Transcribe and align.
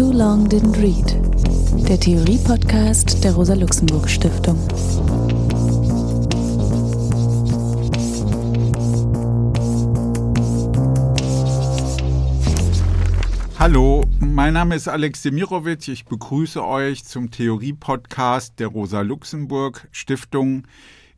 Too 0.00 0.12
Long 0.12 0.48
Didn't 0.48 0.80
Read, 0.80 1.14
der 1.86 2.00
Theorie-Podcast 2.00 3.22
der 3.22 3.34
Rosa-Luxemburg-Stiftung. 3.34 4.58
Hallo, 13.58 14.06
mein 14.20 14.54
Name 14.54 14.74
ist 14.74 14.88
Alex 14.88 15.20
Demirovic. 15.20 15.86
Ich 15.88 16.06
begrüße 16.06 16.64
euch 16.64 17.04
zum 17.04 17.30
Theorie-Podcast 17.30 18.58
der 18.58 18.68
Rosa-Luxemburg-Stiftung. 18.68 20.66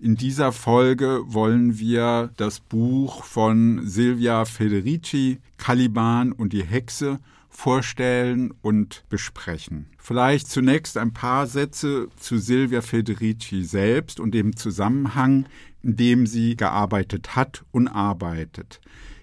In 0.00 0.16
dieser 0.16 0.50
Folge 0.50 1.22
wollen 1.26 1.78
wir 1.78 2.30
das 2.36 2.58
Buch 2.58 3.22
von 3.22 3.82
Silvia 3.84 4.44
Federici, 4.44 5.38
Caliban 5.56 6.32
und 6.32 6.52
die 6.52 6.64
Hexe, 6.64 7.20
vorstellen 7.52 8.52
und 8.62 9.04
besprechen. 9.08 9.86
Vielleicht 9.98 10.48
zunächst 10.48 10.96
ein 10.96 11.12
paar 11.12 11.46
Sätze 11.46 12.08
zu 12.16 12.38
Silvia 12.38 12.80
Federici 12.80 13.62
selbst 13.62 14.18
und 14.18 14.32
dem 14.32 14.56
Zusammenhang, 14.56 15.46
in 15.82 15.96
dem 15.96 16.26
sie 16.26 16.56
gearbeitet 16.56 17.36
hat 17.36 17.64
und 17.70 17.88
arbeitet. 17.88 18.80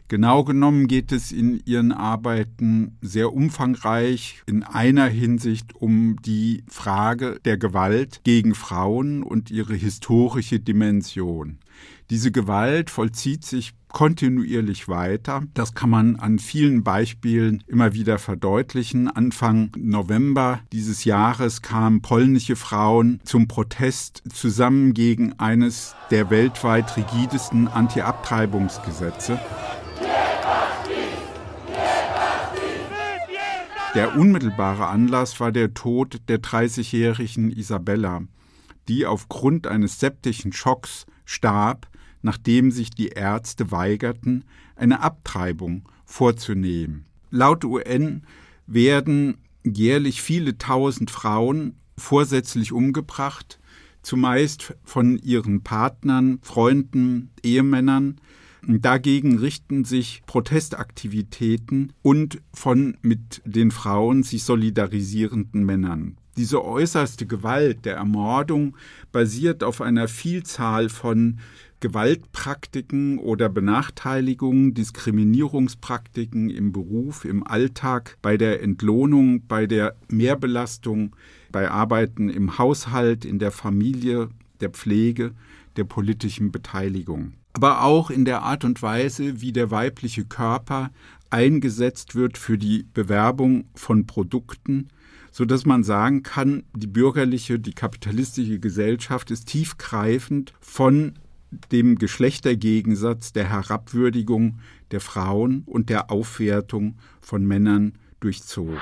Genau 0.09 0.43
genommen 0.43 0.87
geht 0.87 1.11
es 1.11 1.31
in 1.31 1.61
ihren 1.65 1.91
Arbeiten 1.91 2.97
sehr 2.99 3.31
umfangreich 3.31 4.41
in 4.47 4.63
einer 4.63 5.05
Hinsicht 5.05 5.75
um 5.75 6.15
die 6.23 6.63
Frage 6.67 7.39
der 7.45 7.57
Gewalt 7.57 8.21
gegen 8.23 8.55
Frauen 8.55 9.21
und 9.21 9.51
ihre 9.51 9.75
historische 9.75 10.59
Dimension. 10.59 11.59
Diese 12.09 12.31
Gewalt 12.31 12.89
vollzieht 12.89 13.45
sich 13.45 13.73
kontinuierlich 13.91 14.87
weiter. 14.87 15.43
Das 15.53 15.73
kann 15.73 15.89
man 15.89 16.15
an 16.15 16.39
vielen 16.39 16.83
Beispielen 16.83 17.63
immer 17.67 17.93
wieder 17.93 18.19
verdeutlichen. 18.19 19.09
Anfang 19.09 19.71
November 19.77 20.61
dieses 20.71 21.03
Jahres 21.03 21.61
kamen 21.61 22.01
polnische 22.01 22.55
Frauen 22.55 23.19
zum 23.23 23.47
Protest 23.47 24.23
zusammen 24.31 24.93
gegen 24.93 25.37
eines 25.39 25.95
der 26.11 26.29
weltweit 26.29 26.95
rigidesten 26.97 27.67
Anti-Abtreibungsgesetze. 27.67 29.39
Der 33.95 34.15
unmittelbare 34.15 34.85
Anlass 34.85 35.39
war 35.39 35.51
der 35.51 35.73
Tod 35.73 36.21
der 36.27 36.39
30-jährigen 36.39 37.51
Isabella, 37.51 38.21
die 38.87 39.07
aufgrund 39.07 39.65
eines 39.65 39.99
septischen 39.99 40.53
Schocks 40.53 41.07
starb, 41.25 41.87
nachdem 42.21 42.71
sich 42.71 42.89
die 42.89 43.09
Ärzte 43.09 43.71
weigerten, 43.71 44.43
eine 44.75 45.01
Abtreibung 45.01 45.87
vorzunehmen. 46.05 47.05
Laut 47.31 47.63
UN 47.63 48.23
werden 48.67 49.37
jährlich 49.63 50.21
viele 50.21 50.57
tausend 50.57 51.11
Frauen 51.11 51.75
vorsätzlich 51.97 52.71
umgebracht, 52.71 53.59
zumeist 54.01 54.73
von 54.83 55.17
ihren 55.17 55.61
Partnern, 55.61 56.39
Freunden, 56.41 57.31
Ehemännern, 57.43 58.19
Dagegen 58.67 59.37
richten 59.39 59.85
sich 59.85 60.21
Protestaktivitäten 60.25 61.93
und 62.01 62.41
von 62.53 62.97
mit 63.01 63.41
den 63.45 63.71
Frauen 63.71 64.23
sich 64.23 64.43
solidarisierenden 64.43 65.63
Männern. 65.63 66.17
Diese 66.37 66.63
äußerste 66.63 67.25
Gewalt 67.25 67.85
der 67.85 67.95
Ermordung 67.95 68.75
basiert 69.11 69.63
auf 69.63 69.81
einer 69.81 70.07
Vielzahl 70.07 70.89
von 70.89 71.39
Gewaltpraktiken 71.79 73.19
oder 73.19 73.49
Benachteiligungen, 73.49 74.73
Diskriminierungspraktiken 74.73 76.49
im 76.49 76.71
Beruf, 76.71 77.25
im 77.25 77.45
Alltag, 77.45 78.17
bei 78.21 78.37
der 78.37 78.61
Entlohnung, 78.61 79.47
bei 79.47 79.65
der 79.65 79.95
Mehrbelastung, 80.09 81.15
bei 81.51 81.69
Arbeiten 81.69 82.29
im 82.29 82.57
Haushalt, 82.57 83.25
in 83.25 83.39
der 83.39 83.51
Familie, 83.51 84.29
der 84.59 84.69
Pflege, 84.69 85.31
der 85.75 85.85
politischen 85.85 86.51
Beteiligung. 86.51 87.33
Aber 87.53 87.83
auch 87.83 88.09
in 88.09 88.25
der 88.25 88.43
Art 88.43 88.63
und 88.63 88.81
Weise, 88.81 89.41
wie 89.41 89.51
der 89.51 89.71
weibliche 89.71 90.25
Körper 90.25 90.91
eingesetzt 91.29 92.15
wird 92.15 92.37
für 92.37 92.57
die 92.57 92.85
Bewerbung 92.93 93.65
von 93.73 94.05
Produkten, 94.05 94.89
so 95.31 95.45
dass 95.45 95.65
man 95.65 95.83
sagen 95.83 96.23
kann, 96.23 96.63
die 96.75 96.87
bürgerliche, 96.87 97.59
die 97.59 97.73
kapitalistische 97.73 98.59
Gesellschaft 98.59 99.31
ist 99.31 99.47
tiefgreifend 99.47 100.53
von 100.59 101.13
dem 101.71 101.97
Geschlechtergegensatz 101.97 103.33
der 103.33 103.49
Herabwürdigung 103.49 104.59
der 104.91 105.01
Frauen 105.01 105.63
und 105.65 105.89
der 105.89 106.11
Aufwertung 106.11 106.95
von 107.21 107.45
Männern 107.45 107.93
durchzogen. 108.19 108.79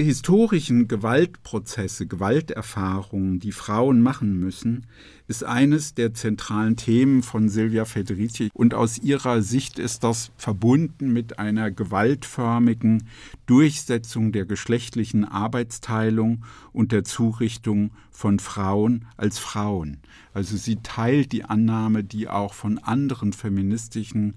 Diese 0.00 0.08
historischen 0.08 0.88
Gewaltprozesse, 0.88 2.06
Gewalterfahrungen, 2.06 3.38
die 3.38 3.52
Frauen 3.52 4.00
machen 4.00 4.40
müssen, 4.40 4.86
ist 5.28 5.44
eines 5.44 5.94
der 5.94 6.14
zentralen 6.14 6.76
Themen 6.76 7.22
von 7.22 7.50
Silvia 7.50 7.84
Federici. 7.84 8.48
Und 8.54 8.72
aus 8.72 8.96
ihrer 8.96 9.42
Sicht 9.42 9.78
ist 9.78 10.02
das 10.02 10.32
verbunden 10.38 11.12
mit 11.12 11.38
einer 11.38 11.70
gewaltförmigen 11.70 13.08
Durchsetzung 13.44 14.32
der 14.32 14.46
geschlechtlichen 14.46 15.26
Arbeitsteilung 15.26 16.44
und 16.72 16.92
der 16.92 17.04
Zurichtung 17.04 17.90
von 18.10 18.38
Frauen 18.38 19.04
als 19.18 19.38
Frauen. 19.38 19.98
Also 20.32 20.56
sie 20.56 20.76
teilt 20.76 21.32
die 21.32 21.44
Annahme, 21.44 22.04
die 22.04 22.26
auch 22.28 22.54
von 22.54 22.78
anderen 22.78 23.34
feministischen 23.34 24.34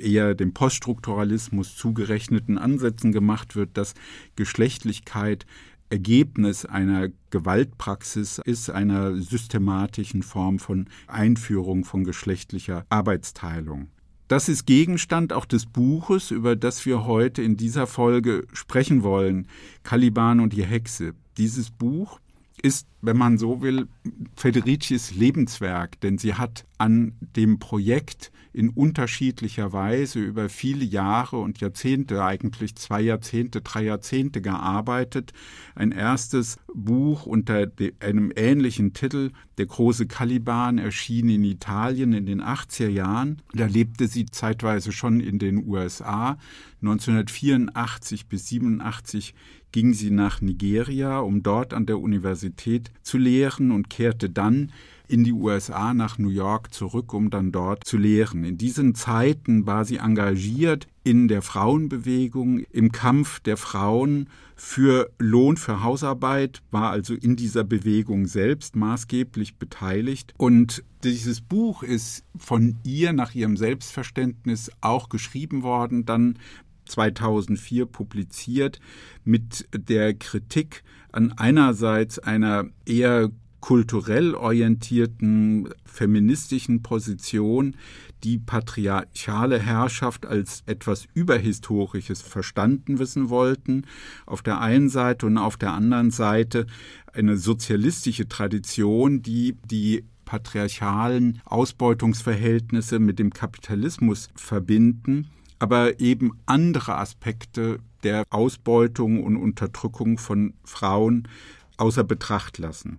eher 0.00 0.34
dem 0.34 0.52
Poststrukturalismus 0.52 1.76
zugerechneten 1.76 2.58
Ansätzen 2.58 3.12
gemacht 3.12 3.56
wird, 3.56 3.76
dass 3.76 3.94
Geschlechtlichkeit 4.36 5.46
Ergebnis 5.90 6.64
einer 6.64 7.08
Gewaltpraxis 7.30 8.40
ist, 8.44 8.70
einer 8.70 9.16
systematischen 9.16 10.22
Form 10.22 10.58
von 10.58 10.86
Einführung 11.08 11.84
von 11.84 12.04
geschlechtlicher 12.04 12.84
Arbeitsteilung. 12.88 13.88
Das 14.28 14.48
ist 14.48 14.64
Gegenstand 14.64 15.32
auch 15.32 15.44
des 15.44 15.66
Buches, 15.66 16.30
über 16.30 16.54
das 16.54 16.86
wir 16.86 17.04
heute 17.04 17.42
in 17.42 17.56
dieser 17.56 17.88
Folge 17.88 18.46
sprechen 18.52 19.02
wollen, 19.02 19.48
Caliban 19.82 20.38
und 20.38 20.52
die 20.52 20.64
Hexe. 20.64 21.14
Dieses 21.36 21.72
Buch 21.72 22.20
ist, 22.62 22.86
wenn 23.02 23.16
man 23.16 23.38
so 23.38 23.62
will, 23.62 23.88
Federicis 24.36 25.14
Lebenswerk, 25.14 26.00
denn 26.00 26.18
sie 26.18 26.34
hat 26.34 26.66
an 26.78 27.12
dem 27.36 27.58
Projekt 27.58 28.30
in 28.52 28.70
unterschiedlicher 28.70 29.72
Weise 29.72 30.18
über 30.18 30.48
viele 30.48 30.84
Jahre 30.84 31.38
und 31.38 31.60
Jahrzehnte, 31.60 32.24
eigentlich 32.24 32.74
zwei 32.74 33.00
Jahrzehnte, 33.00 33.60
drei 33.60 33.84
Jahrzehnte 33.84 34.42
gearbeitet. 34.42 35.32
Ein 35.74 35.92
erstes 35.92 36.58
Buch 36.74 37.26
unter 37.26 37.70
einem 38.00 38.32
ähnlichen 38.34 38.92
Titel, 38.92 39.30
Der 39.58 39.66
große 39.66 40.06
Caliban, 40.06 40.78
erschien 40.78 41.28
in 41.28 41.44
Italien 41.44 42.12
in 42.12 42.26
den 42.26 42.42
80er 42.42 42.88
Jahren. 42.88 43.42
Da 43.54 43.66
lebte 43.66 44.08
sie 44.08 44.26
zeitweise 44.26 44.90
schon 44.90 45.20
in 45.20 45.38
den 45.38 45.68
USA. 45.68 46.36
1984 46.82 48.26
bis 48.26 48.48
87 48.48 49.34
ging 49.70 49.92
sie 49.92 50.10
nach 50.10 50.40
Nigeria, 50.40 51.20
um 51.20 51.42
dort 51.42 51.72
an 51.72 51.86
der 51.86 52.00
Universität 52.00 52.89
zu 53.02 53.18
lehren 53.18 53.70
und 53.70 53.90
kehrte 53.90 54.30
dann 54.30 54.72
in 55.10 55.24
die 55.24 55.32
USA 55.32 55.92
nach 55.92 56.18
New 56.18 56.28
York 56.28 56.72
zurück, 56.72 57.12
um 57.12 57.30
dann 57.30 57.50
dort 57.50 57.84
zu 57.84 57.98
lehren. 57.98 58.44
In 58.44 58.58
diesen 58.58 58.94
Zeiten 58.94 59.66
war 59.66 59.84
sie 59.84 59.96
engagiert 59.96 60.86
in 61.02 61.26
der 61.26 61.42
Frauenbewegung, 61.42 62.60
im 62.70 62.92
Kampf 62.92 63.40
der 63.40 63.56
Frauen 63.56 64.28
für 64.54 65.10
Lohn 65.18 65.56
für 65.56 65.82
Hausarbeit, 65.82 66.62
war 66.70 66.90
also 66.90 67.14
in 67.14 67.34
dieser 67.34 67.64
Bewegung 67.64 68.26
selbst 68.26 68.76
maßgeblich 68.76 69.56
beteiligt. 69.56 70.32
Und 70.36 70.84
dieses 71.02 71.40
Buch 71.40 71.82
ist 71.82 72.24
von 72.36 72.76
ihr 72.84 73.12
nach 73.12 73.34
ihrem 73.34 73.56
Selbstverständnis 73.56 74.70
auch 74.80 75.08
geschrieben 75.08 75.62
worden, 75.62 76.04
dann 76.04 76.38
2004 76.84 77.86
publiziert 77.86 78.80
mit 79.24 79.66
der 79.74 80.14
Kritik 80.14 80.82
an 81.12 81.32
einerseits 81.36 82.18
einer 82.18 82.66
eher 82.86 83.30
kulturell 83.60 84.34
orientierten 84.34 85.68
feministischen 85.84 86.82
Position 86.82 87.76
die 88.24 88.38
patriarchale 88.38 89.58
Herrschaft 89.58 90.26
als 90.26 90.62
etwas 90.66 91.06
Überhistorisches 91.14 92.22
verstanden 92.22 92.98
wissen 92.98 93.30
wollten, 93.30 93.86
auf 94.26 94.42
der 94.42 94.60
einen 94.60 94.88
Seite 94.88 95.26
und 95.26 95.38
auf 95.38 95.56
der 95.56 95.72
anderen 95.72 96.10
Seite 96.10 96.66
eine 97.12 97.36
sozialistische 97.36 98.28
Tradition, 98.28 99.22
die 99.22 99.56
die 99.64 100.04
patriarchalen 100.24 101.40
Ausbeutungsverhältnisse 101.44 102.98
mit 102.98 103.18
dem 103.18 103.32
Kapitalismus 103.32 104.28
verbinden, 104.36 105.28
aber 105.60 106.00
eben 106.00 106.32
andere 106.46 106.96
Aspekte 106.98 107.78
der 108.02 108.24
Ausbeutung 108.30 109.22
und 109.22 109.36
Unterdrückung 109.36 110.18
von 110.18 110.54
Frauen 110.64 111.28
außer 111.76 112.02
Betracht 112.02 112.58
lassen. 112.58 112.98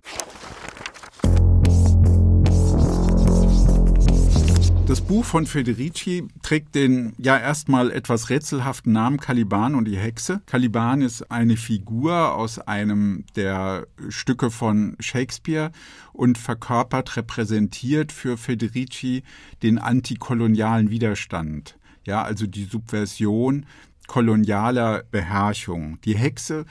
Das 4.86 5.00
Buch 5.00 5.24
von 5.24 5.46
Federici 5.46 6.28
trägt 6.42 6.74
den 6.74 7.14
ja 7.16 7.38
erstmal 7.38 7.90
etwas 7.90 8.30
rätselhaften 8.30 8.92
Namen 8.92 9.18
Caliban 9.18 9.74
und 9.74 9.86
die 9.86 9.96
Hexe. 9.96 10.42
Caliban 10.44 11.02
ist 11.02 11.30
eine 11.30 11.56
Figur 11.56 12.34
aus 12.34 12.58
einem 12.58 13.24
der 13.36 13.86
Stücke 14.08 14.50
von 14.50 14.96
Shakespeare 15.00 15.70
und 16.12 16.36
verkörpert, 16.36 17.16
repräsentiert 17.16 18.12
für 18.12 18.36
Federici 18.36 19.22
den 19.62 19.78
antikolonialen 19.78 20.90
Widerstand. 20.90 21.78
Ja, 22.04 22.22
also 22.22 22.46
die 22.46 22.64
Subversion 22.64 23.66
kolonialer 24.06 25.04
Beherrschung. 25.10 26.00
Die 26.02 26.16
Hexe 26.16 26.66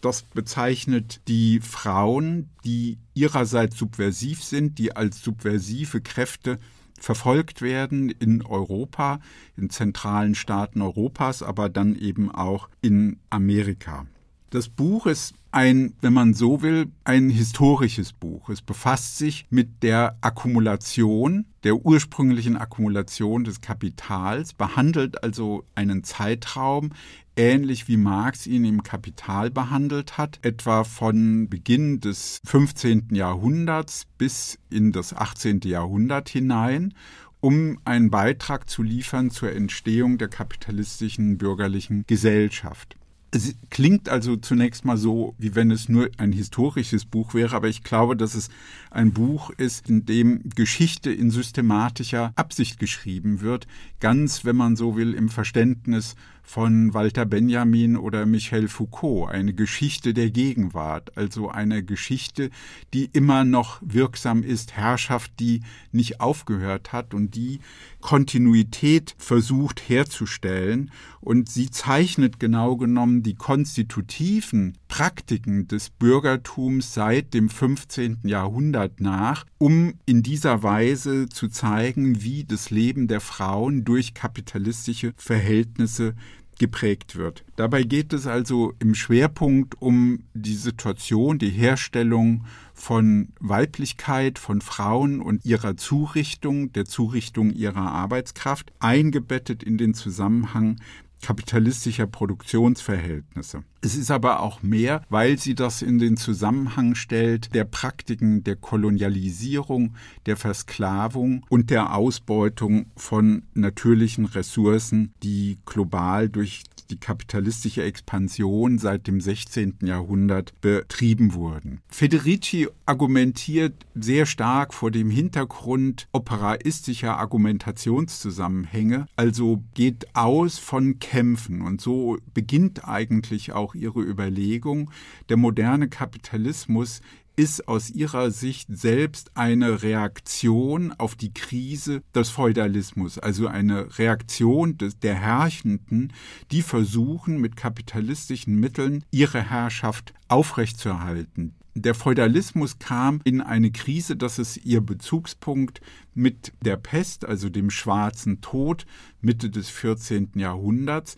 das 0.00 0.22
bezeichnet 0.22 1.20
die 1.26 1.60
Frauen, 1.60 2.48
die 2.64 2.98
ihrerseits 3.14 3.76
subversiv 3.76 4.44
sind, 4.44 4.78
die 4.78 4.94
als 4.94 5.22
subversive 5.22 6.00
Kräfte 6.00 6.58
verfolgt 7.00 7.60
werden 7.60 8.10
in 8.10 8.44
Europa, 8.44 9.20
in 9.56 9.68
zentralen 9.70 10.34
Staaten 10.34 10.80
Europas, 10.80 11.42
aber 11.42 11.68
dann 11.68 11.96
eben 11.96 12.30
auch 12.30 12.68
in 12.82 13.18
Amerika. 13.30 14.06
Das 14.50 14.68
Buch 14.68 15.06
ist 15.06 15.34
ein, 15.50 15.94
wenn 16.00 16.12
man 16.12 16.32
so 16.32 16.62
will, 16.62 16.92
ein 17.02 17.30
historisches 17.30 18.12
Buch. 18.12 18.48
Es 18.48 18.62
befasst 18.62 19.18
sich 19.18 19.46
mit 19.50 19.82
der 19.82 20.16
Akkumulation, 20.20 21.46
der 21.64 21.74
ursprünglichen 21.74 22.56
Akkumulation 22.56 23.42
des 23.42 23.60
Kapitals, 23.60 24.52
behandelt 24.52 25.24
also 25.24 25.64
einen 25.74 26.04
Zeitraum, 26.04 26.90
ähnlich 27.36 27.88
wie 27.88 27.96
Marx 27.96 28.46
ihn 28.46 28.64
im 28.64 28.84
Kapital 28.84 29.50
behandelt 29.50 30.16
hat, 30.16 30.38
etwa 30.42 30.84
von 30.84 31.48
Beginn 31.48 32.00
des 32.00 32.40
15. 32.44 33.08
Jahrhunderts 33.10 34.06
bis 34.16 34.58
in 34.70 34.92
das 34.92 35.12
18. 35.12 35.60
Jahrhundert 35.64 36.28
hinein 36.28 36.94
um 37.40 37.78
einen 37.84 38.10
Beitrag 38.10 38.68
zu 38.68 38.82
liefern 38.82 39.30
zur 39.30 39.52
Entstehung 39.52 40.18
der 40.18 40.26
kapitalistischen 40.26 41.38
bürgerlichen 41.38 42.04
Gesellschaft. 42.06 42.96
Es 43.36 43.54
klingt 43.68 44.08
also 44.08 44.36
zunächst 44.36 44.86
mal 44.86 44.96
so, 44.96 45.34
wie 45.36 45.54
wenn 45.54 45.70
es 45.70 45.90
nur 45.90 46.08
ein 46.16 46.32
historisches 46.32 47.04
Buch 47.04 47.34
wäre, 47.34 47.54
aber 47.54 47.68
ich 47.68 47.82
glaube, 47.82 48.16
dass 48.16 48.34
es 48.34 48.48
ein 48.96 49.12
Buch 49.12 49.50
ist, 49.50 49.88
in 49.88 50.06
dem 50.06 50.42
Geschichte 50.54 51.12
in 51.12 51.30
systematischer 51.30 52.32
Absicht 52.34 52.78
geschrieben 52.78 53.40
wird, 53.40 53.66
ganz, 54.00 54.44
wenn 54.44 54.56
man 54.56 54.74
so 54.74 54.96
will, 54.96 55.14
im 55.14 55.28
Verständnis 55.28 56.16
von 56.46 56.94
Walter 56.94 57.26
Benjamin 57.26 57.96
oder 57.96 58.24
Michel 58.24 58.68
Foucault, 58.68 59.28
eine 59.28 59.52
Geschichte 59.52 60.14
der 60.14 60.30
Gegenwart, 60.30 61.16
also 61.16 61.50
eine 61.50 61.82
Geschichte, 61.82 62.50
die 62.94 63.06
immer 63.12 63.44
noch 63.44 63.80
wirksam 63.82 64.44
ist, 64.44 64.76
Herrschaft, 64.76 65.32
die 65.40 65.62
nicht 65.90 66.20
aufgehört 66.20 66.92
hat 66.92 67.14
und 67.14 67.34
die 67.34 67.58
Kontinuität 68.00 69.16
versucht 69.18 69.88
herzustellen. 69.88 70.92
Und 71.20 71.48
sie 71.48 71.68
zeichnet 71.68 72.38
genau 72.38 72.76
genommen 72.76 73.24
die 73.24 73.34
konstitutiven 73.34 74.78
Praktiken 74.86 75.66
des 75.66 75.90
Bürgertums 75.90 76.94
seit 76.94 77.34
dem 77.34 77.48
15. 77.48 78.20
Jahrhundert 78.22 78.85
nach, 79.00 79.44
um 79.58 79.94
in 80.06 80.22
dieser 80.22 80.62
Weise 80.62 81.28
zu 81.28 81.48
zeigen, 81.48 82.22
wie 82.22 82.44
das 82.44 82.70
Leben 82.70 83.08
der 83.08 83.20
Frauen 83.20 83.84
durch 83.84 84.14
kapitalistische 84.14 85.12
Verhältnisse 85.16 86.14
geprägt 86.58 87.16
wird. 87.16 87.44
Dabei 87.56 87.82
geht 87.82 88.12
es 88.12 88.26
also 88.26 88.72
im 88.78 88.94
Schwerpunkt 88.94 89.80
um 89.80 90.20
die 90.34 90.54
Situation, 90.54 91.38
die 91.38 91.50
Herstellung 91.50 92.44
von 92.72 93.28
Weiblichkeit, 93.40 94.38
von 94.38 94.60
Frauen 94.60 95.20
und 95.20 95.44
ihrer 95.44 95.76
Zurichtung, 95.76 96.72
der 96.72 96.84
Zurichtung 96.84 97.50
ihrer 97.50 97.92
Arbeitskraft, 97.92 98.72
eingebettet 98.78 99.62
in 99.62 99.78
den 99.78 99.94
Zusammenhang 99.94 100.80
kapitalistischer 101.26 102.06
Produktionsverhältnisse. 102.06 103.64
Es 103.80 103.96
ist 103.96 104.12
aber 104.12 104.38
auch 104.40 104.62
mehr, 104.62 105.02
weil 105.08 105.38
sie 105.38 105.56
das 105.56 105.82
in 105.82 105.98
den 105.98 106.16
Zusammenhang 106.16 106.94
stellt 106.94 107.52
der 107.52 107.64
Praktiken 107.64 108.44
der 108.44 108.54
Kolonialisierung, 108.54 109.96
der 110.26 110.36
Versklavung 110.36 111.44
und 111.48 111.70
der 111.70 111.96
Ausbeutung 111.96 112.92
von 112.94 113.42
natürlichen 113.54 114.26
Ressourcen, 114.26 115.14
die 115.24 115.58
global 115.66 116.28
durch 116.28 116.62
die 116.90 116.98
kapitalistische 116.98 117.82
Expansion 117.82 118.78
seit 118.78 119.06
dem 119.06 119.20
16. 119.20 119.78
Jahrhundert 119.82 120.52
betrieben 120.60 121.34
wurden. 121.34 121.80
Federici 121.88 122.68
argumentiert 122.84 123.86
sehr 123.94 124.26
stark 124.26 124.74
vor 124.74 124.90
dem 124.90 125.10
Hintergrund 125.10 126.08
operaistischer 126.12 127.18
Argumentationszusammenhänge, 127.18 129.06
also 129.16 129.62
geht 129.74 130.06
aus 130.14 130.58
von 130.58 130.98
Kämpfen 130.98 131.62
und 131.62 131.80
so 131.80 132.18
beginnt 132.34 132.88
eigentlich 132.88 133.52
auch 133.52 133.74
ihre 133.74 134.00
Überlegung, 134.00 134.90
der 135.28 135.36
moderne 135.36 135.88
Kapitalismus 135.88 137.00
ist 137.36 137.68
aus 137.68 137.90
ihrer 137.90 138.30
Sicht 138.30 138.68
selbst 138.70 139.30
eine 139.34 139.82
Reaktion 139.82 140.92
auf 140.92 141.14
die 141.14 141.34
Krise 141.34 142.02
des 142.14 142.30
Feudalismus, 142.30 143.18
also 143.18 143.46
eine 143.46 143.98
Reaktion 143.98 144.78
des, 144.78 144.98
der 144.98 145.14
Herrschenden, 145.14 146.12
die 146.50 146.62
versuchen, 146.62 147.38
mit 147.40 147.56
kapitalistischen 147.56 148.58
Mitteln 148.58 149.04
ihre 149.10 149.42
Herrschaft 149.42 150.14
aufrechtzuerhalten. 150.28 151.54
Der 151.78 151.94
Feudalismus 151.94 152.78
kam 152.78 153.20
in 153.24 153.42
eine 153.42 153.70
Krise, 153.70 154.16
das 154.16 154.38
ist 154.38 154.56
ihr 154.64 154.80
Bezugspunkt 154.80 155.82
mit 156.14 156.54
der 156.62 156.78
Pest, 156.78 157.26
also 157.26 157.50
dem 157.50 157.68
schwarzen 157.68 158.40
Tod 158.40 158.86
Mitte 159.20 159.50
des 159.50 159.68
14. 159.68 160.30
Jahrhunderts. 160.36 161.16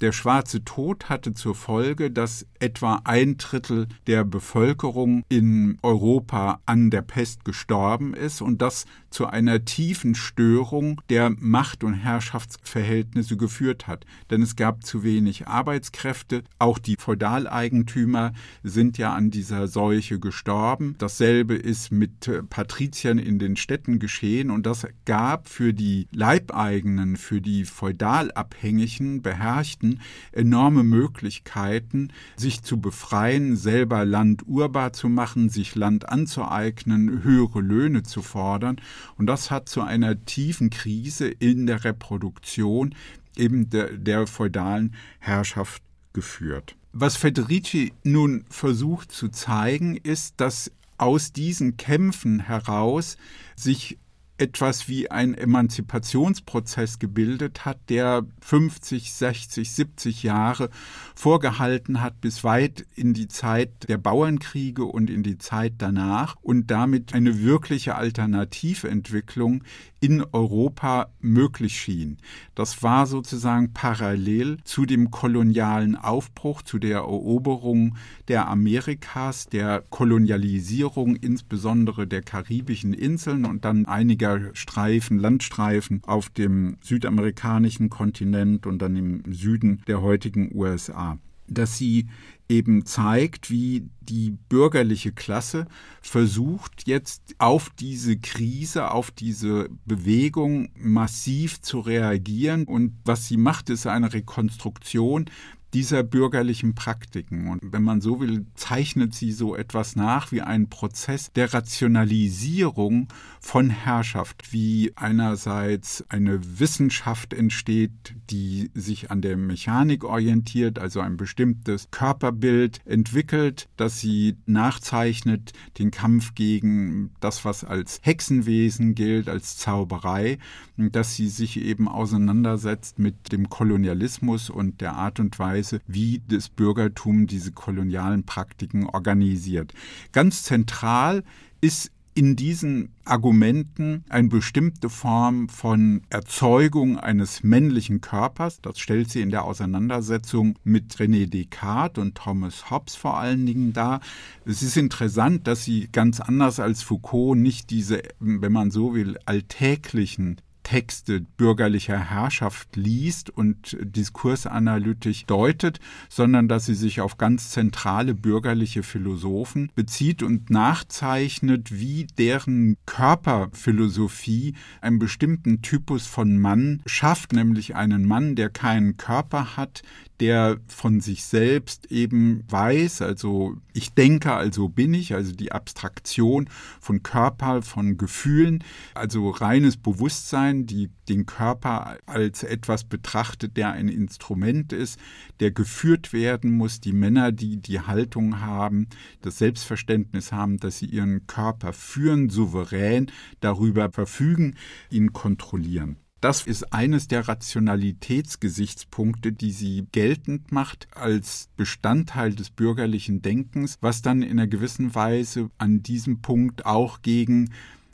Der 0.00 0.12
schwarze 0.12 0.64
Tod 0.64 1.10
hatte 1.10 1.34
zur 1.34 1.54
Folge, 1.54 2.10
dass 2.10 2.46
etwa 2.58 3.02
ein 3.04 3.36
Drittel 3.36 3.86
der 4.06 4.24
Bevölkerung 4.24 5.24
in 5.28 5.76
Europa 5.82 6.60
an 6.64 6.90
der 6.90 7.02
Pest 7.02 7.44
gestorben 7.44 8.14
ist 8.14 8.40
und 8.40 8.62
das 8.62 8.86
zu 9.10 9.26
einer 9.26 9.64
tiefen 9.64 10.14
Störung 10.14 11.00
der 11.10 11.30
Macht- 11.38 11.84
und 11.84 11.94
Herrschaftsverhältnisse 11.94 13.36
geführt 13.36 13.86
hat. 13.86 14.06
Denn 14.30 14.42
es 14.42 14.56
gab 14.56 14.84
zu 14.84 15.02
wenig 15.02 15.48
Arbeitskräfte. 15.48 16.44
Auch 16.58 16.78
die 16.78 16.96
Feudaleigentümer 16.96 18.32
sind 18.62 18.98
ja 18.98 19.12
an 19.12 19.30
dieser 19.30 19.68
Seuche 19.68 20.18
gestorben. 20.18 20.94
Dasselbe 20.98 21.54
ist 21.54 21.90
mit 21.92 22.30
Patriziern 22.48 23.18
in 23.18 23.38
den 23.38 23.56
Städten 23.56 23.98
geschehen 23.98 24.50
und 24.50 24.66
das 24.66 24.86
gab 25.04 25.48
für 25.48 25.74
die 25.74 26.06
Leibeigenen, 26.12 27.16
für 27.16 27.40
die 27.40 27.64
feudalabhängigen 27.64 29.22
Beherrschten 29.22 30.00
enorme 30.32 30.84
Möglichkeiten, 30.84 32.12
sich 32.36 32.62
zu 32.62 32.80
befreien, 32.80 33.56
selber 33.56 34.04
Land 34.04 34.46
urbar 34.46 34.92
zu 34.92 35.08
machen, 35.08 35.48
sich 35.48 35.74
Land 35.74 36.08
anzueignen, 36.08 37.22
höhere 37.24 37.60
Löhne 37.60 38.02
zu 38.02 38.22
fordern. 38.22 38.76
Und 39.16 39.26
das 39.26 39.50
hat 39.50 39.68
zu 39.68 39.82
einer 39.82 40.24
tiefen 40.24 40.70
Krise 40.70 41.28
in 41.28 41.66
der 41.66 41.84
Reproduktion 41.84 42.94
eben 43.36 43.70
der, 43.70 43.96
der 43.96 44.26
feudalen 44.26 44.94
Herrschaft 45.18 45.82
geführt. 46.12 46.76
Was 46.92 47.16
Federici 47.16 47.92
nun 48.02 48.44
versucht 48.48 49.12
zu 49.12 49.28
zeigen, 49.28 49.96
ist, 49.96 50.40
dass 50.40 50.72
aus 50.98 51.32
diesen 51.32 51.76
Kämpfen 51.76 52.40
heraus 52.40 53.16
sich 53.56 53.98
etwas 54.40 54.88
wie 54.88 55.10
ein 55.10 55.34
Emanzipationsprozess 55.34 56.98
gebildet 56.98 57.66
hat, 57.66 57.78
der 57.90 58.24
50, 58.40 59.12
60, 59.12 59.70
70 59.70 60.22
Jahre 60.22 60.70
vorgehalten 61.14 62.00
hat 62.00 62.20
bis 62.22 62.42
weit 62.42 62.86
in 62.94 63.12
die 63.12 63.28
Zeit 63.28 63.88
der 63.88 63.98
Bauernkriege 63.98 64.84
und 64.84 65.10
in 65.10 65.22
die 65.22 65.36
Zeit 65.36 65.74
danach 65.78 66.36
und 66.40 66.70
damit 66.70 67.12
eine 67.14 67.40
wirkliche 67.40 67.96
Alternativentwicklung 67.96 69.62
in 70.00 70.24
Europa 70.32 71.10
möglich 71.20 71.78
schien. 71.78 72.16
Das 72.54 72.82
war 72.82 73.06
sozusagen 73.06 73.72
parallel 73.72 74.58
zu 74.64 74.86
dem 74.86 75.10
kolonialen 75.10 75.94
Aufbruch, 75.94 76.62
zu 76.62 76.78
der 76.78 76.98
Eroberung 76.98 77.96
der 78.28 78.48
Amerikas, 78.48 79.46
der 79.46 79.84
Kolonialisierung 79.90 81.16
insbesondere 81.16 82.06
der 82.06 82.22
karibischen 82.22 82.94
Inseln 82.94 83.44
und 83.44 83.64
dann 83.64 83.86
einiger 83.86 84.54
Streifen, 84.54 85.18
Landstreifen 85.18 86.02
auf 86.06 86.30
dem 86.30 86.78
südamerikanischen 86.82 87.90
Kontinent 87.90 88.66
und 88.66 88.80
dann 88.80 88.96
im 88.96 89.32
Süden 89.32 89.82
der 89.86 90.00
heutigen 90.00 90.50
USA. 90.54 91.18
dass 91.52 91.76
sie 91.76 92.06
eben 92.50 92.84
zeigt, 92.84 93.48
wie 93.50 93.88
die 94.00 94.32
bürgerliche 94.48 95.12
Klasse 95.12 95.66
versucht 96.02 96.86
jetzt 96.86 97.22
auf 97.38 97.70
diese 97.78 98.18
Krise, 98.18 98.90
auf 98.90 99.12
diese 99.12 99.68
Bewegung 99.86 100.70
massiv 100.74 101.62
zu 101.62 101.78
reagieren. 101.78 102.64
Und 102.64 102.98
was 103.04 103.28
sie 103.28 103.36
macht, 103.36 103.70
ist 103.70 103.86
eine 103.86 104.12
Rekonstruktion 104.12 105.30
dieser 105.74 106.02
bürgerlichen 106.02 106.74
Praktiken. 106.74 107.48
Und 107.48 107.60
wenn 107.72 107.82
man 107.82 108.00
so 108.00 108.20
will, 108.20 108.46
zeichnet 108.54 109.14
sie 109.14 109.32
so 109.32 109.54
etwas 109.54 109.96
nach 109.96 110.32
wie 110.32 110.42
einen 110.42 110.68
Prozess 110.68 111.32
der 111.32 111.54
Rationalisierung 111.54 113.08
von 113.40 113.70
Herrschaft, 113.70 114.52
wie 114.52 114.92
einerseits 114.96 116.04
eine 116.08 116.58
Wissenschaft 116.58 117.32
entsteht, 117.32 118.14
die 118.30 118.70
sich 118.74 119.10
an 119.10 119.22
der 119.22 119.36
Mechanik 119.36 120.04
orientiert, 120.04 120.78
also 120.78 121.00
ein 121.00 121.16
bestimmtes 121.16 121.88
Körperbild 121.90 122.80
entwickelt, 122.84 123.68
das 123.76 124.00
sie 124.00 124.36
nachzeichnet, 124.46 125.52
den 125.78 125.90
Kampf 125.90 126.34
gegen 126.34 127.12
das, 127.20 127.44
was 127.44 127.64
als 127.64 128.00
Hexenwesen 128.02 128.94
gilt, 128.94 129.28
als 129.28 129.56
Zauberei, 129.56 130.38
dass 130.76 131.14
sie 131.14 131.28
sich 131.28 131.60
eben 131.60 131.88
auseinandersetzt 131.88 132.98
mit 132.98 133.32
dem 133.32 133.48
Kolonialismus 133.48 134.50
und 134.50 134.80
der 134.80 134.94
Art 134.94 135.20
und 135.20 135.38
Weise, 135.38 135.59
Weise, 135.60 135.80
wie 135.86 136.22
das 136.26 136.48
Bürgertum 136.48 137.26
diese 137.26 137.52
kolonialen 137.52 138.24
Praktiken 138.24 138.86
organisiert. 138.86 139.74
Ganz 140.12 140.42
zentral 140.42 141.22
ist 141.60 141.90
in 142.12 142.34
diesen 142.34 142.90
Argumenten 143.04 144.04
eine 144.08 144.28
bestimmte 144.28 144.88
Form 144.88 145.48
von 145.48 146.02
Erzeugung 146.10 146.98
eines 146.98 147.44
männlichen 147.44 148.00
Körpers. 148.00 148.60
Das 148.60 148.78
stellt 148.80 149.10
sie 149.10 149.20
in 149.20 149.30
der 149.30 149.44
Auseinandersetzung 149.44 150.58
mit 150.64 150.96
René 150.96 151.26
Descartes 151.26 152.02
und 152.02 152.16
Thomas 152.16 152.70
Hobbes 152.70 152.96
vor 152.96 153.18
allen 153.18 153.46
Dingen 153.46 153.72
dar. 153.72 154.00
Es 154.44 154.62
ist 154.62 154.76
interessant, 154.76 155.46
dass 155.46 155.64
sie 155.64 155.88
ganz 155.92 156.20
anders 156.20 156.58
als 156.58 156.82
Foucault 156.82 157.38
nicht 157.38 157.70
diese, 157.70 158.02
wenn 158.18 158.52
man 158.52 158.70
so 158.70 158.94
will, 158.94 159.16
alltäglichen 159.24 160.40
Texte 160.62 161.20
bürgerlicher 161.20 161.98
Herrschaft 161.98 162.76
liest 162.76 163.30
und 163.30 163.76
diskursanalytisch 163.80 165.26
deutet, 165.26 165.80
sondern 166.08 166.48
dass 166.48 166.66
sie 166.66 166.74
sich 166.74 167.00
auf 167.00 167.18
ganz 167.18 167.50
zentrale 167.50 168.14
bürgerliche 168.14 168.82
Philosophen 168.82 169.70
bezieht 169.74 170.22
und 170.22 170.50
nachzeichnet, 170.50 171.72
wie 171.72 172.06
deren 172.18 172.76
Körperphilosophie 172.86 174.54
einen 174.80 174.98
bestimmten 174.98 175.62
Typus 175.62 176.06
von 176.06 176.38
Mann 176.38 176.82
schafft, 176.86 177.32
nämlich 177.32 177.74
einen 177.76 178.06
Mann, 178.06 178.36
der 178.36 178.50
keinen 178.50 178.96
Körper 178.96 179.56
hat, 179.56 179.82
der 180.20 180.58
von 180.66 181.00
sich 181.00 181.24
selbst 181.24 181.90
eben 181.90 182.44
weiß, 182.48 183.00
also 183.00 183.56
ich 183.72 183.94
denke, 183.94 184.34
also 184.34 184.68
bin 184.68 184.92
ich, 184.92 185.14
also 185.14 185.32
die 185.32 185.52
Abstraktion 185.52 186.48
von 186.78 187.02
Körper, 187.02 187.62
von 187.62 187.96
Gefühlen, 187.96 188.62
also 188.94 189.30
reines 189.30 189.78
Bewusstsein, 189.78 190.66
die 190.66 190.90
den 191.08 191.24
Körper 191.24 191.96
als 192.06 192.42
etwas 192.42 192.84
betrachtet, 192.84 193.56
der 193.56 193.72
ein 193.72 193.88
Instrument 193.88 194.72
ist, 194.74 195.00
der 195.40 195.50
geführt 195.50 196.12
werden 196.12 196.52
muss, 196.52 196.80
die 196.80 196.92
Männer, 196.92 197.32
die 197.32 197.56
die 197.56 197.80
Haltung 197.80 198.40
haben, 198.40 198.88
das 199.22 199.38
Selbstverständnis 199.38 200.32
haben, 200.32 200.58
dass 200.58 200.78
sie 200.78 200.86
ihren 200.86 201.26
Körper 201.26 201.72
führen, 201.72 202.28
souverän 202.28 203.10
darüber 203.40 203.90
verfügen, 203.90 204.56
ihn 204.90 205.12
kontrollieren. 205.14 205.96
Das 206.20 206.46
ist 206.46 206.72
eines 206.74 207.08
der 207.08 207.26
Rationalitätsgesichtspunkte, 207.28 209.32
die 209.32 209.52
sie 209.52 209.86
geltend 209.90 210.52
macht 210.52 210.88
als 210.94 211.48
Bestandteil 211.56 212.34
des 212.34 212.50
bürgerlichen 212.50 213.22
Denkens, 213.22 213.78
was 213.80 214.02
dann 214.02 214.20
in 214.20 214.32
einer 214.32 214.46
gewissen 214.46 214.94
Weise 214.94 215.48
an 215.56 215.82
diesem 215.82 216.20
Punkt 216.20 216.66
auch 216.66 217.00
gegen 217.00 217.48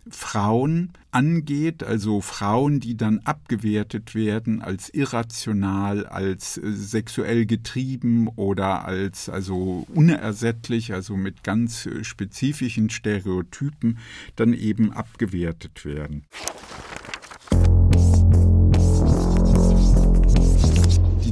Frauen 0.09 0.92
angeht, 1.11 1.83
also 1.83 2.21
Frauen, 2.21 2.80
die 2.80 2.97
dann 2.97 3.21
abgewertet 3.21 4.14
werden 4.14 4.62
als 4.62 4.88
irrational, 4.90 6.06
als 6.06 6.59
äh, 6.59 6.73
sexuell 6.73 7.47
getrieben 7.47 8.28
oder 8.37 8.85
als 8.85 9.28
also 9.28 9.87
unersättlich, 9.92 10.92
also 10.92 11.16
mit 11.16 11.42
ganz 11.42 11.87
äh, 11.87 12.04
spezifischen 12.04 12.90
Stereotypen 12.90 13.99
dann 14.37 14.52
eben 14.52 14.92
abgewertet 14.92 15.85
werden. 15.85 16.25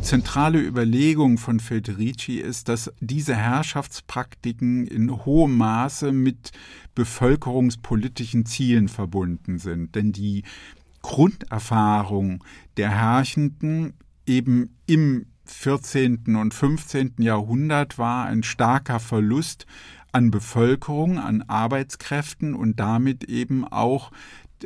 Zentrale 0.05 0.61
Überlegung 0.61 1.39
von 1.39 1.61
Federici 1.61 2.37
ist, 2.37 2.69
dass 2.69 2.93
diese 3.01 3.35
Herrschaftspraktiken 3.35 4.87
in 4.87 5.25
hohem 5.25 5.57
Maße 5.57 6.13
mit 6.13 6.53
bevölkerungspolitischen 6.95 8.45
Zielen 8.45 8.89
verbunden 8.89 9.59
sind. 9.59 9.95
Denn 9.95 10.13
die 10.13 10.45
Grunderfahrung 11.01 12.45
der 12.77 12.91
Herrschenden 12.91 13.95
eben 14.27 14.77
im 14.87 15.27
14. 15.47 16.37
und 16.37 16.53
15. 16.53 17.15
Jahrhundert 17.19 17.99
war 17.99 18.27
ein 18.27 18.43
starker 18.43 19.01
Verlust 19.01 19.67
an 20.13 20.31
Bevölkerung, 20.31 21.19
an 21.19 21.43
Arbeitskräften 21.43 22.55
und 22.55 22.79
damit 22.79 23.25
eben 23.25 23.65
auch 23.65 24.13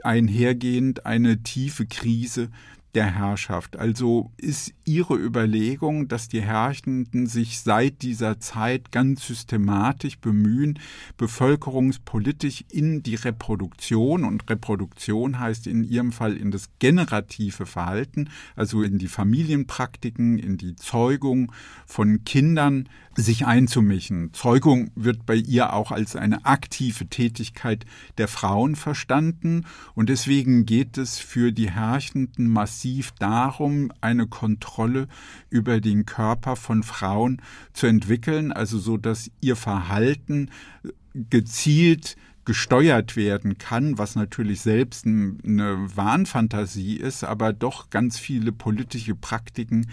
einhergehend 0.03 1.07
eine 1.07 1.43
tiefe 1.43 1.87
Krise 1.87 2.51
der 2.99 3.15
Herrschaft. 3.15 3.77
Also 3.77 4.33
ist 4.39 4.75
Ihre 4.85 5.15
Überlegung, 5.15 6.09
dass 6.09 6.27
die 6.27 6.43
Herrschenden 6.43 7.29
sich 7.29 7.61
seit 7.61 8.03
dieser 8.03 8.41
Zeit 8.41 8.91
ganz 8.91 9.25
systematisch 9.25 10.19
bemühen, 10.19 10.81
bevölkerungspolitisch 11.17 12.65
in 12.73 13.05
die 13.05 13.15
Reproduktion, 13.15 14.25
und 14.25 14.51
Reproduktion 14.51 15.39
heißt 15.39 15.69
in 15.69 15.85
Ihrem 15.85 16.11
Fall 16.11 16.37
in 16.37 16.51
das 16.51 16.71
generative 16.81 17.67
Verhalten, 17.67 18.31
also 18.57 18.83
in 18.83 18.99
die 18.99 19.07
Familienpraktiken, 19.07 20.37
in 20.37 20.59
die 20.59 20.75
Zeugung 20.75 21.53
von 21.87 22.25
Kindern, 22.25 22.89
sich 23.23 23.47
einzumischen. 23.47 24.33
Zeugung 24.33 24.91
wird 24.95 25.27
bei 25.27 25.35
ihr 25.35 25.73
auch 25.73 25.91
als 25.91 26.15
eine 26.15 26.47
aktive 26.47 27.09
Tätigkeit 27.09 27.85
der 28.17 28.29
Frauen 28.29 28.77
verstanden 28.77 29.67
und 29.95 30.09
deswegen 30.09 30.67
geht 30.67 30.99
es 30.99 31.19
für 31.19 31.51
die 31.51 31.69
Herrschenden 31.69 32.49
massiv 32.49 33.11
darum, 33.19 33.93
eine 34.01 34.29
Kontrolle 34.29 35.09
über 35.51 35.81
den 35.81 36.07
Körper 36.07 36.55
von 36.55 36.85
Frauen 36.85 37.43
zu 37.73 37.89
entwickeln, 37.89 38.53
also 38.53 38.79
so 38.79 38.97
dass 38.97 39.33
ihr 39.41 39.57
Verhalten 39.57 40.51
gezielt 41.13 42.17
gesteuert 42.45 43.15
werden 43.15 43.59
kann, 43.59 43.99
was 43.99 44.15
natürlich 44.15 44.63
selbst 44.63 45.05
eine 45.05 45.77
Wahnfantasie 45.95 46.97
ist, 46.97 47.23
aber 47.23 47.53
doch 47.53 47.91
ganz 47.91 48.19
viele 48.19 48.53
politische 48.53 49.15
Praktiken 49.15 49.87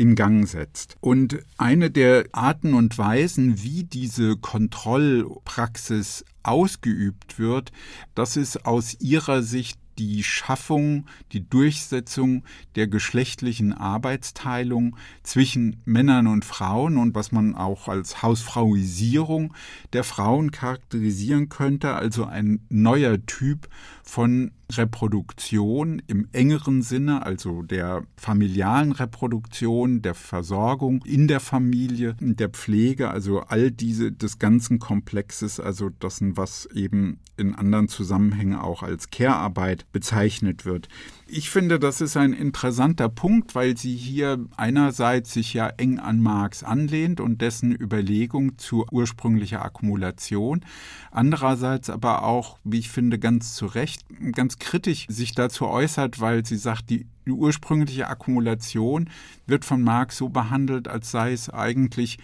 in 0.00 0.14
Gang 0.14 0.48
setzt. 0.48 0.96
Und 1.00 1.40
eine 1.58 1.90
der 1.90 2.24
Arten 2.32 2.72
und 2.72 2.96
Weisen, 2.96 3.62
wie 3.62 3.84
diese 3.84 4.36
Kontrollpraxis 4.36 6.24
ausgeübt 6.42 7.38
wird, 7.38 7.70
das 8.14 8.38
ist 8.38 8.64
aus 8.64 8.96
ihrer 8.98 9.42
Sicht 9.42 9.78
die 9.98 10.24
Schaffung, 10.24 11.04
die 11.32 11.46
Durchsetzung 11.46 12.44
der 12.76 12.86
geschlechtlichen 12.86 13.74
Arbeitsteilung 13.74 14.96
zwischen 15.22 15.82
Männern 15.84 16.26
und 16.26 16.46
Frauen 16.46 16.96
und 16.96 17.14
was 17.14 17.30
man 17.32 17.54
auch 17.54 17.86
als 17.86 18.22
Hausfrauisierung 18.22 19.52
der 19.92 20.04
Frauen 20.04 20.50
charakterisieren 20.50 21.50
könnte, 21.50 21.92
also 21.92 22.24
ein 22.24 22.64
neuer 22.70 23.18
Typ 23.26 23.68
von 24.02 24.52
Reproduktion 24.70 26.02
im 26.06 26.28
engeren 26.32 26.82
Sinne, 26.82 27.24
also 27.24 27.62
der 27.62 28.04
familialen 28.16 28.92
Reproduktion, 28.92 30.02
der 30.02 30.14
Versorgung 30.14 31.04
in 31.04 31.28
der 31.28 31.40
Familie, 31.40 32.16
der 32.20 32.48
Pflege, 32.48 33.10
also 33.10 33.40
all 33.40 33.70
diese 33.70 34.12
des 34.12 34.38
ganzen 34.38 34.78
Komplexes, 34.78 35.60
also 35.60 35.90
das, 35.90 36.20
was 36.22 36.66
eben 36.74 37.20
in 37.36 37.54
anderen 37.54 37.88
Zusammenhängen 37.88 38.56
auch 38.56 38.82
als 38.82 39.10
Care-Arbeit 39.10 39.90
bezeichnet 39.92 40.64
wird. 40.64 40.88
Ich 41.32 41.48
finde, 41.48 41.78
das 41.78 42.00
ist 42.00 42.16
ein 42.16 42.32
interessanter 42.32 43.08
Punkt, 43.08 43.54
weil 43.54 43.76
sie 43.76 43.94
hier 43.94 44.44
einerseits 44.56 45.32
sich 45.32 45.54
ja 45.54 45.68
eng 45.68 46.00
an 46.00 46.18
Marx 46.18 46.64
anlehnt 46.64 47.20
und 47.20 47.40
dessen 47.40 47.72
Überlegung 47.72 48.58
zur 48.58 48.92
ursprünglichen 48.92 49.58
Akkumulation, 49.58 50.64
andererseits 51.12 51.88
aber 51.88 52.24
auch, 52.24 52.58
wie 52.64 52.80
ich 52.80 52.90
finde, 52.90 53.20
ganz 53.20 53.54
zu 53.54 53.66
Recht, 53.66 54.04
ganz 54.32 54.58
kritisch 54.58 55.06
sich 55.08 55.32
dazu 55.32 55.68
äußert, 55.68 56.18
weil 56.18 56.44
sie 56.44 56.56
sagt, 56.56 56.90
die 56.90 57.06
ursprüngliche 57.28 58.08
Akkumulation 58.08 59.08
wird 59.46 59.64
von 59.64 59.82
Marx 59.82 60.16
so 60.16 60.30
behandelt, 60.30 60.88
als 60.88 61.12
sei 61.12 61.32
es 61.32 61.48
eigentlich 61.48 62.18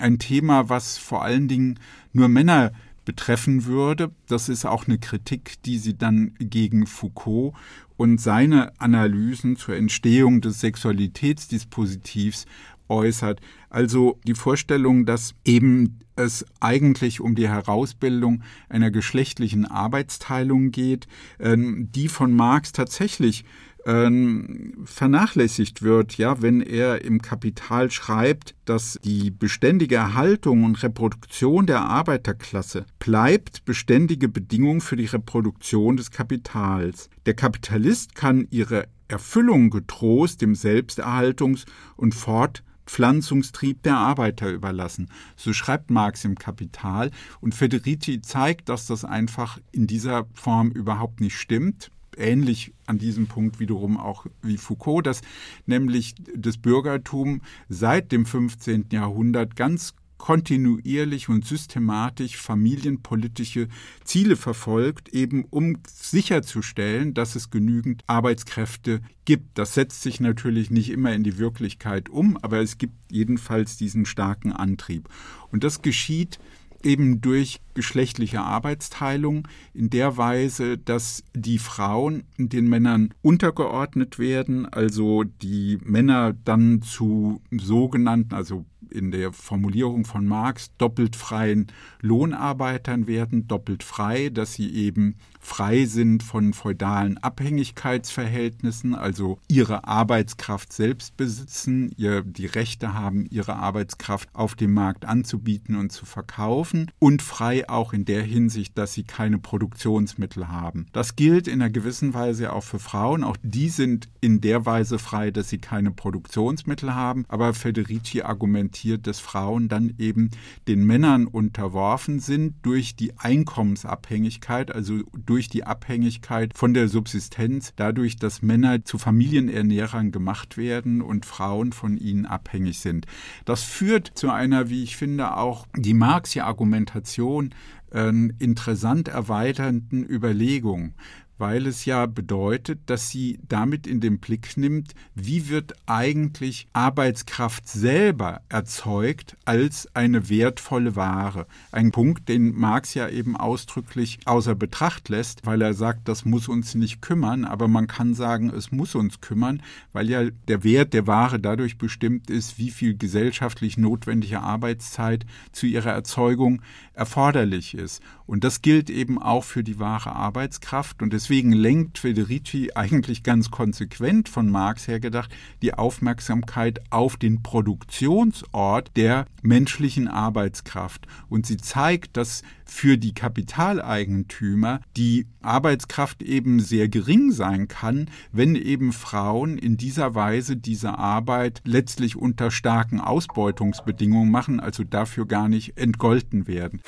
ein 0.00 0.18
Thema, 0.18 0.68
was 0.68 0.98
vor 0.98 1.22
allen 1.22 1.46
Dingen 1.46 1.78
nur 2.12 2.26
Männer 2.26 2.72
betreffen 3.04 3.64
würde. 3.64 4.10
Das 4.26 4.50
ist 4.50 4.66
auch 4.66 4.86
eine 4.86 4.98
Kritik, 4.98 5.62
die 5.62 5.78
sie 5.78 5.96
dann 5.96 6.34
gegen 6.40 6.86
Foucault 6.86 7.54
und 7.98 8.20
seine 8.20 8.72
Analysen 8.80 9.56
zur 9.56 9.76
Entstehung 9.76 10.40
des 10.40 10.60
Sexualitätsdispositivs 10.60 12.46
äußert. 12.88 13.40
Also 13.68 14.18
die 14.24 14.34
Vorstellung, 14.34 15.04
dass 15.04 15.34
eben 15.44 15.98
es 16.16 16.46
eigentlich 16.60 17.20
um 17.20 17.34
die 17.34 17.48
Herausbildung 17.48 18.42
einer 18.68 18.90
geschlechtlichen 18.90 19.66
Arbeitsteilung 19.66 20.70
geht, 20.70 21.08
ähm, 21.40 21.88
die 21.92 22.08
von 22.08 22.32
Marx 22.32 22.72
tatsächlich 22.72 23.44
vernachlässigt 23.88 25.80
wird, 25.80 26.18
ja, 26.18 26.42
wenn 26.42 26.60
er 26.60 27.06
im 27.06 27.22
Kapital 27.22 27.90
schreibt, 27.90 28.54
dass 28.66 28.98
die 29.02 29.30
beständige 29.30 29.94
Erhaltung 29.94 30.64
und 30.64 30.82
Reproduktion 30.82 31.66
der 31.66 31.80
Arbeiterklasse 31.80 32.84
bleibt 32.98 33.64
beständige 33.64 34.28
Bedingung 34.28 34.82
für 34.82 34.96
die 34.96 35.06
Reproduktion 35.06 35.96
des 35.96 36.10
Kapitals. 36.10 37.08
Der 37.24 37.32
Kapitalist 37.32 38.14
kann 38.14 38.46
ihre 38.50 38.88
Erfüllung 39.08 39.70
getrost 39.70 40.42
dem 40.42 40.52
Selbsterhaltungs- 40.52 41.64
und 41.96 42.14
Fortpflanzungstrieb 42.14 43.82
der 43.84 43.96
Arbeiter 43.96 44.50
überlassen. 44.50 45.08
So 45.34 45.54
schreibt 45.54 45.90
Marx 45.90 46.26
im 46.26 46.34
Kapital 46.34 47.10
und 47.40 47.54
Federici 47.54 48.20
zeigt, 48.20 48.68
dass 48.68 48.86
das 48.86 49.06
einfach 49.06 49.58
in 49.72 49.86
dieser 49.86 50.26
Form 50.34 50.72
überhaupt 50.72 51.22
nicht 51.22 51.38
stimmt 51.38 51.90
ähnlich 52.18 52.72
an 52.86 52.98
diesem 52.98 53.26
Punkt 53.26 53.60
wiederum 53.60 53.96
auch 53.96 54.26
wie 54.42 54.56
Foucault, 54.56 55.06
dass 55.06 55.22
nämlich 55.66 56.14
das 56.34 56.58
Bürgertum 56.58 57.42
seit 57.68 58.12
dem 58.12 58.26
15. 58.26 58.86
Jahrhundert 58.90 59.56
ganz 59.56 59.94
kontinuierlich 60.18 61.28
und 61.28 61.46
systematisch 61.46 62.36
familienpolitische 62.36 63.68
Ziele 64.04 64.36
verfolgt, 64.36 65.08
eben 65.10 65.44
um 65.48 65.78
sicherzustellen, 65.86 67.14
dass 67.14 67.36
es 67.36 67.50
genügend 67.50 68.02
Arbeitskräfte 68.08 69.00
gibt. 69.24 69.56
Das 69.56 69.74
setzt 69.74 70.02
sich 70.02 70.20
natürlich 70.20 70.70
nicht 70.70 70.90
immer 70.90 71.14
in 71.14 71.22
die 71.22 71.38
Wirklichkeit 71.38 72.10
um, 72.10 72.36
aber 72.42 72.60
es 72.60 72.78
gibt 72.78 72.94
jedenfalls 73.10 73.76
diesen 73.76 74.04
starken 74.04 74.52
Antrieb. 74.52 75.08
Und 75.50 75.64
das 75.64 75.82
geschieht 75.82 76.38
eben 76.82 77.20
durch 77.20 77.60
geschlechtliche 77.74 78.40
Arbeitsteilung 78.40 79.46
in 79.74 79.90
der 79.90 80.16
Weise, 80.16 80.78
dass 80.78 81.24
die 81.34 81.58
Frauen 81.58 82.24
den 82.36 82.68
Männern 82.68 83.14
untergeordnet 83.22 84.18
werden, 84.18 84.66
also 84.66 85.24
die 85.24 85.78
Männer 85.84 86.34
dann 86.44 86.82
zu 86.82 87.40
sogenannten, 87.50 88.34
also 88.34 88.64
in 88.90 89.10
der 89.10 89.32
Formulierung 89.32 90.04
von 90.04 90.26
Marx 90.26 90.74
doppelt 90.76 91.16
freien 91.16 91.66
Lohnarbeitern 92.00 93.06
werden, 93.06 93.46
doppelt 93.46 93.82
frei, 93.82 94.30
dass 94.30 94.54
sie 94.54 94.72
eben 94.74 95.16
frei 95.38 95.84
sind 95.86 96.22
von 96.22 96.52
feudalen 96.52 97.18
Abhängigkeitsverhältnissen, 97.18 98.94
also 98.94 99.38
ihre 99.48 99.86
Arbeitskraft 99.86 100.72
selbst 100.72 101.16
besitzen, 101.16 101.92
ihr 101.96 102.22
die 102.22 102.46
Rechte 102.46 102.94
haben, 102.94 103.26
ihre 103.30 103.56
Arbeitskraft 103.56 104.28
auf 104.34 104.54
dem 104.54 104.74
Markt 104.74 105.04
anzubieten 105.04 105.76
und 105.76 105.92
zu 105.92 106.06
verkaufen 106.06 106.90
und 106.98 107.22
frei 107.22 107.68
auch 107.68 107.92
in 107.92 108.04
der 108.04 108.22
Hinsicht, 108.22 108.76
dass 108.76 108.92
sie 108.92 109.04
keine 109.04 109.38
Produktionsmittel 109.38 110.48
haben. 110.48 110.86
Das 110.92 111.16
gilt 111.16 111.48
in 111.48 111.62
einer 111.62 111.70
gewissen 111.70 112.14
Weise 112.14 112.52
auch 112.52 112.64
für 112.64 112.78
Frauen. 112.78 113.24
Auch 113.24 113.36
die 113.42 113.68
sind 113.68 114.08
in 114.20 114.40
der 114.40 114.66
Weise 114.66 114.98
frei, 114.98 115.30
dass 115.30 115.48
sie 115.48 115.58
keine 115.58 115.90
Produktionsmittel 115.90 116.94
haben. 116.94 117.24
Aber 117.28 117.54
Federici 117.54 118.22
argumentiert, 118.22 119.06
dass 119.06 119.20
Frauen 119.20 119.68
dann 119.68 119.94
eben 119.98 120.30
den 120.66 120.84
Männern 120.84 121.26
unterworfen 121.26 122.20
sind 122.20 122.54
durch 122.62 122.96
die 122.96 123.16
Einkommensabhängigkeit, 123.18 124.74
also 124.74 125.02
durch 125.12 125.37
die 125.46 125.62
Abhängigkeit 125.62 126.58
von 126.58 126.74
der 126.74 126.88
Subsistenz, 126.88 127.72
dadurch, 127.76 128.16
dass 128.16 128.42
Männer 128.42 128.84
zu 128.84 128.98
Familienernährern 128.98 130.10
gemacht 130.10 130.56
werden 130.56 131.00
und 131.00 131.24
Frauen 131.24 131.72
von 131.72 131.96
ihnen 131.96 132.26
abhängig 132.26 132.80
sind. 132.80 133.06
Das 133.44 133.62
führt 133.62 134.10
zu 134.14 134.30
einer, 134.30 134.70
wie 134.70 134.82
ich 134.82 134.96
finde, 134.96 135.36
auch 135.36 135.68
die 135.76 135.94
Marxische 135.94 136.44
Argumentation 136.44 137.54
äh, 137.92 138.08
interessant 138.40 139.06
erweiternden 139.06 140.04
Überlegung 140.04 140.94
weil 141.38 141.66
es 141.66 141.84
ja 141.84 142.06
bedeutet, 142.06 142.80
dass 142.86 143.08
sie 143.08 143.38
damit 143.48 143.86
in 143.86 144.00
den 144.00 144.18
Blick 144.18 144.56
nimmt, 144.56 144.94
wie 145.14 145.48
wird 145.48 145.74
eigentlich 145.86 146.66
Arbeitskraft 146.72 147.68
selber 147.68 148.42
erzeugt 148.48 149.36
als 149.44 149.88
eine 149.94 150.28
wertvolle 150.28 150.96
Ware. 150.96 151.46
Ein 151.72 151.92
Punkt, 151.92 152.28
den 152.28 152.54
Marx 152.54 152.94
ja 152.94 153.08
eben 153.08 153.36
ausdrücklich 153.36 154.18
außer 154.24 154.54
Betracht 154.54 155.08
lässt, 155.08 155.46
weil 155.46 155.62
er 155.62 155.74
sagt, 155.74 156.08
das 156.08 156.24
muss 156.24 156.48
uns 156.48 156.74
nicht 156.74 157.00
kümmern, 157.00 157.44
aber 157.44 157.68
man 157.68 157.86
kann 157.86 158.14
sagen, 158.14 158.50
es 158.50 158.72
muss 158.72 158.94
uns 158.94 159.20
kümmern, 159.20 159.62
weil 159.92 160.10
ja 160.10 160.24
der 160.48 160.64
Wert 160.64 160.92
der 160.92 161.06
Ware 161.06 161.38
dadurch 161.38 161.78
bestimmt 161.78 162.30
ist, 162.30 162.58
wie 162.58 162.70
viel 162.70 162.96
gesellschaftlich 162.96 163.78
notwendige 163.78 164.40
Arbeitszeit 164.40 165.24
zu 165.52 165.66
ihrer 165.66 165.92
Erzeugung 165.92 166.62
erforderlich 166.94 167.74
ist. 167.74 168.02
Und 168.26 168.44
das 168.44 168.60
gilt 168.60 168.90
eben 168.90 169.20
auch 169.20 169.44
für 169.44 169.64
die 169.64 169.78
wahre 169.78 170.14
Arbeitskraft. 170.14 171.00
Und 171.02 171.12
deswegen 171.28 171.52
lenkt 171.52 171.98
Federici 171.98 172.70
eigentlich 172.74 173.22
ganz 173.22 173.50
konsequent 173.50 174.30
von 174.30 174.48
Marx 174.48 174.88
her 174.88 174.98
gedacht 174.98 175.30
die 175.60 175.74
Aufmerksamkeit 175.74 176.80
auf 176.88 177.18
den 177.18 177.42
Produktionsort 177.42 178.90
der 178.96 179.26
menschlichen 179.42 180.08
Arbeitskraft. 180.08 181.06
Und 181.28 181.44
sie 181.44 181.58
zeigt, 181.58 182.16
dass 182.16 182.42
für 182.64 182.96
die 182.96 183.12
Kapitaleigentümer 183.12 184.80
die 184.96 185.26
Arbeitskraft 185.42 186.22
eben 186.22 186.60
sehr 186.60 186.88
gering 186.88 187.30
sein 187.30 187.68
kann, 187.68 188.10
wenn 188.32 188.54
eben 188.54 188.94
Frauen 188.94 189.58
in 189.58 189.76
dieser 189.76 190.14
Weise 190.14 190.56
diese 190.56 190.96
Arbeit 190.96 191.60
letztlich 191.64 192.16
unter 192.16 192.50
starken 192.50 193.02
Ausbeutungsbedingungen 193.02 194.30
machen, 194.30 194.60
also 194.60 194.82
dafür 194.82 195.26
gar 195.26 195.50
nicht 195.50 195.76
entgolten 195.76 196.46
werden. 196.46 196.80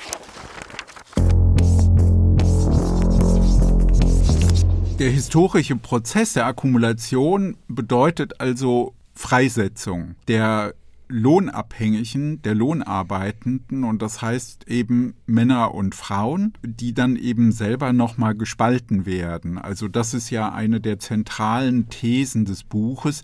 Der 5.01 5.09
historische 5.09 5.75
Prozess 5.77 6.33
der 6.33 6.45
Akkumulation 6.45 7.57
bedeutet 7.67 8.39
also 8.39 8.93
Freisetzung 9.15 10.13
der 10.27 10.75
Lohnabhängigen, 11.07 12.43
der 12.43 12.53
Lohnarbeitenden 12.53 13.83
und 13.83 14.03
das 14.03 14.21
heißt 14.21 14.67
eben 14.67 15.15
Männer 15.25 15.73
und 15.73 15.95
Frauen, 15.95 16.53
die 16.61 16.93
dann 16.93 17.15
eben 17.15 17.51
selber 17.51 17.93
nochmal 17.93 18.35
gespalten 18.35 19.07
werden. 19.07 19.57
Also 19.57 19.87
das 19.87 20.13
ist 20.13 20.29
ja 20.29 20.53
eine 20.53 20.79
der 20.79 20.99
zentralen 20.99 21.89
Thesen 21.89 22.45
des 22.45 22.63
Buches, 22.63 23.23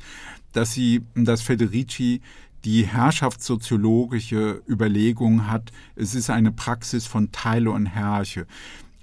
dass 0.53 0.73
sie, 0.73 1.03
dass 1.13 1.43
Federici 1.43 2.21
die 2.65 2.87
herrschaftssoziologische 2.87 4.63
Überlegung 4.67 5.47
hat, 5.47 5.71
es 5.95 6.15
ist 6.15 6.31
eine 6.31 6.51
Praxis 6.51 7.05
von 7.05 7.31
Teile 7.31 7.69
und 7.69 7.85
Herrsche. 7.85 8.47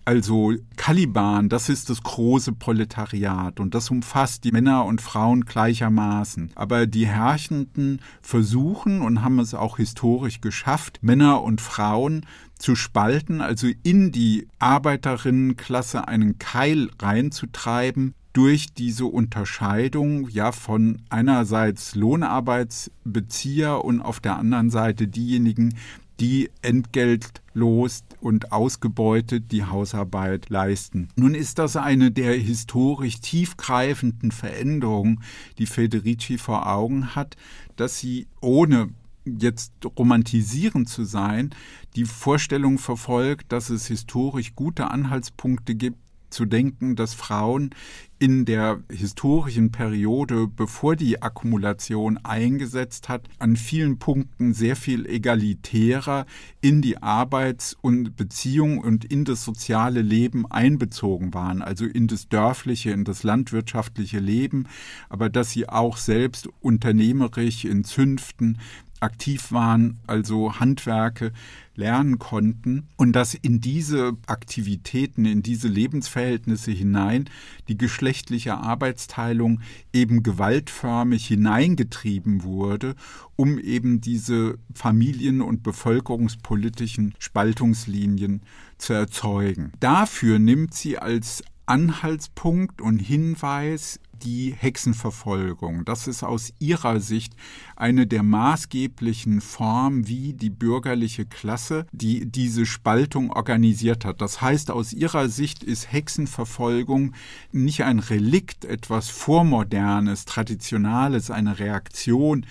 Also 0.07 0.53
Caliban, 0.77 1.49
das 1.49 1.71
ist 1.71 1.89
das 1.89 2.03
große 2.03 2.53
Proletariat 2.53 3.59
und 3.59 3.75
das 3.75 3.91
umfasst 3.91 4.45
die 4.45 4.53
Männer 4.53 4.85
und 4.85 5.01
Frauen 5.01 5.47
gleichermaßen. 5.47 6.51
Aber 6.57 6.87
die 6.87 7.07
Herrschenden 7.07 8.03
versuchen 8.21 9.01
und 9.01 9.23
haben 9.23 9.39
es 9.39 9.55
auch 9.55 9.79
historisch 9.79 10.43
geschafft, 10.43 10.99
Männer 11.01 11.43
und 11.43 11.63
Frauen 11.63 12.27
zu 12.59 12.77
spalten, 12.77 13.41
also 13.41 13.67
in 13.83 14.13
die 14.13 14.47
Arbeiterinnenklasse 14.59 16.07
einen 16.07 16.39
Keil 16.39 16.91
reinzutreiben, 17.01 18.15
durch 18.35 18.75
diese 18.75 19.07
Unterscheidung 19.07 20.29
ja 20.29 20.51
von 20.51 21.01
einerseits 21.09 21.95
Lohnarbeitsbezieher 21.95 23.85
und 23.85 24.01
auf 24.03 24.19
der 24.19 24.37
anderen 24.37 24.71
Seite 24.71 25.07
diejenigen, 25.07 25.75
die 26.21 26.51
entgeltlos 26.63 28.05
und 28.21 28.53
ausgebeutet 28.53 29.51
die 29.51 29.65
Hausarbeit 29.65 30.49
leisten. 30.49 31.09
Nun 31.17 31.35
ist 31.35 31.59
das 31.59 31.77
eine 31.77 32.11
der 32.11 32.35
historisch 32.35 33.21
tiefgreifenden 33.21 34.31
Veränderungen, 34.31 35.23
die 35.59 35.67
Federici 35.67 36.39
vor 36.39 36.67
Augen 36.67 37.15
hat, 37.15 37.37
dass 37.77 37.99
sie 37.99 38.27
ohne 38.41 38.91
jetzt 39.25 39.73
romantisierend 39.99 40.89
zu 40.89 41.05
sein, 41.05 41.51
die 41.97 42.05
Vorstellung 42.05 42.79
verfolgt, 42.79 43.53
dass 43.53 43.71
es 43.71 43.87
historisch 43.87 44.55
gute 44.55 44.91
Anhaltspunkte 44.91 45.75
gibt, 45.75 45.99
zu 46.35 46.45
denken, 46.45 46.97
dass 46.97 47.15
Frauen 47.15 47.71
in 48.19 48.45
der 48.45 48.83
historischen 48.91 49.71
Periode, 49.71 50.47
bevor 50.47 50.97
die 50.97 51.21
Akkumulation 51.21 52.19
eingesetzt 52.23 53.09
hat, 53.09 53.29
an 53.39 53.57
vielen 53.57 53.99
Punkten 53.99 54.55
sehr 54.55 54.77
viel 54.77 55.07
egalitärer 55.07 56.25
in 56.61 56.81
die 56.81 57.03
Arbeits- 57.03 57.77
und 57.81 58.17
Beziehung 58.17 58.79
und 58.79 59.05
in 59.05 59.25
das 59.25 59.45
soziale 59.45 60.01
Leben 60.01 60.51
einbezogen 60.51 61.35
waren, 61.35 61.61
also 61.61 61.85
in 61.85 62.07
das 62.07 62.29
dörfliche, 62.29 62.93
in 62.93 63.05
das 63.05 63.25
landwirtschaftliche 63.25 64.21
Leben, 64.21 64.69
aber 65.09 65.29
dass 65.29 65.51
sie 65.51 65.69
auch 65.69 65.97
selbst 65.97 66.49
unternehmerisch 66.61 67.65
in 67.65 67.85
Zünften 67.85 68.59
aktiv 69.01 69.53
waren, 69.53 69.99
also 70.07 70.59
Handwerke 70.59 71.33
lernen 71.77 72.19
konnten 72.19 72.89
und 72.97 73.13
dass 73.13 73.35
in 73.35 73.61
diese 73.61 74.17
Aktivitäten, 74.27 75.25
in 75.25 75.43
diese 75.43 75.69
Lebensverhältnisse 75.69 76.71
hinein 76.71 77.29
die 77.69 77.77
geschlechtliche 77.77 78.57
Arbeitsteilung 78.57 79.61
eben 79.93 80.23
gewaltförmig 80.23 81.27
hineingetrieben 81.27 82.45
wurde, 82.45 82.95
um 83.37 83.59
eben 83.59 84.01
diese 84.01 84.59
familien- 84.75 85.43
und 85.43 85.63
bevölkerungspolitischen 85.63 87.15
Spaltungslinien 87.19 88.43
zu 88.79 88.93
erzeugen. 88.93 89.73
Dafür 89.81 90.39
nimmt 90.39 90.75
sie 90.75 90.99
als 90.99 91.43
Anhaltspunkt 91.67 92.81
und 92.81 92.99
Hinweis 92.99 93.99
die 94.25 94.55
Hexenverfolgung. 94.57 95.85
Das 95.85 96.07
ist 96.07 96.23
aus 96.23 96.53
ihrer 96.59 97.01
Sicht 97.01 97.35
eine 97.77 98.07
der 98.07 98.23
maßgeblichen 98.23 99.41
Formen, 99.41 100.09
wie 100.09 100.33
die 100.33 100.51
bürgerliche 100.51 101.27
Klasse, 101.27 101.87
die 101.93 102.27
diese 102.27 102.67
Spaltung 102.67 103.31
organisiert 103.31 104.05
hat. 104.05 104.21
Das 104.21 104.41
heißt, 104.41 104.71
aus 104.71 104.93
ihrer 104.93 105.29
Sicht 105.29 105.63
ist 105.63 105.93
Hexenverfolgung 105.93 107.15
nicht 107.53 107.85
ein 107.85 107.99
Relikt, 107.99 108.65
etwas 108.65 109.11
Vormodernes, 109.11 110.25
Traditionales, 110.25 111.31
eine 111.31 111.59
Reaktion 111.59 112.47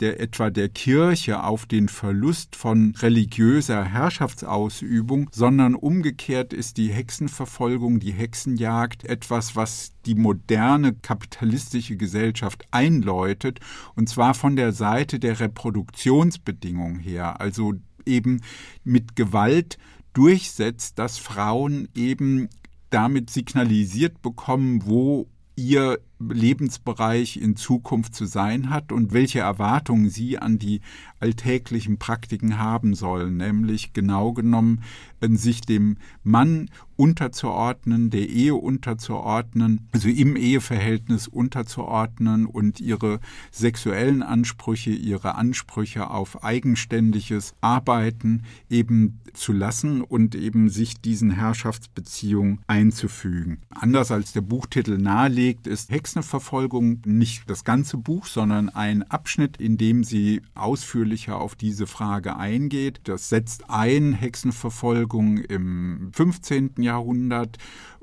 der 0.00 0.20
etwa 0.20 0.50
der 0.50 0.68
Kirche 0.68 1.42
auf 1.42 1.66
den 1.66 1.88
Verlust 1.88 2.56
von 2.56 2.94
religiöser 3.00 3.84
Herrschaftsausübung, 3.84 5.28
sondern 5.32 5.74
umgekehrt 5.74 6.52
ist 6.52 6.76
die 6.76 6.88
Hexenverfolgung, 6.88 8.00
die 8.00 8.12
Hexenjagd 8.12 9.04
etwas, 9.04 9.56
was 9.56 9.92
die 10.06 10.14
moderne 10.14 10.94
kapitalistische 10.94 11.96
Gesellschaft 11.96 12.64
einläutet, 12.70 13.60
und 13.94 14.08
zwar 14.08 14.34
von 14.34 14.56
der 14.56 14.72
Seite 14.72 15.18
der 15.18 15.40
Reproduktionsbedingungen 15.40 16.98
her, 16.98 17.40
also 17.40 17.74
eben 18.06 18.40
mit 18.84 19.16
Gewalt 19.16 19.78
durchsetzt, 20.12 20.98
dass 20.98 21.18
Frauen 21.18 21.88
eben 21.94 22.48
damit 22.90 23.30
signalisiert 23.30 24.22
bekommen, 24.22 24.82
wo 24.86 25.28
ihr 25.56 25.98
Lebensbereich 26.20 27.36
in 27.36 27.56
Zukunft 27.56 28.14
zu 28.14 28.26
sein 28.26 28.70
hat 28.70 28.92
und 28.92 29.12
welche 29.12 29.40
Erwartungen 29.40 30.10
sie 30.10 30.38
an 30.38 30.58
die 30.58 30.80
alltäglichen 31.20 31.98
Praktiken 31.98 32.58
haben 32.58 32.94
sollen, 32.94 33.36
nämlich 33.36 33.92
genau 33.92 34.32
genommen 34.32 34.82
sich 35.20 35.60
dem 35.62 35.96
Mann 36.22 36.70
unterzuordnen, 36.96 38.10
der 38.10 38.28
Ehe 38.28 38.54
unterzuordnen, 38.54 39.88
also 39.92 40.08
im 40.08 40.36
Eheverhältnis 40.36 41.28
unterzuordnen 41.28 42.46
und 42.46 42.80
ihre 42.80 43.20
sexuellen 43.52 44.22
Ansprüche, 44.22 44.90
ihre 44.90 45.36
Ansprüche 45.36 46.10
auf 46.10 46.42
eigenständiges 46.42 47.54
Arbeiten 47.60 48.42
eben 48.68 49.20
zu 49.32 49.52
lassen 49.52 50.02
und 50.02 50.34
eben 50.34 50.70
sich 50.70 51.00
diesen 51.00 51.30
Herrschaftsbeziehungen 51.30 52.60
einzufügen. 52.66 53.58
Anders 53.70 54.10
als 54.10 54.32
der 54.32 54.40
Buchtitel 54.40 54.98
nahelegt, 54.98 55.68
ist 55.68 55.90
Hexenverfolgung 56.08 57.02
nicht 57.04 57.50
das 57.50 57.64
ganze 57.64 57.98
Buch, 57.98 58.24
sondern 58.24 58.70
ein 58.70 59.02
Abschnitt, 59.02 59.58
in 59.58 59.76
dem 59.76 60.04
sie 60.04 60.40
ausführlicher 60.54 61.38
auf 61.38 61.54
diese 61.54 61.86
Frage 61.86 62.36
eingeht. 62.36 63.00
Das 63.04 63.28
setzt 63.28 63.68
ein 63.68 64.14
Hexenverfolgung 64.14 65.36
im 65.36 66.10
15. 66.14 66.76
Jahrhundert, 66.78 67.58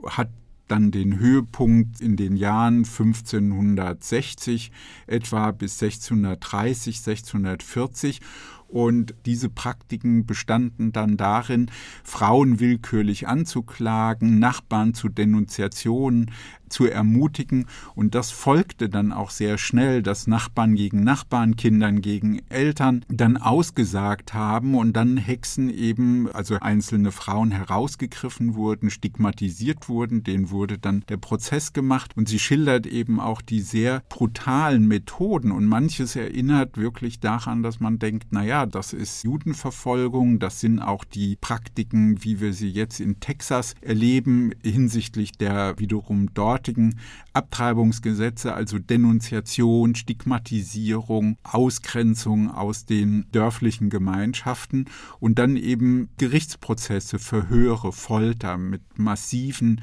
hat 0.06 0.30
dann 0.68 0.92
den 0.92 1.18
Höhepunkt 1.18 2.00
in 2.00 2.16
den 2.16 2.36
Jahren 2.36 2.86
1560 2.86 4.72
etwa 5.08 5.50
bis 5.52 5.82
1630, 5.82 6.98
1640 6.98 8.22
und 8.68 9.14
diese 9.26 9.50
Praktiken 9.50 10.26
bestanden 10.26 10.92
dann 10.92 11.18
darin, 11.18 11.72
Frauen 12.04 12.60
willkürlich 12.60 13.28
anzuklagen, 13.28 14.40
Nachbarn 14.40 14.94
zu 14.94 15.10
Denunziationen 15.10 16.32
zu 16.70 16.86
ermutigen. 16.86 17.66
Und 17.96 18.16
das 18.16 18.32
folgte 18.32 18.90
dann 18.90 19.12
auch 19.12 19.30
sehr 19.30 19.58
schnell, 19.58 20.02
dass 20.02 20.28
Nachbarn 20.28 20.76
gegen 20.76 21.04
Nachbarn, 21.04 21.56
Kindern 21.56 22.02
gegen 22.02 22.42
Eltern 22.50 23.04
dann 23.08 23.38
ausgesagt 23.38 24.34
haben 24.34 24.76
und 24.76 24.94
dann 24.94 25.18
Hexen 25.18 25.70
eben, 25.70 26.30
also 26.32 26.58
einzelne 26.60 27.12
Frauen 27.12 27.52
herausgegriffen 27.52 28.56
wurden, 28.56 28.90
stigmatisiert 28.90 29.90
wurden, 29.90 30.24
denen 30.24 30.50
wurde 30.50 30.78
dann 30.78 31.04
der 31.10 31.18
Prozess 31.18 31.74
gemacht. 31.74 32.14
Und 32.16 32.30
sie 32.30 32.40
schildert 32.40 32.88
eben 32.88 33.20
auch 33.20 33.42
die 33.42 33.62
sehr 33.62 34.04
brutalen 34.10 34.88
Methoden 34.88 35.52
und 35.52 35.66
manches 35.66 36.16
erinnert 36.16 36.78
wirklich 36.78 37.20
daran, 37.20 37.64
dass 37.64 37.80
man 37.80 38.00
denkt, 38.00 38.32
naja, 38.32 38.66
das 38.66 38.94
ist 38.94 39.24
Judenverfolgung, 39.24 40.40
das 40.40 40.60
sind 40.60 40.80
auch 40.80 41.04
die 41.04 41.36
Praktiken, 41.36 42.24
wie 42.24 42.40
wir 42.40 42.54
sie 42.54 42.70
jetzt 42.70 43.00
in 43.00 43.20
Texas 43.20 43.76
erleben, 43.82 44.52
hinsichtlich 44.64 45.34
der 45.34 45.78
wiederum 45.80 46.34
dort 46.34 46.55
dortigen 46.56 47.00
Abtreibungsgesetze, 47.34 48.54
also 48.54 48.80
Denunziation, 48.80 49.94
Stigmatisierung, 49.94 51.38
Ausgrenzung 51.44 52.50
aus 52.50 52.86
den 52.86 53.26
dörflichen 53.34 53.90
Gemeinschaften 53.90 54.86
und 55.20 55.38
dann 55.38 55.58
eben 55.58 56.10
Gerichtsprozesse, 56.18 57.20
Verhöre, 57.20 57.92
Folter 57.92 58.58
mit 58.58 58.98
massiven 58.98 59.82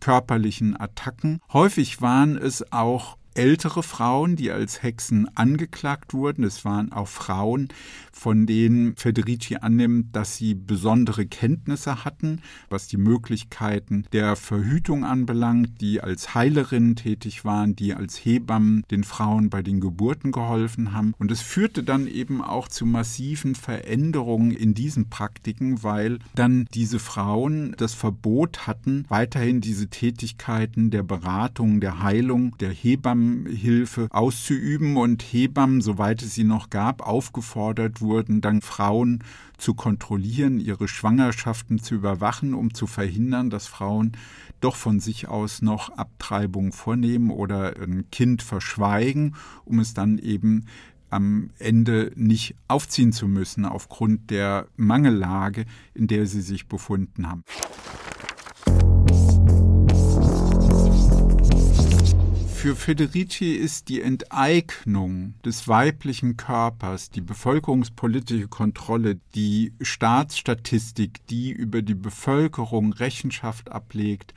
körperlichen 0.00 0.80
Attacken. 0.80 1.40
Häufig 1.52 2.00
waren 2.00 2.38
es 2.38 2.72
auch 2.72 3.18
ältere 3.34 3.82
Frauen, 3.82 4.36
die 4.36 4.50
als 4.50 4.82
Hexen 4.82 5.28
angeklagt 5.36 6.14
wurden. 6.14 6.44
Es 6.44 6.64
waren 6.64 6.92
auch 6.92 7.08
Frauen, 7.08 7.68
von 8.14 8.46
denen 8.46 8.96
Federici 8.96 9.56
annimmt, 9.56 10.14
dass 10.16 10.36
sie 10.36 10.54
besondere 10.54 11.26
Kenntnisse 11.26 12.04
hatten, 12.04 12.40
was 12.70 12.86
die 12.86 12.96
Möglichkeiten 12.96 14.04
der 14.12 14.36
Verhütung 14.36 15.04
anbelangt, 15.04 15.80
die 15.80 16.00
als 16.00 16.34
Heilerinnen 16.34 16.96
tätig 16.96 17.44
waren, 17.44 17.76
die 17.76 17.94
als 17.94 18.16
Hebammen 18.24 18.84
den 18.90 19.04
Frauen 19.04 19.50
bei 19.50 19.62
den 19.62 19.80
Geburten 19.80 20.32
geholfen 20.32 20.92
haben. 20.92 21.14
Und 21.18 21.30
es 21.30 21.40
führte 21.40 21.82
dann 21.82 22.06
eben 22.06 22.40
auch 22.40 22.68
zu 22.68 22.86
massiven 22.86 23.54
Veränderungen 23.54 24.52
in 24.52 24.74
diesen 24.74 25.10
Praktiken, 25.10 25.82
weil 25.82 26.18
dann 26.34 26.66
diese 26.72 26.98
Frauen 26.98 27.74
das 27.76 27.94
Verbot 27.94 28.66
hatten, 28.66 29.04
weiterhin 29.08 29.60
diese 29.60 29.88
Tätigkeiten 29.88 30.90
der 30.90 31.02
Beratung, 31.02 31.80
der 31.80 32.02
Heilung, 32.02 32.56
der 32.58 32.70
Hebammen 32.70 33.04
Hebammenhilfe 33.04 34.08
auszuüben 34.10 34.96
und 34.96 35.22
Hebammen, 35.22 35.80
soweit 35.80 36.22
es 36.22 36.34
sie 36.34 36.44
noch 36.44 36.70
gab, 36.70 37.06
aufgefordert 37.06 38.00
wurden, 38.04 38.40
dann 38.40 38.60
Frauen 38.60 39.24
zu 39.58 39.74
kontrollieren, 39.74 40.60
ihre 40.60 40.88
Schwangerschaften 40.88 41.82
zu 41.82 41.94
überwachen, 41.94 42.54
um 42.54 42.74
zu 42.74 42.86
verhindern, 42.86 43.50
dass 43.50 43.66
Frauen 43.66 44.12
doch 44.60 44.76
von 44.76 45.00
sich 45.00 45.28
aus 45.28 45.62
noch 45.62 45.90
Abtreibung 45.90 46.72
vornehmen 46.72 47.30
oder 47.30 47.76
ein 47.76 48.10
Kind 48.10 48.42
verschweigen, 48.42 49.34
um 49.64 49.78
es 49.78 49.94
dann 49.94 50.18
eben 50.18 50.66
am 51.10 51.50
Ende 51.58 52.12
nicht 52.16 52.56
aufziehen 52.66 53.12
zu 53.12 53.28
müssen 53.28 53.64
aufgrund 53.64 54.30
der 54.30 54.66
Mangellage, 54.76 55.64
in 55.94 56.08
der 56.08 56.26
sie 56.26 56.40
sich 56.40 56.66
befunden 56.66 57.28
haben. 57.28 57.44
Für 62.64 62.76
Federici 62.76 63.52
ist 63.52 63.90
die 63.90 64.00
Enteignung 64.00 65.34
des 65.44 65.68
weiblichen 65.68 66.38
Körpers, 66.38 67.10
die 67.10 67.20
bevölkerungspolitische 67.20 68.48
Kontrolle, 68.48 69.20
die 69.34 69.74
Staatsstatistik, 69.82 71.26
die 71.26 71.50
über 71.50 71.82
die 71.82 71.94
Bevölkerung 71.94 72.94
Rechenschaft 72.94 73.70
ablegt, 73.70 74.32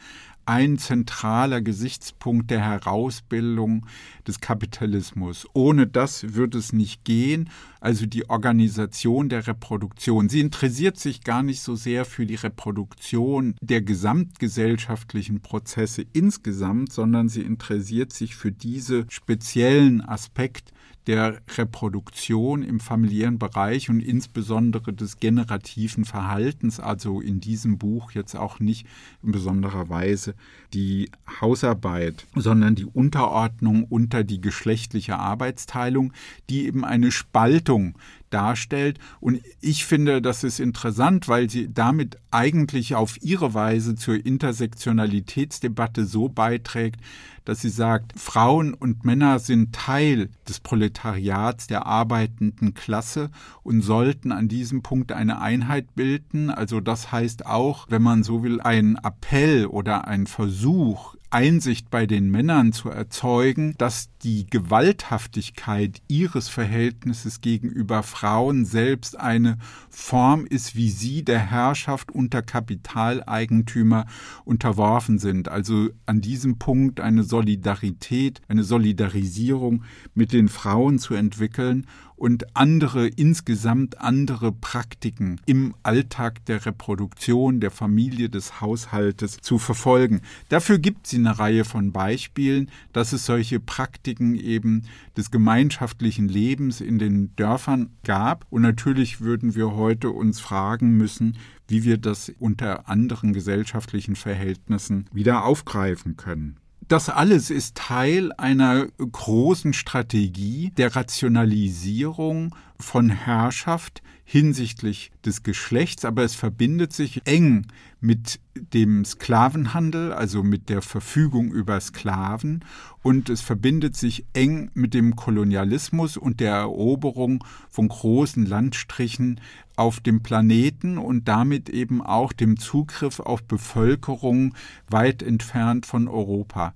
ein 0.47 0.77
zentraler 0.77 1.61
Gesichtspunkt 1.61 2.49
der 2.49 2.61
Herausbildung 2.61 3.85
des 4.27 4.39
Kapitalismus. 4.39 5.45
Ohne 5.53 5.87
das 5.87 6.35
wird 6.35 6.55
es 6.55 6.73
nicht 6.73 7.03
gehen, 7.03 7.49
also 7.81 8.05
die 8.05 8.29
Organisation 8.29 9.29
der 9.29 9.45
Reproduktion. 9.45 10.29
Sie 10.29 10.39
interessiert 10.39 10.97
sich 10.97 11.23
gar 11.23 11.43
nicht 11.43 11.61
so 11.61 11.75
sehr 11.75 12.05
für 12.05 12.25
die 12.25 12.35
Reproduktion 12.35 13.55
der 13.61 13.81
gesamtgesellschaftlichen 13.81 15.41
Prozesse 15.41 16.05
insgesamt, 16.13 16.91
sondern 16.91 17.29
sie 17.29 17.41
interessiert 17.41 18.13
sich 18.13 18.35
für 18.35 18.51
diesen 18.51 19.09
speziellen 19.09 20.01
Aspekt 20.01 20.71
der 21.07 21.39
Reproduktion 21.57 22.63
im 22.63 22.81
familiären 22.81 23.39
Bereich 23.39 23.89
und 23.89 24.01
insbesondere 24.01 24.93
des 24.93 25.19
generativen 25.19 26.03
Verhaltens, 26.03 26.81
also 26.81 27.21
in 27.21 27.39
diesem 27.39 27.77
Buch 27.77 28.11
jetzt 28.11 28.35
auch 28.35 28.59
nicht 28.59 28.85
in 29.23 29.31
besonderer 29.31 29.87
Weise 29.87 30.35
die 30.73 31.09
Hausarbeit, 31.39 32.25
sondern 32.35 32.75
die 32.75 32.85
Unterordnung 32.85 33.85
unter 33.85 34.25
die 34.25 34.41
geschlechtliche 34.41 35.17
Arbeitsteilung, 35.17 36.11
die 36.49 36.65
eben 36.65 36.83
eine 36.83 37.11
Spaltung 37.11 37.97
darstellt. 38.29 38.99
Und 39.21 39.41
ich 39.61 39.85
finde, 39.85 40.21
das 40.21 40.43
ist 40.43 40.59
interessant, 40.59 41.29
weil 41.29 41.49
sie 41.49 41.73
damit 41.73 42.17
eigentlich 42.31 42.95
auf 42.95 43.21
ihre 43.21 43.53
Weise 43.53 43.95
zur 43.95 44.23
Intersektionalitätsdebatte 44.25 46.05
so 46.05 46.27
beiträgt, 46.27 46.99
dass 47.47 47.61
sie 47.61 47.69
sagt, 47.69 48.11
Frauen 48.19 48.73
und 48.73 49.05
Männer 49.05 49.39
sind 49.39 49.73
Teil 49.73 50.29
des 50.49 50.59
Proletariats 50.59 51.67
der 51.67 51.85
arbeitenden 51.85 52.73
Klasse 52.73 53.29
und 53.63 53.81
sollten 53.81 54.33
an 54.33 54.49
diesem 54.49 54.81
Punkt 54.83 55.13
eine 55.13 55.39
Einheit 55.39 55.95
bilden. 55.95 56.49
Also 56.49 56.81
das 56.81 57.13
heißt 57.13 57.45
auch, 57.45 57.85
wenn 57.89 58.01
man 58.01 58.23
so 58.23 58.43
will, 58.43 58.59
ein 58.59 58.97
Appell 59.01 59.65
oder 59.65 60.09
ein 60.09 60.27
Versuch, 60.27 61.15
Einsicht 61.29 61.89
bei 61.89 62.05
den 62.05 62.29
Männern 62.29 62.73
zu 62.73 62.89
erzeugen, 62.89 63.75
dass 63.77 64.09
die 64.27 64.45
Gewalthaftigkeit 64.45 66.01
ihres 66.09 66.49
Verhältnisses 66.49 67.39
gegenüber 67.39 68.03
Frauen 68.03 68.65
selbst 68.65 69.17
eine 69.17 69.57
Form 69.89 70.45
ist, 70.45 70.75
wie 70.75 70.89
sie 70.89 71.23
der 71.23 71.39
Herrschaft 71.39 72.11
unter 72.11 72.41
Kapitaleigentümer 72.41 74.05
unterworfen 74.43 75.17
sind. 75.17 75.47
Also 75.47 75.91
an 76.07 76.19
diesem 76.19 76.59
Punkt 76.59 76.99
eine 76.99 77.23
Solidarität, 77.23 78.41
eine 78.49 78.65
Solidarisierung 78.65 79.85
mit 80.13 80.33
den 80.33 80.49
Frauen 80.49 80.99
zu 80.99 81.13
entwickeln 81.13 81.87
und 82.17 82.57
andere, 82.57 83.07
insgesamt 83.07 84.01
andere 84.01 84.51
Praktiken 84.51 85.39
im 85.45 85.75
Alltag 85.83 86.43
der 86.45 86.65
Reproduktion, 86.65 87.59
der 87.59 87.71
Familie, 87.71 88.29
des 88.29 88.59
Haushaltes 88.59 89.37
zu 89.37 89.59
verfolgen. 89.59 90.21
Dafür 90.49 90.79
gibt 90.79 91.05
es 91.05 91.13
eine 91.13 91.37
Reihe 91.37 91.63
von 91.63 91.91
Beispielen, 91.91 92.71
dass 92.91 93.13
es 93.13 93.25
solche 93.25 93.59
Praktiken 93.59 94.16
eben 94.35 94.83
des 95.15 95.31
gemeinschaftlichen 95.31 96.27
Lebens 96.27 96.81
in 96.81 96.99
den 96.99 97.35
Dörfern 97.35 97.89
gab. 98.03 98.45
Und 98.49 98.61
natürlich 98.61 99.21
würden 99.21 99.55
wir 99.55 99.75
heute 99.75 100.09
uns 100.09 100.39
fragen 100.39 100.97
müssen, 100.97 101.37
wie 101.67 101.83
wir 101.83 101.97
das 101.97 102.31
unter 102.39 102.87
anderen 102.89 103.33
gesellschaftlichen 103.33 104.15
Verhältnissen 104.15 105.05
wieder 105.11 105.43
aufgreifen 105.43 106.17
können. 106.17 106.57
Das 106.87 107.09
alles 107.09 107.49
ist 107.49 107.75
Teil 107.75 108.31
einer 108.37 108.87
großen 108.97 109.73
Strategie 109.73 110.71
der 110.77 110.95
Rationalisierung 110.95 112.55
von 112.79 113.09
Herrschaft 113.09 114.01
hinsichtlich 114.23 115.11
des 115.25 115.43
Geschlechts, 115.43 116.05
aber 116.05 116.23
es 116.23 116.35
verbindet 116.35 116.93
sich 116.93 117.21
eng 117.25 117.67
mit 117.99 118.39
dem 118.73 119.05
Sklavenhandel, 119.05 120.13
also 120.13 120.43
mit 120.43 120.69
der 120.69 120.81
Verfügung 120.81 121.51
über 121.51 121.79
Sklaven, 121.79 122.63
und 123.01 123.29
es 123.29 123.41
verbindet 123.41 123.95
sich 123.95 124.25
eng 124.33 124.69
mit 124.73 124.93
dem 124.93 125.15
Kolonialismus 125.15 126.17
und 126.17 126.39
der 126.39 126.55
Eroberung 126.55 127.43
von 127.69 127.87
großen 127.87 128.45
Landstrichen 128.45 129.39
auf 129.75 129.99
dem 129.99 130.21
Planeten 130.21 130.97
und 130.97 131.27
damit 131.27 131.69
eben 131.69 132.01
auch 132.01 132.33
dem 132.33 132.57
Zugriff 132.57 133.19
auf 133.19 133.43
Bevölkerung 133.43 134.53
weit 134.89 135.23
entfernt 135.23 135.85
von 135.85 136.07
Europa. 136.07 136.73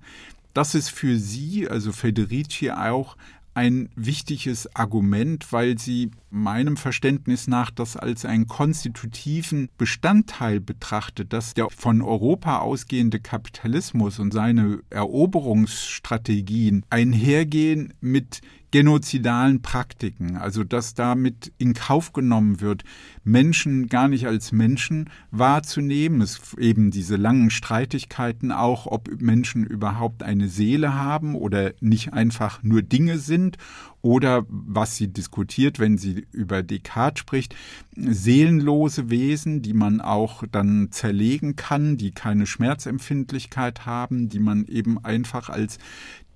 Das 0.54 0.74
ist 0.74 0.90
für 0.90 1.18
sie, 1.18 1.68
also 1.68 1.92
Federici, 1.92 2.70
auch 2.70 3.16
ein 3.54 3.90
wichtiges 3.96 4.74
Argument, 4.74 5.52
weil 5.52 5.78
sie 5.78 6.10
meinem 6.32 6.76
Verständnis 6.76 7.46
nach 7.46 7.70
das 7.70 7.96
als 7.96 8.24
einen 8.24 8.46
konstitutiven 8.46 9.68
Bestandteil 9.76 10.60
betrachtet, 10.60 11.32
dass 11.32 11.54
der 11.54 11.68
von 11.70 12.00
Europa 12.02 12.58
ausgehende 12.58 13.20
Kapitalismus 13.20 14.18
und 14.18 14.32
seine 14.32 14.80
Eroberungsstrategien 14.90 16.84
einhergehen 16.90 17.92
mit 18.00 18.40
genozidalen 18.72 19.60
Praktiken, 19.60 20.36
also 20.36 20.64
dass 20.64 20.94
damit 20.94 21.52
in 21.58 21.74
Kauf 21.74 22.14
genommen 22.14 22.60
wird, 22.60 22.82
Menschen 23.22 23.86
gar 23.88 24.08
nicht 24.08 24.26
als 24.26 24.50
Menschen 24.50 25.10
wahrzunehmen. 25.30 26.22
Es 26.22 26.54
eben 26.58 26.90
diese 26.90 27.16
langen 27.16 27.50
Streitigkeiten 27.50 28.50
auch, 28.50 28.86
ob 28.86 29.10
Menschen 29.20 29.64
überhaupt 29.64 30.22
eine 30.22 30.48
Seele 30.48 30.94
haben 30.94 31.34
oder 31.34 31.72
nicht 31.80 32.14
einfach 32.14 32.62
nur 32.62 32.80
Dinge 32.82 33.18
sind 33.18 33.58
oder 34.02 34.44
was 34.48 34.96
sie 34.96 35.08
diskutiert, 35.08 35.78
wenn 35.78 35.96
sie 35.96 36.26
über 36.32 36.62
Descartes 36.62 37.20
spricht, 37.20 37.54
seelenlose 37.96 39.10
Wesen, 39.10 39.62
die 39.62 39.74
man 39.74 40.00
auch 40.00 40.42
dann 40.50 40.88
zerlegen 40.90 41.54
kann, 41.54 41.96
die 41.96 42.10
keine 42.10 42.46
Schmerzempfindlichkeit 42.46 43.86
haben, 43.86 44.28
die 44.28 44.40
man 44.40 44.66
eben 44.66 45.02
einfach 45.04 45.48
als 45.48 45.78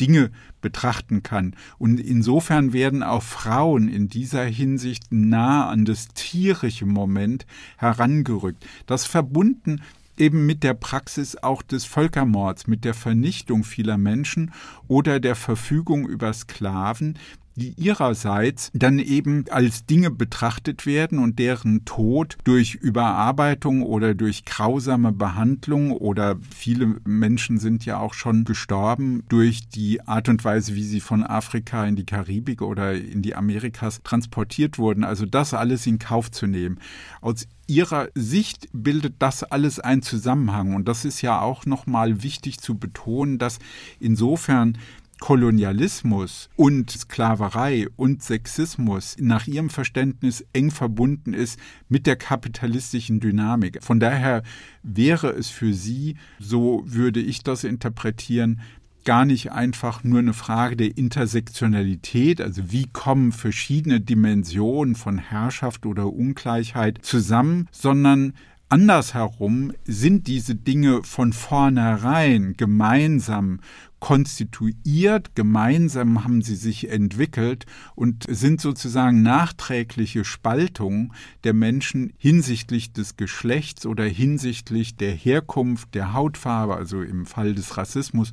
Dinge 0.00 0.30
betrachten 0.60 1.22
kann. 1.24 1.56
Und 1.78 1.98
insofern 1.98 2.72
werden 2.72 3.02
auch 3.02 3.22
Frauen 3.22 3.88
in 3.88 4.08
dieser 4.08 4.44
Hinsicht 4.44 5.04
nah 5.10 5.68
an 5.68 5.84
das 5.84 6.08
tierische 6.08 6.86
Moment 6.86 7.46
herangerückt. 7.78 8.64
Das 8.86 9.06
verbunden 9.06 9.80
eben 10.16 10.46
mit 10.46 10.62
der 10.62 10.74
Praxis 10.74 11.36
auch 11.36 11.62
des 11.62 11.84
Völkermords, 11.84 12.66
mit 12.66 12.84
der 12.84 12.94
Vernichtung 12.94 13.64
vieler 13.64 13.98
Menschen 13.98 14.52
oder 14.88 15.20
der 15.20 15.34
Verfügung 15.34 16.08
über 16.08 16.32
Sklaven, 16.32 17.18
die 17.56 17.74
ihrerseits 17.76 18.70
dann 18.74 18.98
eben 18.98 19.44
als 19.50 19.86
Dinge 19.86 20.10
betrachtet 20.10 20.86
werden 20.86 21.18
und 21.18 21.38
deren 21.38 21.84
Tod 21.84 22.36
durch 22.44 22.74
Überarbeitung 22.74 23.82
oder 23.82 24.14
durch 24.14 24.44
grausame 24.44 25.12
Behandlung 25.12 25.92
oder 25.92 26.36
viele 26.54 26.96
Menschen 27.04 27.58
sind 27.58 27.84
ja 27.84 27.98
auch 27.98 28.14
schon 28.14 28.44
gestorben 28.44 29.24
durch 29.28 29.68
die 29.68 30.06
Art 30.06 30.28
und 30.28 30.44
Weise, 30.44 30.74
wie 30.74 30.84
sie 30.84 31.00
von 31.00 31.24
Afrika 31.24 31.84
in 31.86 31.96
die 31.96 32.06
Karibik 32.06 32.62
oder 32.62 32.94
in 32.94 33.22
die 33.22 33.34
Amerikas 33.34 34.00
transportiert 34.02 34.78
wurden. 34.78 35.04
Also 35.04 35.26
das 35.26 35.54
alles 35.54 35.86
in 35.86 35.98
Kauf 35.98 36.30
zu 36.30 36.46
nehmen. 36.46 36.78
Aus 37.20 37.46
ihrer 37.66 38.08
Sicht 38.14 38.68
bildet 38.72 39.16
das 39.18 39.42
alles 39.42 39.80
einen 39.80 40.02
Zusammenhang 40.02 40.74
und 40.74 40.86
das 40.86 41.04
ist 41.04 41.22
ja 41.22 41.40
auch 41.40 41.66
nochmal 41.66 42.22
wichtig 42.22 42.60
zu 42.60 42.78
betonen, 42.78 43.38
dass 43.38 43.58
insofern 43.98 44.78
Kolonialismus 45.20 46.48
und 46.56 46.90
Sklaverei 46.90 47.86
und 47.96 48.22
Sexismus 48.22 49.16
nach 49.18 49.46
ihrem 49.46 49.70
Verständnis 49.70 50.44
eng 50.52 50.70
verbunden 50.70 51.34
ist 51.34 51.58
mit 51.88 52.06
der 52.06 52.16
kapitalistischen 52.16 53.20
Dynamik. 53.20 53.82
Von 53.82 54.00
daher 54.00 54.42
wäre 54.82 55.30
es 55.30 55.48
für 55.48 55.72
sie, 55.72 56.16
so 56.38 56.82
würde 56.86 57.20
ich 57.20 57.42
das 57.42 57.64
interpretieren, 57.64 58.60
gar 59.06 59.24
nicht 59.24 59.52
einfach 59.52 60.04
nur 60.04 60.18
eine 60.18 60.34
Frage 60.34 60.76
der 60.76 60.98
Intersektionalität, 60.98 62.40
also 62.40 62.72
wie 62.72 62.86
kommen 62.86 63.32
verschiedene 63.32 64.00
Dimensionen 64.00 64.96
von 64.96 65.16
Herrschaft 65.16 65.86
oder 65.86 66.12
Ungleichheit 66.12 66.98
zusammen, 67.02 67.68
sondern 67.70 68.34
Andersherum 68.68 69.72
sind 69.84 70.26
diese 70.26 70.56
Dinge 70.56 71.04
von 71.04 71.32
vornherein 71.32 72.54
gemeinsam 72.56 73.60
konstituiert, 74.00 75.34
gemeinsam 75.34 76.22
haben 76.22 76.42
sie 76.42 76.54
sich 76.54 76.90
entwickelt 76.90 77.66
und 77.94 78.24
sind 78.28 78.60
sozusagen 78.60 79.22
nachträgliche 79.22 80.24
Spaltungen 80.24 81.12
der 81.44 81.54
Menschen 81.54 82.12
hinsichtlich 82.18 82.92
des 82.92 83.16
Geschlechts 83.16 83.86
oder 83.86 84.04
hinsichtlich 84.04 84.96
der 84.96 85.12
Herkunft, 85.12 85.94
der 85.94 86.12
Hautfarbe, 86.12 86.76
also 86.76 87.02
im 87.02 87.26
Fall 87.26 87.54
des 87.54 87.76
Rassismus, 87.76 88.32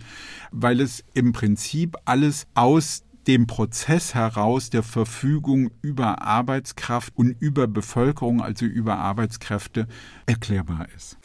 weil 0.51 0.81
es 0.81 1.03
im 1.13 1.31
Prinzip 1.31 1.95
alles 2.05 2.45
aus 2.55 3.03
dem 3.27 3.47
Prozess 3.47 4.13
heraus 4.13 4.69
der 4.69 4.83
Verfügung 4.83 5.71
über 5.81 6.21
Arbeitskraft 6.21 7.13
und 7.15 7.31
über 7.39 7.67
Bevölkerung, 7.67 8.41
also 8.41 8.65
über 8.65 8.97
Arbeitskräfte, 8.97 9.87
erklärbar 10.25 10.87
ist. 10.95 11.17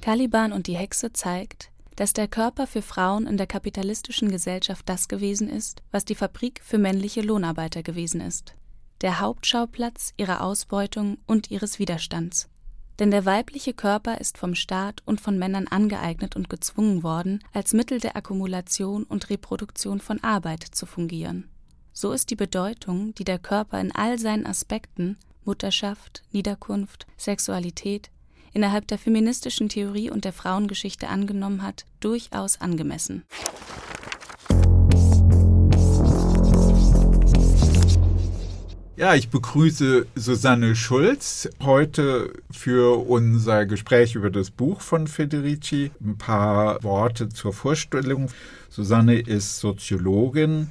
Caliban 0.00 0.52
und 0.52 0.66
die 0.66 0.76
Hexe 0.76 1.12
zeigt, 1.12 1.70
dass 1.96 2.14
der 2.14 2.28
Körper 2.28 2.66
für 2.66 2.80
Frauen 2.80 3.26
in 3.26 3.36
der 3.36 3.46
kapitalistischen 3.46 4.30
Gesellschaft 4.30 4.88
das 4.88 5.08
gewesen 5.08 5.50
ist, 5.50 5.82
was 5.90 6.06
die 6.06 6.14
Fabrik 6.14 6.62
für 6.64 6.78
männliche 6.78 7.20
Lohnarbeiter 7.20 7.82
gewesen 7.82 8.22
ist. 8.22 8.54
Der 9.02 9.20
Hauptschauplatz 9.20 10.14
ihrer 10.16 10.42
Ausbeutung 10.42 11.18
und 11.26 11.50
ihres 11.50 11.78
Widerstands. 11.78 12.48
Denn 12.98 13.10
der 13.10 13.26
weibliche 13.26 13.74
Körper 13.74 14.18
ist 14.18 14.38
vom 14.38 14.54
Staat 14.54 15.02
und 15.04 15.20
von 15.20 15.38
Männern 15.38 15.66
angeeignet 15.68 16.36
und 16.36 16.48
gezwungen 16.48 17.02
worden, 17.02 17.42
als 17.52 17.72
Mittel 17.72 17.98
der 17.98 18.16
Akkumulation 18.16 19.04
und 19.04 19.28
Reproduktion 19.28 20.00
von 20.00 20.22
Arbeit 20.22 20.62
zu 20.62 20.86
fungieren. 20.86 21.48
So 21.92 22.12
ist 22.12 22.30
die 22.30 22.36
Bedeutung, 22.36 23.14
die 23.14 23.24
der 23.24 23.38
Körper 23.38 23.80
in 23.80 23.92
all 23.92 24.18
seinen 24.18 24.46
Aspekten 24.46 25.18
Mutterschaft, 25.44 26.22
Niederkunft, 26.30 27.06
Sexualität, 27.16 28.10
innerhalb 28.52 28.86
der 28.88 28.98
feministischen 28.98 29.68
Theorie 29.68 30.10
und 30.10 30.24
der 30.24 30.32
Frauengeschichte 30.32 31.08
angenommen 31.08 31.62
hat, 31.62 31.84
durchaus 32.00 32.60
angemessen. 32.60 33.24
Ja, 39.00 39.14
ich 39.14 39.30
begrüße 39.30 40.06
Susanne 40.14 40.76
Schulz 40.76 41.48
heute 41.62 42.34
für 42.50 43.08
unser 43.08 43.64
Gespräch 43.64 44.14
über 44.14 44.28
das 44.28 44.50
Buch 44.50 44.82
von 44.82 45.06
Federici. 45.06 45.90
Ein 46.02 46.18
paar 46.18 46.82
Worte 46.82 47.30
zur 47.30 47.54
Vorstellung. 47.54 48.28
Susanne 48.68 49.18
ist 49.18 49.58
Soziologin, 49.58 50.68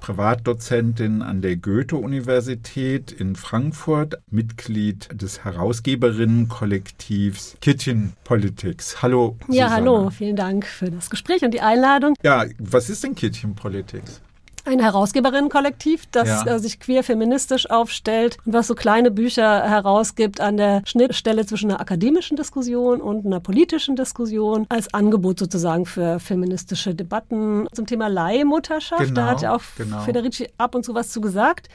Privatdozentin 0.00 1.22
an 1.22 1.40
der 1.42 1.56
Goethe-Universität 1.56 3.12
in 3.12 3.36
Frankfurt, 3.36 4.18
Mitglied 4.30 5.08
des 5.12 5.44
Herausgeberinnenkollektivs 5.44 7.58
Kitchen 7.60 8.14
Politics. 8.24 9.02
Hallo. 9.02 9.36
Ja, 9.48 9.70
hallo, 9.70 10.08
vielen 10.10 10.36
Dank 10.36 10.66
für 10.66 10.90
das 10.90 11.10
Gespräch 11.10 11.42
und 11.42 11.52
die 11.52 11.60
Einladung. 11.60 12.14
Ja, 12.22 12.46
was 12.58 12.88
ist 12.90 13.04
denn 13.04 13.14
Kitchen 13.14 13.54
Politics? 13.54 14.20
Ein 14.66 14.80
Herausgeberinnenkollektiv, 14.80 16.04
das 16.10 16.28
ja. 16.28 16.54
äh, 16.54 16.58
sich 16.58 16.80
queer 16.80 17.02
feministisch 17.02 17.70
aufstellt 17.70 18.38
und 18.44 18.52
was 18.52 18.66
so 18.66 18.74
kleine 18.74 19.10
Bücher 19.10 19.62
herausgibt 19.62 20.40
an 20.40 20.56
der 20.56 20.82
Schnittstelle 20.84 21.46
zwischen 21.46 21.70
einer 21.70 21.80
akademischen 21.80 22.36
Diskussion 22.36 23.00
und 23.00 23.26
einer 23.26 23.40
politischen 23.40 23.96
Diskussion 23.96 24.66
als 24.68 24.92
Angebot 24.92 25.38
sozusagen 25.38 25.86
für 25.86 26.18
feministische 26.20 26.94
Debatten 26.94 27.68
zum 27.72 27.86
Thema 27.86 28.08
Leihmutterschaft. 28.08 29.08
Genau, 29.08 29.14
da 29.14 29.26
hat 29.26 29.42
ja 29.42 29.54
auch 29.54 29.62
genau. 29.76 30.00
Federici 30.00 30.48
ab 30.58 30.74
und 30.74 30.84
zu 30.84 30.94
was 30.94 31.10
zu 31.10 31.20
gesagt 31.20 31.68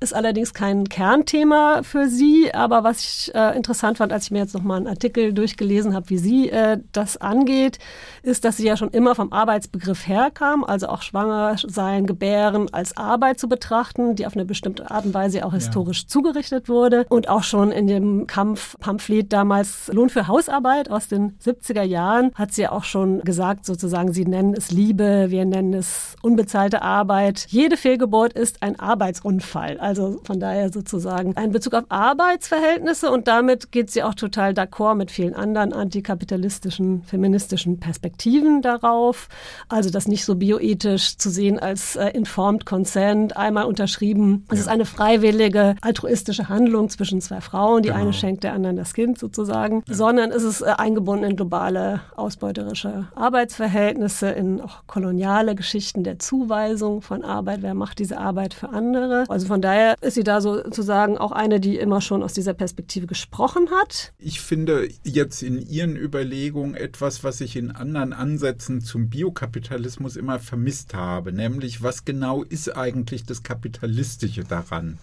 ist 0.00 0.14
allerdings 0.14 0.54
kein 0.54 0.88
Kernthema 0.88 1.82
für 1.82 2.08
sie, 2.08 2.52
aber 2.54 2.84
was 2.84 3.00
ich 3.00 3.34
äh, 3.34 3.56
interessant 3.56 3.98
fand, 3.98 4.12
als 4.12 4.24
ich 4.24 4.30
mir 4.30 4.38
jetzt 4.38 4.54
nochmal 4.54 4.78
einen 4.78 4.86
Artikel 4.86 5.32
durchgelesen 5.32 5.94
habe, 5.94 6.08
wie 6.08 6.18
sie 6.18 6.50
äh, 6.50 6.78
das 6.92 7.18
angeht, 7.18 7.78
ist, 8.22 8.44
dass 8.44 8.56
sie 8.56 8.66
ja 8.66 8.76
schon 8.76 8.90
immer 8.90 9.14
vom 9.14 9.32
Arbeitsbegriff 9.32 10.08
herkam, 10.08 10.64
also 10.64 10.88
auch 10.88 11.02
schwanger 11.02 11.56
sein, 11.66 12.06
gebären 12.06 12.72
als 12.72 12.96
Arbeit 12.96 13.38
zu 13.38 13.48
betrachten, 13.48 14.16
die 14.16 14.26
auf 14.26 14.34
eine 14.34 14.46
bestimmte 14.46 14.90
Art 14.90 15.04
und 15.04 15.14
Weise 15.14 15.44
auch 15.44 15.52
historisch 15.52 16.02
ja. 16.02 16.08
zugerichtet 16.08 16.68
wurde 16.68 17.04
und 17.08 17.28
auch 17.28 17.42
schon 17.42 17.70
in 17.70 17.86
dem 17.86 18.26
Kampfpamphlet 18.26 19.32
damals 19.32 19.90
Lohn 19.92 20.08
für 20.08 20.28
Hausarbeit 20.28 20.90
aus 20.90 21.08
den 21.08 21.38
70er 21.38 21.82
Jahren 21.82 22.30
hat 22.34 22.52
sie 22.52 22.66
auch 22.68 22.84
schon 22.84 23.20
gesagt, 23.20 23.66
sozusagen, 23.66 24.12
sie 24.12 24.24
nennen 24.24 24.54
es 24.54 24.70
Liebe, 24.70 25.26
wir 25.28 25.44
nennen 25.44 25.74
es 25.74 26.16
unbezahlte 26.22 26.82
Arbeit. 26.82 27.46
Jede 27.48 27.76
Fehlgeburt 27.76 28.32
ist 28.32 28.62
ein 28.62 28.78
Arbeitsunfall. 28.78 29.78
Also 29.90 30.20
von 30.22 30.38
daher 30.38 30.72
sozusagen 30.72 31.36
ein 31.36 31.50
Bezug 31.50 31.74
auf 31.74 31.82
Arbeitsverhältnisse 31.88 33.10
und 33.10 33.26
damit 33.26 33.72
geht 33.72 33.90
sie 33.90 34.04
auch 34.04 34.14
total 34.14 34.52
d'accord 34.52 34.94
mit 34.94 35.10
vielen 35.10 35.34
anderen 35.34 35.72
antikapitalistischen, 35.72 37.02
feministischen 37.02 37.80
Perspektiven 37.80 38.62
darauf. 38.62 39.28
Also 39.68 39.90
das 39.90 40.06
nicht 40.06 40.24
so 40.24 40.36
bioethisch 40.36 41.18
zu 41.18 41.28
sehen 41.28 41.58
als 41.58 41.96
äh, 41.96 42.10
informed 42.10 42.66
consent, 42.66 43.36
einmal 43.36 43.64
unterschrieben. 43.64 44.46
Es 44.48 44.58
ja. 44.58 44.60
ist 44.60 44.68
eine 44.68 44.84
freiwillige, 44.84 45.74
altruistische 45.80 46.48
Handlung 46.48 46.88
zwischen 46.88 47.20
zwei 47.20 47.40
Frauen. 47.40 47.82
Die 47.82 47.88
genau. 47.88 48.02
eine 48.02 48.12
schenkt 48.12 48.44
der 48.44 48.52
anderen 48.52 48.76
das 48.76 48.94
Kind 48.94 49.18
sozusagen, 49.18 49.82
ja. 49.88 49.94
sondern 49.94 50.30
es 50.30 50.44
ist 50.44 50.60
äh, 50.60 50.66
eingebunden 50.66 51.24
in 51.24 51.34
globale 51.34 52.00
ausbeuterische 52.14 53.08
Arbeitsverhältnisse, 53.16 54.30
in 54.30 54.60
auch 54.60 54.84
koloniale 54.86 55.56
Geschichten 55.56 56.04
der 56.04 56.20
Zuweisung 56.20 57.02
von 57.02 57.24
Arbeit. 57.24 57.62
Wer 57.62 57.74
macht 57.74 57.98
diese 57.98 58.18
Arbeit 58.18 58.54
für 58.54 58.68
andere? 58.68 59.24
Also 59.28 59.48
von 59.48 59.60
daher 59.60 59.79
daher 59.80 59.96
ist 60.02 60.14
sie 60.14 60.24
da 60.24 60.40
sozusagen 60.40 61.18
auch 61.18 61.32
eine, 61.32 61.60
die 61.60 61.76
immer 61.76 62.00
schon 62.00 62.22
aus 62.22 62.32
dieser 62.32 62.54
Perspektive 62.54 63.06
gesprochen 63.06 63.68
hat. 63.70 64.12
Ich 64.18 64.40
finde 64.40 64.88
jetzt 65.04 65.42
in 65.42 65.58
Ihren 65.58 65.96
Überlegungen 65.96 66.74
etwas, 66.74 67.24
was 67.24 67.40
ich 67.40 67.56
in 67.56 67.70
anderen 67.70 68.12
Ansätzen 68.12 68.80
zum 68.80 69.08
Biokapitalismus 69.08 70.16
immer 70.16 70.38
vermisst 70.38 70.94
habe, 70.94 71.32
nämlich 71.32 71.82
was 71.82 72.04
genau 72.04 72.42
ist 72.42 72.76
eigentlich 72.76 73.24
das 73.24 73.42
Kapitalistische 73.42 74.44
daran, 74.44 74.98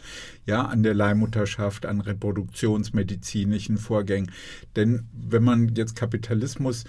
ja, 0.46 0.64
an 0.64 0.84
der 0.84 0.94
Leihmutterschaft, 0.94 1.86
an 1.86 2.02
reproduktionsmedizinischen 2.02 3.78
Vorgängen. 3.78 4.32
Denn 4.76 5.08
wenn 5.14 5.44
man 5.44 5.74
jetzt 5.76 5.96
Kapitalismus 5.96 6.84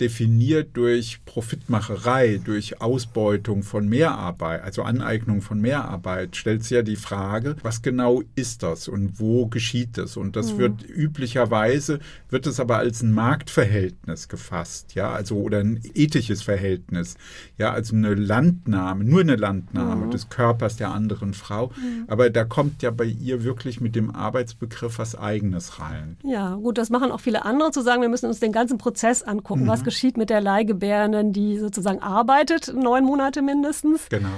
definiert 0.00 0.70
durch 0.76 1.24
Profitmacherei, 1.24 2.40
durch 2.42 2.80
Ausbeutung 2.80 3.62
von 3.62 3.88
Mehrarbeit, 3.88 4.62
also 4.62 4.82
Aneignung 4.82 5.42
von 5.42 5.60
Mehrarbeit, 5.60 6.36
stellt 6.36 6.62
sich 6.62 6.72
ja 6.72 6.82
die 6.82 6.96
Frage, 6.96 7.56
was 7.62 7.82
genau 7.82 8.22
ist 8.34 8.62
das 8.62 8.88
und 8.88 9.20
wo 9.20 9.46
geschieht 9.46 9.98
es? 9.98 10.16
Und 10.16 10.36
das 10.36 10.54
mhm. 10.54 10.58
wird 10.58 10.88
üblicherweise, 10.88 12.00
wird 12.30 12.46
es 12.46 12.58
aber 12.58 12.78
als 12.78 13.02
ein 13.02 13.12
Marktverhältnis 13.12 14.28
gefasst, 14.28 14.94
ja, 14.94 15.10
also 15.10 15.36
oder 15.36 15.58
ein 15.58 15.80
ethisches 15.94 16.42
Verhältnis, 16.42 17.16
ja, 17.58 17.72
also 17.72 17.94
eine 17.94 18.14
Landnahme, 18.14 19.04
nur 19.04 19.20
eine 19.20 19.36
Landnahme 19.36 20.06
mhm. 20.06 20.10
des 20.10 20.30
Körpers 20.30 20.76
der 20.76 20.90
anderen 20.90 21.34
Frau. 21.34 21.68
Mhm. 21.68 22.04
Aber 22.08 22.30
da 22.30 22.44
kommt 22.44 22.82
ja 22.82 22.90
bei 22.90 23.04
ihr 23.04 23.44
wirklich 23.44 23.80
mit 23.80 23.94
dem 23.94 24.14
Arbeitsbegriff 24.14 24.98
was 24.98 25.14
Eigenes 25.14 25.78
rein. 25.78 26.16
Ja, 26.24 26.54
gut, 26.54 26.78
das 26.78 26.90
machen 26.90 27.12
auch 27.12 27.20
viele 27.20 27.44
andere 27.44 27.70
zu 27.70 27.82
sagen, 27.82 28.02
wir 28.02 28.08
müssen 28.08 28.26
uns 28.26 28.40
den 28.40 28.52
ganzen 28.52 28.78
Prozess 28.78 29.22
angucken, 29.22 29.66
was 29.66 29.84
geschieht 29.90 30.16
mit 30.16 30.30
der 30.30 30.40
Leihgebärenden, 30.40 31.32
die 31.32 31.58
sozusagen 31.58 32.00
arbeitet, 32.00 32.72
neun 32.72 33.04
Monate 33.04 33.42
mindestens. 33.42 34.08
Genau. 34.08 34.28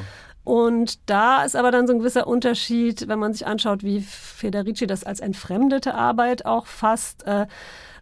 Und 0.44 1.10
da 1.10 1.44
ist 1.44 1.54
aber 1.54 1.70
dann 1.70 1.86
so 1.86 1.92
ein 1.92 1.98
gewisser 1.98 2.26
Unterschied, 2.26 3.06
wenn 3.06 3.18
man 3.18 3.34
sich 3.34 3.46
anschaut, 3.46 3.84
wie 3.84 4.00
Federici 4.00 4.86
das 4.86 5.04
als 5.04 5.20
entfremdete 5.20 5.94
Arbeit 5.94 6.46
auch 6.46 6.64
fasst. 6.64 7.26
Äh, 7.26 7.46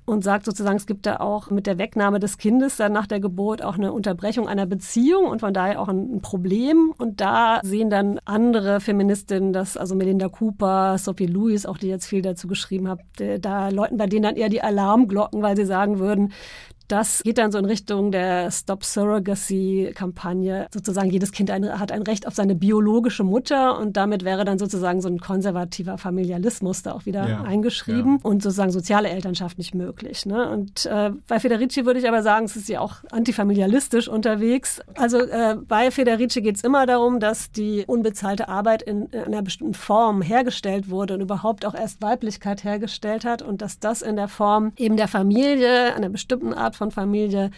und 0.07 0.25
sagt 0.25 0.45
sozusagen, 0.45 0.77
es 0.77 0.87
gibt 0.87 1.07
da 1.07 1.19
auch 1.19 1.51
mit 1.51 1.69
der 1.69 1.79
Wegnahme 1.79 2.19
des 2.19 2.37
Kindes 2.37 2.77
dann 2.77 2.93
nach 2.93 3.07
der 3.07 3.21
Geburt 3.21 3.63
auch 3.63 3.77
eine 3.77 3.93
Unterbrechung 3.93 4.49
einer 4.49 4.67
Beziehung 4.67 5.27
und 5.27 5.41
von 5.41 5.55
daher 5.55 5.81
auch 5.81 5.89
ein 5.89 6.21
Problem. 6.21 6.93
Und 6.99 7.21
da 7.21 7.61
sehen 7.63 7.91
dann 7.91 8.19
andere 8.25 8.81
Feministinnen, 8.81 9.53
das 9.53 9.77
also 9.77 9.95
Melinda 9.95 10.29
Cooper, 10.29 10.99
Sophie 10.99 11.27
Lewis, 11.27 11.65
auch 11.65 11.79
die 11.79 11.87
jetzt 11.87 12.07
viel 12.07 12.23
dazu 12.23 12.49
geschrieben 12.49 12.89
hat, 12.89 13.01
da 13.41 13.69
läuten 13.69 13.99
bei 13.99 14.07
denen 14.07 14.23
dann 14.23 14.37
eher 14.37 14.49
die 14.49 14.63
Alarmglocken, 14.63 15.43
weil 15.43 15.57
sie 15.57 15.67
sagen 15.67 16.01
würden, 16.01 16.33
das 16.91 17.23
geht 17.23 17.39
dann 17.39 17.53
so 17.53 17.59
in 17.59 17.65
Richtung 17.65 18.11
der 18.11 18.51
Stop 18.51 18.85
Surrogacy-Kampagne. 18.85 20.67
Sozusagen 20.73 21.11
jedes 21.11 21.33
Kind 21.33 21.51
ein, 21.51 21.79
hat 21.79 21.93
ein 21.93 22.03
Recht 22.03 22.27
auf 22.27 22.35
seine 22.35 22.55
biologische 22.55 23.25
Mutter 23.25 23.79
und 23.79 23.97
damit 23.97 24.25
wäre 24.25 24.45
dann 24.45 24.59
sozusagen 24.59 25.01
so 25.01 25.09
ein 25.09 25.19
konservativer 25.21 25.99
Familialismus 25.99 26.83
da 26.83 26.93
auch 26.93 27.07
wieder 27.07 27.29
ja, 27.29 27.43
eingeschrieben 27.43 28.19
ja. 28.23 28.29
und 28.29 28.43
sozusagen 28.43 28.73
soziale 28.73 29.09
Elternschaft 29.09 29.59
nicht 29.59 29.75
möglich. 29.75 30.27
Ne? 30.27 30.51
Und 30.51 30.87
äh, 30.87 31.11
bei 31.29 31.39
Federici 31.39 31.85
würde 31.87 32.01
ich 32.01 32.09
aber 32.09 32.23
sagen, 32.23 32.47
es 32.47 32.57
ist 32.57 32.69
ja 32.69 32.81
auch 32.81 32.97
antifamilialistisch 33.11 34.09
unterwegs. 34.09 34.81
Also 34.97 35.19
äh, 35.19 35.57
bei 35.57 35.91
Federici 35.91 36.43
geht 36.43 36.57
es 36.57 36.65
immer 36.65 36.87
darum, 36.87 37.21
dass 37.21 37.53
die 37.53 37.85
unbezahlte 37.87 38.49
Arbeit 38.49 38.83
in, 38.83 39.07
in 39.07 39.25
einer 39.25 39.43
bestimmten 39.43 39.75
Form 39.75 40.23
hergestellt 40.23 40.91
wurde 40.91 41.15
und 41.15 41.21
überhaupt 41.21 41.65
auch 41.65 41.75
erst 41.75 42.03
Weiblichkeit 42.03 42.65
hergestellt 42.65 43.25
hat 43.25 43.43
und 43.43 43.63
dass 43.63 43.79
das 43.79 44.03
in 44.03 44.17
der 44.17 44.29
Form 44.29 44.73
eben 44.77 44.97
der 44.97 45.09
Familie, 45.09 45.95
einer 45.95 46.09
bestimmten 46.09 46.53
Art 46.53 46.80
von 46.81 46.91
Familie, 46.91 47.51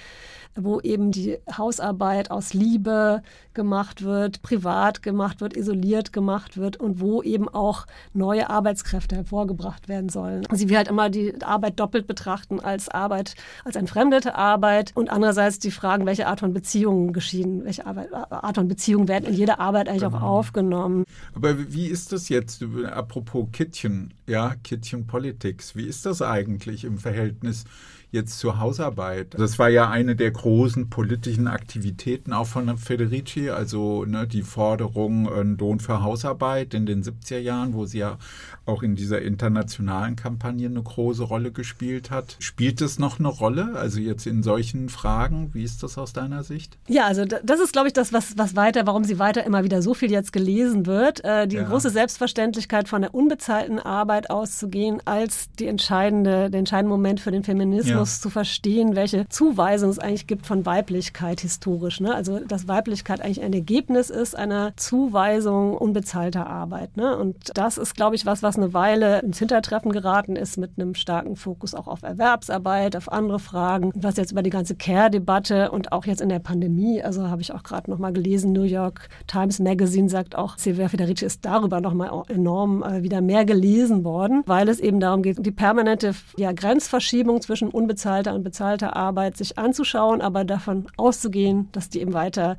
wo 0.54 0.80
eben 0.80 1.12
die 1.12 1.38
Hausarbeit 1.56 2.30
aus 2.30 2.52
Liebe 2.52 3.22
gemacht 3.54 4.02
wird, 4.02 4.42
privat 4.42 5.02
gemacht 5.02 5.40
wird, 5.40 5.56
isoliert 5.56 6.12
gemacht 6.12 6.56
wird 6.56 6.76
und 6.76 7.00
wo 7.00 7.22
eben 7.22 7.48
auch 7.48 7.86
neue 8.12 8.50
Arbeitskräfte 8.50 9.16
hervorgebracht 9.16 9.88
werden 9.88 10.08
sollen. 10.08 10.44
Sie 10.52 10.68
will 10.68 10.76
halt 10.76 10.88
immer 10.88 11.08
die 11.08 11.40
Arbeit 11.42 11.80
doppelt 11.80 12.06
betrachten 12.06 12.60
als 12.60 12.88
Arbeit, 12.88 13.34
als 13.64 13.76
entfremdete 13.76 14.34
Arbeit 14.34 14.92
und 14.94 15.10
andererseits 15.10 15.58
die 15.58 15.70
Fragen, 15.70 16.04
welche 16.06 16.26
Art 16.26 16.40
von 16.40 16.52
Beziehungen 16.52 17.12
geschehen, 17.12 17.64
welche 17.64 17.86
Arbeit, 17.86 18.12
Art 18.12 18.56
von 18.56 18.68
Beziehungen 18.68 19.08
werden 19.08 19.26
in 19.26 19.34
jeder 19.34 19.60
Arbeit 19.60 19.88
eigentlich 19.88 20.02
genau. 20.02 20.18
auch 20.18 20.22
aufgenommen. 20.22 21.04
Aber 21.34 21.72
wie 21.72 21.86
ist 21.86 22.12
das 22.12 22.28
jetzt, 22.28 22.64
apropos 22.92 23.46
Kittchen, 23.52 24.12
ja, 24.26 24.54
Kittchen 24.64 25.06
Politics, 25.06 25.76
wie 25.76 25.86
ist 25.86 26.04
das 26.04 26.20
eigentlich 26.20 26.84
im 26.84 26.98
Verhältnis 26.98 27.64
jetzt 28.12 28.38
zur 28.38 28.60
Hausarbeit. 28.60 29.34
Das 29.38 29.58
war 29.58 29.70
ja 29.70 29.88
eine 29.90 30.14
der 30.14 30.30
großen 30.30 30.90
politischen 30.90 31.48
Aktivitäten 31.48 32.34
auch 32.34 32.46
von 32.46 32.76
Federici, 32.76 33.48
also 33.48 34.04
ne, 34.04 34.26
die 34.26 34.42
Forderung 34.42 35.32
ein 35.32 35.56
Lohn 35.56 35.80
für 35.80 36.02
Hausarbeit 36.02 36.74
in 36.74 36.84
den 36.84 37.02
70er 37.02 37.38
Jahren, 37.38 37.72
wo 37.72 37.86
sie 37.86 37.98
ja 37.98 38.18
auch 38.66 38.82
in 38.82 38.96
dieser 38.96 39.22
internationalen 39.22 40.14
Kampagne 40.14 40.68
eine 40.68 40.82
große 40.82 41.22
Rolle 41.22 41.52
gespielt 41.52 42.10
hat. 42.10 42.36
Spielt 42.38 42.82
es 42.82 42.98
noch 42.98 43.18
eine 43.18 43.28
Rolle, 43.28 43.72
also 43.76 43.98
jetzt 43.98 44.26
in 44.26 44.42
solchen 44.42 44.90
Fragen? 44.90 45.50
Wie 45.54 45.64
ist 45.64 45.82
das 45.82 45.96
aus 45.96 46.12
deiner 46.12 46.44
Sicht? 46.44 46.76
Ja, 46.88 47.06
also 47.06 47.24
das 47.24 47.60
ist, 47.60 47.72
glaube 47.72 47.88
ich, 47.88 47.94
das, 47.94 48.12
was, 48.12 48.36
was 48.36 48.54
weiter, 48.56 48.86
warum 48.86 49.04
sie 49.04 49.18
weiter 49.18 49.44
immer 49.44 49.64
wieder 49.64 49.80
so 49.80 49.94
viel 49.94 50.10
jetzt 50.10 50.34
gelesen 50.34 50.84
wird. 50.84 51.24
Äh, 51.24 51.48
die 51.48 51.56
ja. 51.56 51.62
große 51.62 51.88
Selbstverständlichkeit 51.88 52.88
von 52.88 53.00
der 53.00 53.14
unbezahlten 53.14 53.78
Arbeit 53.78 54.28
auszugehen 54.28 55.00
als 55.06 55.48
die 55.58 55.66
entscheidende, 55.66 56.50
der 56.50 56.58
entscheidende 56.58 56.90
Moment 56.90 57.18
für 57.18 57.30
den 57.30 57.42
Feminismus. 57.42 57.90
Ja 57.90 58.01
zu 58.04 58.30
verstehen, 58.30 58.96
welche 58.96 59.28
Zuweisung 59.28 59.90
es 59.90 59.98
eigentlich 59.98 60.26
gibt 60.26 60.46
von 60.46 60.66
Weiblichkeit 60.66 61.40
historisch. 61.40 62.00
Ne? 62.00 62.14
Also 62.14 62.40
dass 62.40 62.68
Weiblichkeit 62.68 63.20
eigentlich 63.20 63.42
ein 63.42 63.52
Ergebnis 63.52 64.10
ist 64.10 64.36
einer 64.36 64.72
Zuweisung 64.76 65.76
unbezahlter 65.76 66.46
Arbeit. 66.46 66.96
Ne? 66.96 67.16
Und 67.16 67.36
das 67.54 67.78
ist, 67.78 67.94
glaube 67.94 68.16
ich, 68.16 68.26
was, 68.26 68.42
was 68.42 68.56
eine 68.56 68.74
Weile 68.74 69.20
ins 69.20 69.38
Hintertreffen 69.38 69.92
geraten 69.92 70.36
ist 70.36 70.56
mit 70.56 70.72
einem 70.76 70.94
starken 70.94 71.36
Fokus 71.36 71.74
auch 71.74 71.86
auf 71.86 72.02
Erwerbsarbeit, 72.02 72.96
auf 72.96 73.10
andere 73.10 73.38
Fragen. 73.38 73.92
Was 73.94 74.16
jetzt 74.16 74.32
über 74.32 74.42
die 74.42 74.50
ganze 74.50 74.74
Care-Debatte 74.74 75.70
und 75.70 75.92
auch 75.92 76.04
jetzt 76.06 76.20
in 76.20 76.28
der 76.28 76.38
Pandemie, 76.38 77.02
also 77.02 77.28
habe 77.28 77.42
ich 77.42 77.52
auch 77.52 77.62
gerade 77.62 77.90
noch 77.90 77.98
mal 77.98 78.12
gelesen, 78.12 78.52
New 78.52 78.62
York 78.62 79.08
Times 79.26 79.58
Magazine 79.58 80.08
sagt 80.08 80.36
auch, 80.36 80.58
Silvia 80.58 80.88
Federici 80.88 81.24
ist 81.24 81.44
darüber 81.44 81.80
noch 81.80 81.94
mal 81.94 82.22
enorm 82.28 82.82
äh, 82.82 83.02
wieder 83.02 83.20
mehr 83.20 83.44
gelesen 83.44 84.04
worden, 84.04 84.42
weil 84.46 84.68
es 84.68 84.80
eben 84.80 85.00
darum 85.00 85.22
geht, 85.22 85.44
die 85.44 85.50
permanente 85.50 86.14
ja, 86.36 86.52
Grenzverschiebung 86.52 87.40
zwischen 87.40 87.68
unbezahlter 87.68 87.91
und 88.34 88.42
bezahlter 88.42 88.96
Arbeit 88.96 89.36
sich 89.36 89.58
anzuschauen, 89.58 90.20
aber 90.20 90.44
davon 90.44 90.86
auszugehen, 90.96 91.68
dass 91.72 91.88
die 91.88 92.00
eben 92.00 92.12
weiter, 92.12 92.56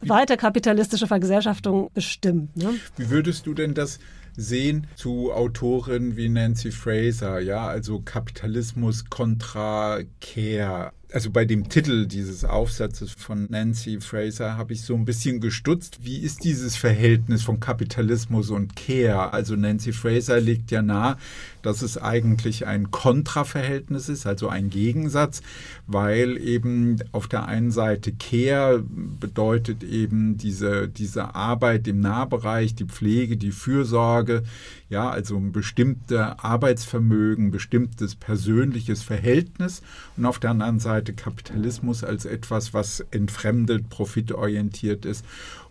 weiter 0.00 0.36
kapitalistische 0.36 1.06
Vergesellschaftung 1.06 1.90
bestimmt. 1.94 2.56
Ne? 2.56 2.74
Wie 2.96 3.10
würdest 3.10 3.46
du 3.46 3.54
denn 3.54 3.74
das 3.74 3.98
sehen 4.36 4.86
zu 4.94 5.32
Autoren 5.32 6.16
wie 6.16 6.28
Nancy 6.28 6.70
Fraser, 6.70 7.40
ja, 7.40 7.66
also 7.66 8.00
Kapitalismus 8.00 9.10
kontra 9.10 10.00
Care 10.20 10.92
also 11.12 11.30
bei 11.30 11.44
dem 11.44 11.68
Titel 11.68 12.06
dieses 12.06 12.44
Aufsatzes 12.44 13.12
von 13.12 13.46
Nancy 13.50 14.00
Fraser 14.00 14.56
habe 14.56 14.72
ich 14.72 14.82
so 14.82 14.94
ein 14.94 15.04
bisschen 15.04 15.40
gestutzt. 15.40 15.98
Wie 16.02 16.18
ist 16.18 16.44
dieses 16.44 16.76
Verhältnis 16.76 17.42
von 17.42 17.60
Kapitalismus 17.60 18.50
und 18.50 18.76
Care? 18.76 19.32
Also 19.32 19.56
Nancy 19.56 19.92
Fraser 19.92 20.40
legt 20.40 20.70
ja 20.70 20.82
nahe, 20.82 21.16
dass 21.62 21.82
es 21.82 21.98
eigentlich 21.98 22.66
ein 22.66 22.90
Kontraverhältnis 22.90 24.08
ist, 24.08 24.26
also 24.26 24.48
ein 24.48 24.70
Gegensatz, 24.70 25.42
weil 25.86 26.36
eben 26.38 26.96
auf 27.12 27.28
der 27.28 27.46
einen 27.46 27.70
Seite 27.70 28.12
Care 28.12 28.82
bedeutet 28.84 29.82
eben 29.82 30.36
diese, 30.36 30.88
diese 30.88 31.34
Arbeit 31.34 31.88
im 31.88 32.00
Nahbereich, 32.00 32.74
die 32.74 32.84
Pflege, 32.84 33.36
die 33.36 33.52
Fürsorge, 33.52 34.42
ja, 34.88 35.08
also 35.08 35.36
ein 35.36 35.52
bestimmtes 35.52 36.18
Arbeitsvermögen, 36.18 37.50
bestimmtes 37.50 38.16
persönliches 38.16 39.02
Verhältnis 39.02 39.82
und 40.16 40.26
auf 40.26 40.38
der 40.38 40.50
anderen 40.50 40.80
Seite 40.80 41.12
Kapitalismus 41.12 42.04
als 42.04 42.24
etwas, 42.24 42.74
was 42.74 43.00
entfremdet, 43.10 43.88
profitorientiert 43.88 45.04
ist. 45.04 45.24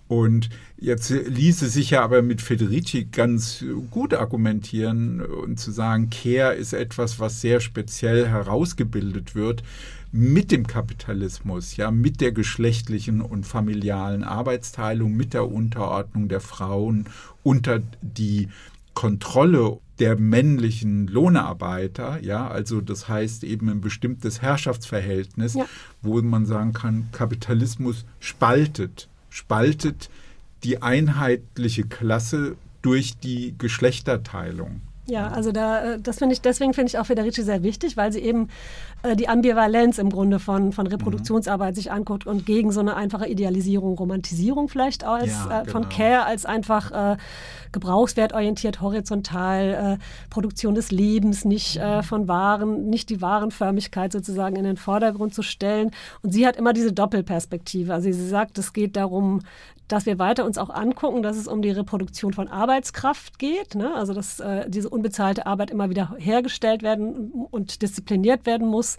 Und 0.10 0.50
jetzt 0.82 1.12
ließe 1.12 1.70
sich 1.70 1.92
ja 1.92 2.02
aber 2.04 2.24
mit 2.24 2.42
Federici 2.42 3.06
ganz 3.12 3.64
gut 3.92 4.16
argumentieren 4.16 5.22
und 5.22 5.60
zu 5.60 5.70
sagen, 5.70 6.10
Care 6.10 6.56
ist 6.56 6.74
etwas, 6.74 7.20
was 7.20 7.42
sehr 7.42 7.60
speziell 7.60 8.28
herausgebildet 8.28 9.36
wird 9.36 9.62
mit 10.12 10.52
dem 10.52 10.66
Kapitalismus, 10.66 11.78
ja, 11.78 11.92
mit 11.92 12.22
der 12.22 12.32
geschlechtlichen 12.32 13.22
und 13.22 13.46
familialen 13.46 14.24
Arbeitsteilung, 14.24 15.16
mit 15.16 15.36
der 15.36 15.48
Unterordnung 15.48 16.28
der 16.28 16.42
Frauen 16.42 17.06
unter 17.44 17.80
die 18.02 18.50
Kontrolle 18.96 19.78
der 20.00 20.18
männlichen 20.18 21.08
Lohnarbeiter, 21.08 22.20
ja, 22.24 22.48
also 22.48 22.82
das 22.82 23.08
heißt 23.08 23.44
eben 23.44 23.70
ein 23.70 23.82
bestimmtes 23.82 24.42
Herrschaftsverhältnis, 24.42 25.54
ja. 25.54 25.66
wo 26.02 26.20
man 26.22 26.48
sagen 26.48 26.74
kann, 26.74 27.10
Kapitalismus 27.12 28.06
spaltet, 28.20 29.09
spaltet 29.30 30.10
die 30.64 30.82
einheitliche 30.82 31.84
Klasse 31.84 32.56
durch 32.82 33.18
die 33.18 33.56
Geschlechterteilung. 33.58 34.82
Ja, 35.10 35.28
also 35.28 35.52
da, 35.52 35.94
äh, 35.94 36.00
das 36.00 36.20
finde 36.20 36.34
ich, 36.34 36.42
deswegen 36.42 36.74
finde 36.74 36.90
ich 36.90 36.98
auch 36.98 37.06
Federici 37.06 37.44
sehr 37.44 37.64
wichtig, 37.64 37.98
weil 37.98 38.12
sie 38.12 38.20
eben 38.20 38.50
äh, 39.04 39.16
die 39.16 39.28
Ambivalenz 39.28 39.98
im 39.98 40.10
Grunde 40.10 40.40
von, 40.40 40.72
von 40.72 40.88
Reproduktionsarbeit 40.88 41.72
mhm. 41.72 41.76
sich 41.76 41.92
anguckt 41.92 42.28
und 42.28 42.46
gegen 42.46 42.72
so 42.72 42.80
eine 42.80 42.96
einfache 42.96 43.28
Idealisierung, 43.28 43.98
Romantisierung 43.98 44.70
vielleicht 44.70 45.04
als, 45.04 45.32
ja, 45.32 45.62
äh, 45.62 45.66
genau. 45.66 45.72
von 45.72 45.90
Care 45.90 46.26
als 46.26 46.46
einfach 46.46 46.92
äh, 47.14 47.18
gebrauchswertorientiert, 47.72 48.82
horizontal, 48.82 49.98
äh, 50.00 50.30
Produktion 50.30 50.76
des 50.76 50.92
Lebens, 50.92 51.46
nicht 51.46 51.80
mhm. 51.80 52.04
von 52.04 52.28
Waren, 52.28 52.90
nicht 52.90 53.10
die 53.10 53.22
Warenförmigkeit 53.22 54.12
sozusagen 54.12 54.56
in 54.56 54.64
den 54.64 54.78
Vordergrund 54.78 55.34
zu 55.34 55.42
stellen. 55.42 55.92
Und 56.22 56.32
sie 56.32 56.46
hat 56.46 56.56
immer 56.56 56.74
diese 56.74 56.92
Doppelperspektive. 56.94 57.94
Also 57.94 58.12
sie 58.12 58.28
sagt, 58.28 58.58
es 58.58 58.74
geht 58.74 58.96
darum, 58.96 59.42
dass 59.90 60.06
wir 60.06 60.20
weiter 60.20 60.46
uns 60.46 60.58
auch 60.58 60.70
angucken, 60.70 61.22
dass 61.24 61.36
es 61.36 61.48
um 61.48 61.62
die 61.62 61.72
Reproduktion 61.72 62.32
von 62.32 62.48
Arbeitskraft 62.48 63.40
geht, 63.40 63.76
ne? 63.76 63.94
also 63.96 64.14
dass 64.14 64.40
äh, 64.40 64.70
diese 64.70 64.90
unbezahlte 64.90 65.46
Arbeit 65.46 65.72
immer 65.72 65.90
wieder 65.90 66.16
hergestellt 66.18 66.84
werden 66.84 67.32
und 67.52 67.82
diszipliniert 67.82 68.46
werden 68.46 68.68
muss, 68.68 68.98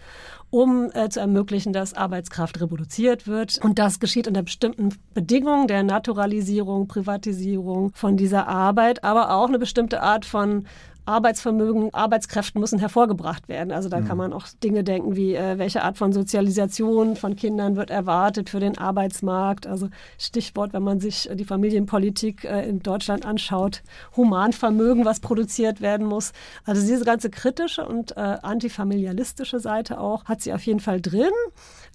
um 0.50 0.90
äh, 0.92 1.08
zu 1.08 1.20
ermöglichen, 1.20 1.72
dass 1.72 1.94
Arbeitskraft 1.94 2.60
reproduziert 2.60 3.26
wird. 3.26 3.60
Und 3.62 3.78
das 3.78 4.00
geschieht 4.00 4.26
unter 4.26 4.42
bestimmten 4.42 4.90
Bedingungen 5.14 5.68
der 5.68 5.84
Naturalisierung, 5.84 6.88
Privatisierung 6.88 7.92
von 7.94 8.16
dieser 8.16 8.48
Arbeit, 8.48 9.04
aber 9.04 9.32
auch 9.34 9.48
eine 9.48 9.60
bestimmte 9.60 10.02
Art 10.02 10.24
von 10.24 10.66
Arbeitsvermögen, 11.10 11.92
Arbeitskräften 11.92 12.60
müssen 12.60 12.78
hervorgebracht 12.78 13.48
werden. 13.48 13.72
Also 13.72 13.88
da 13.88 14.00
mhm. 14.00 14.08
kann 14.08 14.16
man 14.16 14.32
auch 14.32 14.46
Dinge 14.62 14.84
denken 14.84 15.16
wie, 15.16 15.34
äh, 15.34 15.58
welche 15.58 15.82
Art 15.82 15.98
von 15.98 16.12
Sozialisation 16.12 17.16
von 17.16 17.36
Kindern 17.36 17.76
wird 17.76 17.90
erwartet 17.90 18.50
für 18.50 18.60
den 18.60 18.78
Arbeitsmarkt. 18.78 19.66
Also 19.66 19.88
Stichwort, 20.18 20.72
wenn 20.72 20.82
man 20.82 21.00
sich 21.00 21.28
die 21.34 21.44
Familienpolitik 21.44 22.44
äh, 22.44 22.68
in 22.68 22.80
Deutschland 22.82 23.26
anschaut, 23.26 23.82
Humanvermögen, 24.16 25.04
was 25.04 25.20
produziert 25.20 25.80
werden 25.80 26.06
muss. 26.06 26.32
Also 26.64 26.86
diese 26.86 27.04
ganze 27.04 27.30
kritische 27.30 27.84
und 27.84 28.16
äh, 28.16 28.20
antifamilialistische 28.20 29.60
Seite 29.60 30.00
auch 30.00 30.24
hat 30.26 30.40
sie 30.40 30.52
auf 30.52 30.62
jeden 30.62 30.80
Fall 30.80 31.00
drin. 31.00 31.30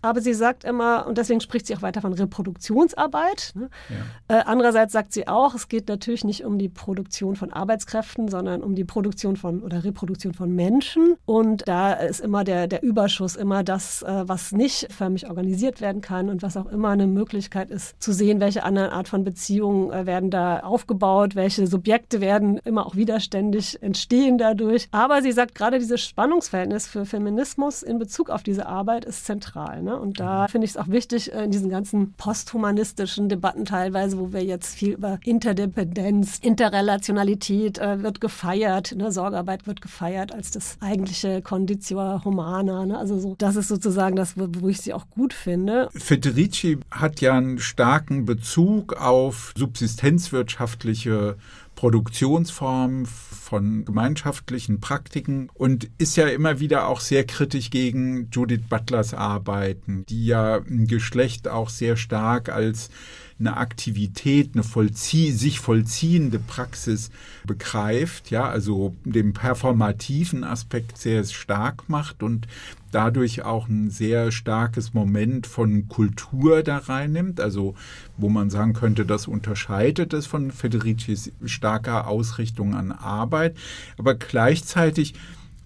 Aber 0.02 0.22
sie 0.22 0.34
sagt 0.34 0.66
immer, 0.66 1.08
und 1.08 1.18
deswegen 1.18 1.42
spricht 1.42 1.66
sie 1.66 1.76
auch 1.76 1.82
weiter 1.82 2.02
von 2.02 2.14
Reproduktionsarbeit. 2.14 3.54
Ne? 3.56 3.70
Ja. 3.90 4.38
Äh, 4.38 4.44
andererseits 4.46 4.94
sagt 4.94 5.14
sie 5.14 5.28
auch, 5.28 5.56
es 5.56 5.68
geht 5.68 5.88
natürlich 5.88 6.24
nicht 6.24 6.46
um 6.46 6.60
die 6.60 6.70
Produktion 6.70 7.36
von 7.36 7.52
Arbeitskräften, 7.52 8.28
sondern 8.28 8.62
um 8.62 8.76
die 8.76 8.84
Produktion 8.84 9.05
von 9.36 9.62
oder 9.62 9.84
Reproduktion 9.84 10.34
von 10.34 10.54
Menschen. 10.54 11.16
Und 11.26 11.68
da 11.68 11.94
ist 11.94 12.20
immer 12.20 12.44
der, 12.44 12.68
der 12.68 12.84
Überschuss 12.84 13.36
immer 13.36 13.64
das, 13.64 14.02
äh, 14.02 14.24
was 14.28 14.52
nicht 14.52 14.92
förmlich 14.92 15.30
organisiert 15.30 15.82
werden 15.82 16.02
kann 16.02 16.30
und 16.30 16.42
was 16.42 16.58
auch 16.58 16.68
immer 16.68 16.90
eine 16.90 17.08
Möglichkeit 17.08 17.70
ist, 17.70 18.02
zu 18.02 18.14
sehen, 18.14 18.40
welche 18.40 18.64
anderen 18.64 18.90
Art 18.90 19.08
von 19.08 19.24
Beziehungen 19.24 19.92
äh, 19.92 20.06
werden 20.06 20.30
da 20.30 20.60
aufgebaut, 20.60 21.36
welche 21.36 21.68
Subjekte 21.68 22.22
werden 22.22 22.60
immer 22.64 22.86
auch 22.86 22.96
widerständig 22.96 23.82
entstehen 23.82 24.38
dadurch. 24.38 24.88
Aber 24.92 25.22
sie 25.22 25.32
sagt, 25.32 25.56
gerade 25.56 25.80
dieses 25.80 26.02
Spannungsverhältnis 26.02 26.88
für 26.88 27.06
Feminismus 27.06 27.84
in 27.84 28.00
Bezug 28.00 28.30
auf 28.30 28.44
diese 28.44 28.66
Arbeit 28.66 29.06
ist 29.06 29.26
zentral. 29.26 29.84
Ne? 29.84 29.98
Und 29.98 30.20
da 30.20 30.44
mhm. 30.44 30.48
finde 30.50 30.66
ich 30.66 30.72
es 30.72 30.78
auch 30.78 30.88
wichtig, 30.88 31.34
äh, 31.34 31.46
in 31.46 31.52
diesen 31.52 31.70
ganzen 31.70 32.14
posthumanistischen 32.14 33.30
Debatten 33.30 33.66
teilweise, 33.66 34.20
wo 34.20 34.34
wir 34.34 34.44
jetzt 34.44 34.76
viel 34.76 34.94
über 34.94 35.20
Interdependenz, 35.24 36.40
Interrelationalität 36.40 37.78
äh, 37.78 38.04
wird 38.04 38.22
gefeiert, 38.22 38.95
ne? 38.96 39.12
Sorgearbeit 39.12 39.68
wird 39.68 39.82
gefeiert 39.82 40.34
als 40.34 40.52
das 40.52 40.78
eigentliche 40.80 41.42
Conditio 41.42 42.24
Humana. 42.24 42.86
Ne? 42.86 42.98
Also 42.98 43.20
so, 43.20 43.36
das 43.38 43.56
ist 43.56 43.68
sozusagen 43.68 44.16
das, 44.16 44.34
wo 44.38 44.68
ich 44.68 44.80
sie 44.80 44.94
auch 44.94 45.10
gut 45.10 45.34
finde. 45.34 45.90
Federici 45.94 46.80
hat 46.92 47.22
ja 47.22 47.34
einen 47.34 47.60
starken 47.60 48.26
Bezug 48.26 48.94
auf 48.94 49.54
subsistenzwirtschaftliche 49.58 51.38
Produktionsformen 51.76 53.06
von 53.06 53.86
gemeinschaftlichen 53.86 54.80
Praktiken 54.80 55.50
und 55.54 55.90
ist 55.98 56.16
ja 56.18 56.28
immer 56.28 56.60
wieder 56.60 56.88
auch 56.88 57.00
sehr 57.00 57.26
kritisch 57.26 57.70
gegen 57.70 58.30
Judith 58.32 58.64
Butlers 58.70 59.14
Arbeiten, 59.14 60.06
die 60.08 60.26
ja 60.26 60.56
ein 60.58 60.88
Geschlecht 60.88 61.48
auch 61.48 61.70
sehr 61.70 61.98
stark 61.98 62.50
als 62.50 62.90
eine 63.38 63.58
Aktivität, 63.58 64.52
eine 64.54 64.64
vollzie 64.64 65.32
sich 65.32 65.60
vollziehende 65.60 66.40
Praxis 66.40 67.12
begreift, 67.46 68.32
ja, 68.32 68.48
also 68.48 68.96
den 69.04 69.34
performativen 69.34 70.44
Aspekt 70.46 70.98
sehr 70.98 71.24
stark 71.26 71.90
macht 71.90 72.24
und 72.24 72.48
dadurch 72.92 73.44
auch 73.44 73.68
ein 73.68 73.90
sehr 73.90 74.32
starkes 74.32 74.94
Moment 74.94 75.48
von 75.48 75.90
Kultur 75.90 76.64
da 76.64 76.78
reinnimmt, 76.78 77.42
also 77.42 77.76
wo 78.16 78.30
man 78.30 78.50
sagen 78.50 78.72
könnte, 78.72 79.06
das 79.06 79.28
unterscheidet 79.28 80.14
es 80.14 80.28
von 80.28 80.52
Federicis 80.52 81.34
starker 81.44 82.08
Ausrichtung 82.08 82.74
an 82.74 82.94
Arbeit, 82.94 83.58
aber 83.98 84.16
gleichzeitig 84.16 85.14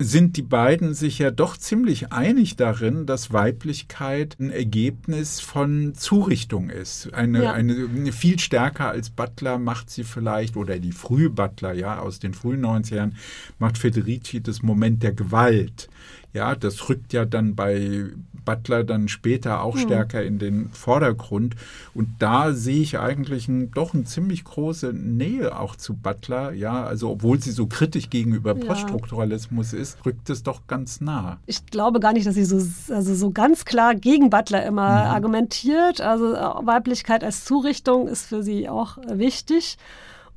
sind 0.02 0.38
die 0.38 0.44
beiden 0.44 0.94
sich 0.94 1.20
ja 1.20 1.30
doch 1.30 1.58
ziemlich 1.58 2.14
einig 2.14 2.56
darin, 2.56 3.06
dass 3.06 3.34
Weiblichkeit 3.34 4.38
ein 4.40 4.50
Ergebnis 4.50 5.42
von 5.42 5.94
Zurichtung 5.94 6.70
ist. 6.70 7.14
Eine, 7.14 7.44
ja. 7.44 7.52
eine 7.52 8.14
viel 8.14 8.40
stärker 8.40 8.88
als 8.88 9.10
Butler 9.10 9.58
macht 9.58 9.90
sie 9.90 10.06
vielleicht, 10.06 10.56
oder 10.56 10.80
die 10.80 10.94
frühe 10.94 11.30
Butler, 11.30 11.74
ja, 11.74 12.00
aus 12.00 12.20
den 12.20 12.34
frühen 12.34 12.66
90ern, 12.66 13.12
macht 13.60 13.78
Federici 13.78 14.42
das 14.42 14.64
Moment 14.64 15.04
der 15.04 15.12
Gewalt. 15.12 15.90
Ja, 16.34 16.56
das 16.56 16.90
rückt 16.90 17.14
ja 17.14 17.26
dann 17.26 17.56
bei 17.56 18.12
Butler 18.46 18.84
dann 18.84 19.08
später 19.08 19.62
auch 19.62 19.76
hm. 19.76 19.82
stärker 19.82 20.24
in 20.24 20.40
den 20.40 20.70
Vordergrund. 20.70 21.56
Und 21.94 22.10
da 22.20 22.54
sehe 22.54 22.82
ich 22.82 23.00
eigentlich 23.00 23.48
ein, 23.48 23.72
doch 23.72 23.94
eine 23.94 24.06
ziemlich 24.06 24.44
große 24.44 24.94
Nähe 24.94 25.58
auch 25.58 25.76
zu 25.76 25.94
Butler. 25.94 26.54
Ja, 26.54 26.84
also 26.84 27.12
obwohl 27.12 27.40
sie 27.40 27.52
so 27.52 27.68
kritisch 27.68 28.10
gegenüber 28.10 28.58
ja. 28.58 28.66
Poststrukturalismus 28.66 29.74
ist, 29.74 30.04
rückt 30.06 30.30
es 30.30 30.44
doch 30.44 30.68
ganz 30.68 31.02
nah. 31.02 31.38
Ich 31.46 31.66
glaube 31.68 32.00
gar 32.00 32.14
nicht, 32.14 32.26
dass 32.26 32.36
sie 32.36 32.46
so, 32.46 32.58
also 32.94 33.14
so 33.14 33.32
ganz 33.32 33.66
klar 33.66 33.96
gegen 33.96 34.30
Butler 34.30 34.66
immer 34.66 34.90
mhm. 34.90 35.12
argumentiert. 35.12 36.02
Also 36.02 36.34
Weiblichkeit 36.34 37.24
als 37.24 37.46
Zurichtung 37.46 38.08
ist 38.08 38.26
für 38.26 38.42
sie 38.42 38.68
auch 38.68 38.98
wichtig. 39.08 39.78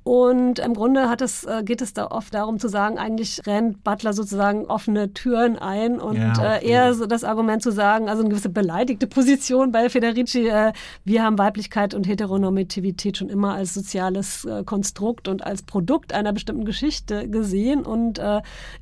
Und 0.04 0.58
im 0.58 0.74
Grunde 0.74 1.08
es, 1.20 1.44
äh, 1.44 1.62
geht 1.62 1.80
es 1.80 1.94
da 1.94 2.08
oft 2.08 2.34
darum 2.34 2.58
zu 2.58 2.66
sagen, 2.66 2.98
eigentlich 2.98 3.40
rennt 3.46 3.84
Butler 3.84 4.12
sozusagen 4.12 4.66
offene 4.66 5.14
Türen 5.14 5.56
ein 5.56 6.00
und 6.00 6.16
ja, 6.16 6.32
äh, 6.32 6.56
okay. 6.56 6.68
eher 6.68 6.94
so 6.94 7.06
das 7.06 7.22
Argument 7.22 7.62
zu 7.62 7.70
sagen, 7.70 8.08
also 8.08 8.22
eine 8.22 8.30
gewisse 8.30 8.48
beleidigte 8.48 9.06
Position 9.06 9.70
bei 9.70 9.88
Federici, 9.88 10.48
äh, 10.48 10.72
wir 11.04 11.22
haben 11.22 11.38
Weiblichkeit 11.38 11.94
und 11.94 12.08
Heteronormativität 12.08 13.16
schon 13.16 13.28
immer 13.28 13.54
als 13.54 13.74
soziales 13.74 14.46
Konstrukt 14.66 15.28
und 15.28 15.44
als 15.44 15.62
Produkt 15.62 16.12
einer 16.12 16.32
bestimmten 16.32 16.64
Geschichte 16.64 17.28
gesehen 17.28 17.84
und 17.84 18.20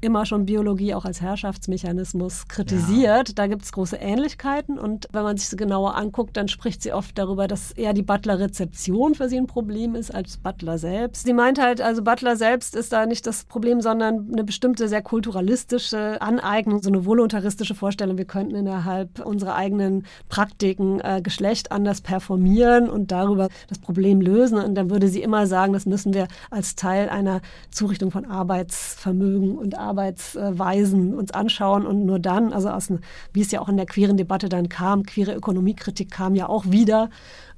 immer 0.01 0.27
schon 0.27 0.47
Biologie 0.47 0.95
auch 0.95 1.05
als 1.05 1.21
Herrschaftsmechanismus 1.21 2.49
kritisiert. 2.49 3.29
Ja. 3.29 3.35
Da 3.35 3.47
gibt 3.47 3.62
es 3.62 3.73
große 3.73 3.97
Ähnlichkeiten 3.97 4.79
und 4.79 5.09
wenn 5.12 5.23
man 5.23 5.37
sich 5.37 5.49
so 5.49 5.57
genauer 5.57 5.97
anguckt, 5.97 6.37
dann 6.37 6.49
spricht 6.49 6.83
sie 6.83 6.93
oft 6.93 7.16
darüber, 7.18 7.47
dass 7.47 7.73
eher 7.73 7.93
die 7.93 8.03
Butler-Rezeption 8.03 9.14
für 9.14 9.29
sie 9.29 9.37
ein 9.37 9.47
Problem 9.47 9.95
ist 9.95 10.14
als 10.14 10.37
Butler 10.37 10.79
selbst 10.79 11.10
selbst. 11.11 11.27
Sie 11.27 11.33
meint 11.33 11.61
halt, 11.61 11.81
also 11.81 12.03
Butler 12.03 12.37
selbst 12.37 12.75
ist 12.75 12.93
da 12.93 13.07
nicht 13.07 13.27
das 13.27 13.45
Problem, 13.45 13.81
sondern 13.81 14.29
eine 14.33 14.45
bestimmte 14.45 14.89
sehr 14.89 15.03
kulturalistische 15.03 16.21
Aneignung, 16.21 16.83
so 16.83 16.89
eine 16.89 17.05
voluntaristische 17.05 17.75
Vorstellung, 17.75 18.19
wir 18.19 18.25
könnten 18.25 18.55
innerhalb 18.55 19.25
unserer 19.25 19.55
eigenen 19.57 20.05
Praktiken 20.29 21.01
äh, 21.01 21.21
Geschlecht 21.23 21.73
anders 21.73 22.01
performieren 22.01 22.89
und 22.89 23.11
darüber 23.11 23.49
das 23.69 23.79
Problem 23.79 24.21
lösen. 24.21 24.59
Und 24.59 24.75
dann 24.75 24.91
würde 24.91 25.09
sie 25.09 25.23
immer 25.23 25.47
sagen, 25.47 25.73
das 25.73 25.87
müssen 25.87 26.15
wir 26.15 26.29
als 26.51 26.77
Teil 26.77 27.09
einer 27.09 27.41
Zurichtung 27.71 28.11
von 28.11 28.25
Arbeitsvermögen 28.25 29.57
und 29.59 29.79
Arbeitsweisen 29.79 31.15
uns 31.15 31.33
anschauen 31.33 31.87
und 31.87 32.05
nur 32.05 32.19
dann, 32.19 32.53
also 32.53 32.71
aus, 32.71 32.93
wie 33.33 33.41
es 33.41 33.51
ja 33.51 33.61
auch 33.61 33.69
in 33.69 33.77
der 33.77 33.87
queeren 33.87 34.17
Debatte 34.17 34.49
dann 34.49 34.69
kam, 34.69 35.05
queere 35.05 35.35
Ökonomiekritik 35.35 36.11
kam 36.11 36.35
ja 36.35 36.49
auch 36.49 36.65
wieder 36.67 37.11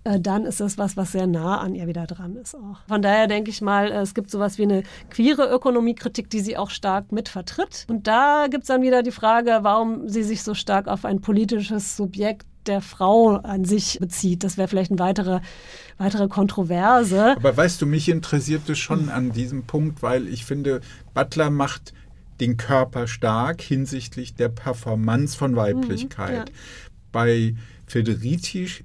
äh, 0.05 0.21
dann 0.21 0.45
ist 0.45 0.61
das 0.61 0.79
was, 0.79 0.97
was 0.97 1.13
sehr 1.13 1.27
nah 1.27 1.59
an 1.59 1.75
ihr 1.75 1.87
wieder 1.87 2.07
dran 2.07 2.37
ist 2.37 2.55
auch. 2.55 2.79
Von 2.89 3.03
daher 3.03 3.29
denke 3.29 3.51
ich 3.51 3.61
mal, 3.61 3.91
äh, 3.91 4.01
es 4.01 4.15
gibt 4.15 4.31
sowas 4.31 4.59
wie 4.59 4.65
eine 4.65 4.83
queere 5.11 5.49
Ökonomiekritik, 5.49 6.29
die 6.29 6.41
sie 6.41 6.57
auch 6.57 6.71
stark 6.71 7.13
mit 7.13 7.29
vertritt. 7.29 7.87
Und 7.89 8.07
da 8.07 8.47
gibt 8.51 8.65
es 8.65 8.69
dann 8.69 8.83
wieder 8.83 9.03
die 9.03 9.13
Frage, 9.13 9.61
warum 9.63 10.09
sie 10.09 10.23
sich 10.23 10.43
so 10.43 10.55
stark 10.55 10.89
auf 10.89 11.05
ein 11.05 11.21
politisches 11.21 11.97
Subjekt 11.97 12.47
der 12.67 12.81
Frau 12.81 13.37
an 13.37 13.65
sich 13.65 13.99
bezieht. 14.01 14.45
Das 14.45 14.57
wäre 14.57 14.69
vielleicht 14.69 14.91
eine 14.91 15.01
weitere, 15.01 15.41
weitere 15.99 16.29
Kontroverse. 16.29 17.37
Aber 17.37 17.57
weißt 17.57 17.83
du, 17.83 17.87
mich 17.87 18.09
interessiert 18.09 18.69
es 18.69 18.79
schon 18.79 19.09
an 19.09 19.33
diesem 19.33 19.65
Punkt, 19.65 20.03
weil 20.03 20.29
ich 20.29 20.45
finde, 20.45 20.81
Butler 21.15 21.51
macht 21.51 21.93
den 22.41 22.57
Körper 22.57 23.07
stark 23.07 23.61
hinsichtlich 23.61 24.35
der 24.35 24.49
Performance 24.49 25.37
von 25.37 25.55
Weiblichkeit. 25.57 26.51
Mhm, 26.51 26.55
ja. 26.55 26.91
Bei 27.11 27.55
Federici 27.87 28.85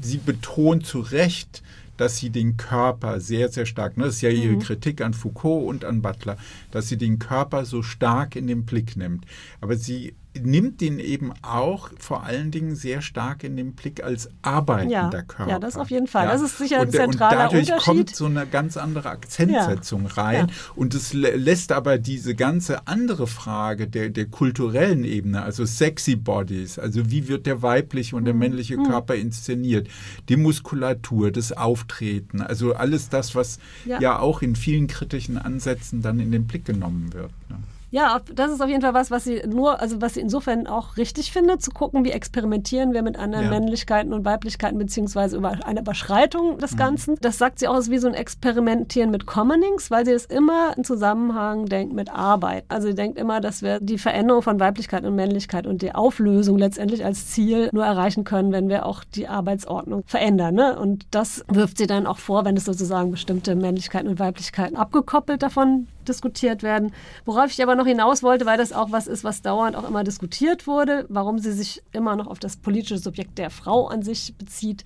sie 0.00 0.18
betont 0.18 0.86
zu 0.86 1.00
Recht, 1.00 1.62
dass 1.96 2.16
sie 2.16 2.30
den 2.30 2.56
Körper 2.56 3.20
sehr, 3.20 3.48
sehr 3.48 3.66
stark, 3.66 3.96
ne, 3.96 4.04
das 4.06 4.16
ist 4.16 4.22
ja 4.22 4.30
ihre 4.30 4.54
mhm. 4.54 4.60
Kritik 4.60 5.00
an 5.00 5.14
Foucault 5.14 5.68
und 5.68 5.84
an 5.84 6.02
Butler, 6.02 6.36
dass 6.70 6.88
sie 6.88 6.96
den 6.96 7.18
Körper 7.18 7.64
so 7.64 7.82
stark 7.82 8.36
in 8.36 8.46
den 8.46 8.64
Blick 8.64 8.96
nimmt. 8.96 9.24
Aber 9.60 9.76
sie 9.76 10.14
nimmt 10.42 10.82
ihn 10.82 10.98
eben 10.98 11.32
auch 11.42 11.90
vor 11.98 12.24
allen 12.24 12.50
Dingen 12.50 12.74
sehr 12.74 13.02
stark 13.02 13.44
in 13.44 13.56
den 13.56 13.74
Blick 13.74 14.02
als 14.02 14.28
arbeitender 14.42 15.18
ja, 15.18 15.22
Körper. 15.22 15.50
Ja, 15.50 15.58
das 15.58 15.76
auf 15.76 15.90
jeden 15.90 16.06
Fall. 16.06 16.26
Ja. 16.26 16.32
Das 16.32 16.42
ist 16.42 16.58
sicher 16.58 16.80
ein 16.80 16.86
und, 16.86 16.92
zentraler 16.92 17.32
und 17.32 17.38
dadurch 17.38 17.68
Unterschied. 17.68 17.84
kommt 17.84 18.16
so 18.16 18.26
eine 18.26 18.46
ganz 18.46 18.76
andere 18.76 19.10
Akzentsetzung 19.10 20.04
ja. 20.04 20.22
rein. 20.22 20.50
Und 20.74 20.94
es 20.94 21.12
lässt 21.12 21.72
aber 21.72 21.98
diese 21.98 22.34
ganze 22.34 22.86
andere 22.86 23.26
Frage 23.26 23.86
der, 23.86 24.10
der 24.10 24.26
kulturellen 24.26 25.04
Ebene, 25.04 25.42
also 25.42 25.64
sexy 25.64 26.16
Bodies, 26.16 26.78
also 26.78 27.10
wie 27.10 27.28
wird 27.28 27.46
der 27.46 27.62
weibliche 27.62 28.16
und 28.16 28.24
der 28.24 28.34
mhm. 28.34 28.40
männliche 28.40 28.76
mhm. 28.76 28.84
Körper 28.84 29.14
inszeniert, 29.14 29.88
die 30.28 30.36
Muskulatur, 30.36 31.30
das 31.30 31.52
Auftreten, 31.52 32.40
also 32.40 32.74
alles 32.74 33.08
das, 33.08 33.34
was 33.34 33.58
ja, 33.84 34.18
auch 34.18 34.42
in 34.42 34.56
vielen 34.56 34.86
kritischen 34.86 35.38
Ansätzen 35.38 36.02
dann 36.02 36.18
in 36.18 36.32
den 36.32 36.46
Blick 36.46 36.64
genommen 36.64 37.12
wird. 37.12 37.30
Ne? 37.48 37.56
Ja, 37.94 38.20
das 38.34 38.50
ist 38.50 38.60
auf 38.60 38.68
jeden 38.68 38.82
Fall 38.82 38.92
was, 38.92 39.12
was 39.12 39.22
sie 39.22 39.42
nur, 39.46 39.80
also 39.80 40.00
was 40.02 40.14
sie 40.14 40.20
insofern 40.20 40.66
auch 40.66 40.96
richtig 40.96 41.30
findet, 41.30 41.62
zu 41.62 41.70
gucken, 41.70 42.04
wie 42.04 42.10
experimentieren 42.10 42.92
wir 42.92 43.02
mit 43.02 43.16
anderen 43.16 43.44
ja. 43.44 43.50
Männlichkeiten 43.50 44.12
und 44.12 44.24
Weiblichkeiten, 44.24 44.76
beziehungsweise 44.78 45.36
über 45.36 45.64
eine 45.64 45.78
Überschreitung 45.78 46.58
des 46.58 46.72
mhm. 46.72 46.76
Ganzen. 46.76 47.14
Das 47.20 47.38
sagt 47.38 47.60
sie 47.60 47.68
auch, 47.68 47.78
ist 47.78 47.92
wie 47.92 47.98
so 47.98 48.08
ein 48.08 48.14
Experimentieren 48.14 49.12
mit 49.12 49.26
Commonings, 49.26 49.92
weil 49.92 50.04
sie 50.04 50.10
es 50.10 50.24
immer 50.24 50.76
in 50.76 50.82
Zusammenhang 50.82 51.66
denkt 51.66 51.94
mit 51.94 52.12
Arbeit. 52.12 52.64
Also 52.66 52.88
sie 52.88 52.96
denkt 52.96 53.16
immer, 53.16 53.40
dass 53.40 53.62
wir 53.62 53.78
die 53.78 53.98
Veränderung 53.98 54.42
von 54.42 54.58
Weiblichkeit 54.58 55.04
und 55.04 55.14
Männlichkeit 55.14 55.64
und 55.64 55.80
die 55.80 55.94
Auflösung 55.94 56.58
letztendlich 56.58 57.04
als 57.04 57.28
Ziel 57.28 57.70
nur 57.72 57.84
erreichen 57.84 58.24
können, 58.24 58.50
wenn 58.50 58.68
wir 58.68 58.86
auch 58.86 59.04
die 59.04 59.28
Arbeitsordnung 59.28 60.02
verändern. 60.04 60.56
Ne? 60.56 60.76
Und 60.76 61.06
das 61.12 61.44
wirft 61.46 61.78
sie 61.78 61.86
dann 61.86 62.08
auch 62.08 62.18
vor, 62.18 62.44
wenn 62.44 62.56
es 62.56 62.64
sozusagen 62.64 63.12
bestimmte 63.12 63.54
Männlichkeiten 63.54 64.08
und 64.08 64.18
Weiblichkeiten 64.18 64.76
abgekoppelt 64.76 65.44
davon 65.44 65.86
diskutiert 66.04 66.62
werden. 66.62 66.92
Worauf 67.24 67.50
ich 67.50 67.62
aber 67.62 67.74
noch 67.74 67.86
hinaus 67.86 68.22
wollte, 68.22 68.46
weil 68.46 68.58
das 68.58 68.72
auch 68.72 68.92
was 68.92 69.06
ist, 69.06 69.24
was 69.24 69.42
dauernd 69.42 69.76
auch 69.76 69.88
immer 69.88 70.04
diskutiert 70.04 70.66
wurde, 70.66 71.06
warum 71.08 71.38
sie 71.38 71.52
sich 71.52 71.82
immer 71.92 72.16
noch 72.16 72.26
auf 72.26 72.38
das 72.38 72.56
politische 72.56 72.98
Subjekt 72.98 73.38
der 73.38 73.50
Frau 73.50 73.86
an 73.88 74.02
sich 74.02 74.34
bezieht. 74.36 74.84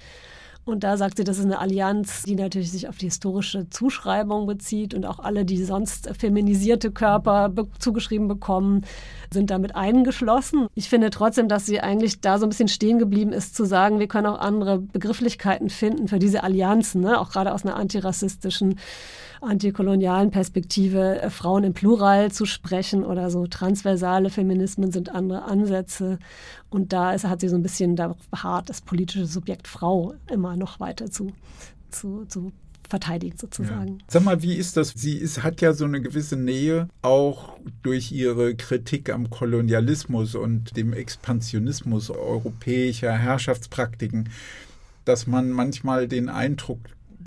Und 0.69 0.85
da 0.85 0.99
sagt 0.99 1.16
sie, 1.16 1.25
das 1.25 1.39
ist 1.39 1.47
eine 1.47 1.61
Allianz, 1.61 2.25
die 2.25 2.35
natürlich 2.35 2.71
sich 2.71 2.89
auf 2.89 2.99
die 2.99 3.07
historische 3.07 3.71
Zuschreibung 3.71 4.47
bezieht 4.47 4.93
und 4.93 5.07
auch 5.07 5.19
alle, 5.19 5.47
die 5.47 5.64
sonst 5.64 6.11
feminisierte 6.19 6.91
Körper 6.91 7.49
be 7.49 7.66
zugeschrieben 7.79 8.29
bekommen, 8.29 8.85
sind 9.33 9.51
damit 9.51 9.75
eingeschlossen. 9.75 10.66
Ich 10.75 10.91
finde 10.91 11.09
trotzdem, 11.09 11.49
dass 11.49 11.64
sie 11.64 11.81
eigentlich 11.81 12.21
da 12.21 12.39
so 12.39 12.45
ein 12.45 12.51
bisschen 12.51 12.69
stehen 12.69 12.99
geblieben 12.99 13.33
ist, 13.33 13.57
zu 13.57 13.64
sagen, 13.64 13.99
wir 13.99 14.09
können 14.09 14.27
auch 14.27 14.41
andere 14.41 14.79
Begrifflichkeiten 14.79 15.71
finden 15.71 16.07
für 16.07 16.19
diese 16.19 16.43
Allianzen, 16.43 17.01
ne? 17.01 17.19
auch 17.19 17.31
gerade 17.31 17.55
aus 17.55 17.64
einer 17.64 17.77
antirassistischen 17.77 18.79
antikolonialen 19.41 20.30
Perspektive 20.30 21.20
äh, 21.20 21.30
Frauen 21.30 21.64
im 21.64 21.74
Plural 21.74 22.30
zu 22.30 22.45
sprechen 22.45 23.05
oder 23.05 23.30
so 23.30 23.47
transversale 23.47 24.30
Feminismen 24.30 24.93
sind 24.93 25.14
andere 25.14 25.45
Ansätze. 25.45 26.18
Und 26.70 26.93
da 26.93 27.12
ist, 27.12 27.24
hat 27.24 27.41
sie 27.41 27.49
so 27.49 27.57
ein 27.57 27.62
bisschen 27.62 27.97
darauf 27.97 28.16
beharrt, 28.30 28.68
das 28.68 28.80
politische 28.80 29.26
Subjekt 29.26 29.68
Frau 29.68 30.14
immer 30.30 30.57
noch 30.57 30.80
weiter 30.80 31.11
zu, 31.11 31.32
zu, 31.91 32.24
zu 32.26 32.53
verteidigen 32.89 33.36
sozusagen. 33.36 33.99
Ja. 33.99 34.05
Sag 34.09 34.24
mal, 34.24 34.43
wie 34.43 34.55
ist 34.55 34.76
das? 34.76 34.91
Sie 34.97 35.16
ist, 35.16 35.43
hat 35.43 35.61
ja 35.61 35.72
so 35.72 35.84
eine 35.84 36.01
gewisse 36.01 36.36
Nähe 36.36 36.89
auch 37.03 37.59
durch 37.82 38.12
ihre 38.12 38.55
Kritik 38.55 39.11
am 39.11 39.30
Kolonialismus 39.30 40.34
und 40.34 40.76
dem 40.76 40.93
Expansionismus 40.93 42.11
europäischer 42.11 43.12
Herrschaftspraktiken, 43.12 44.30
dass 45.05 45.26
man 45.26 45.51
manchmal 45.51 46.09
den 46.09 46.28
Eindruck 46.28 46.80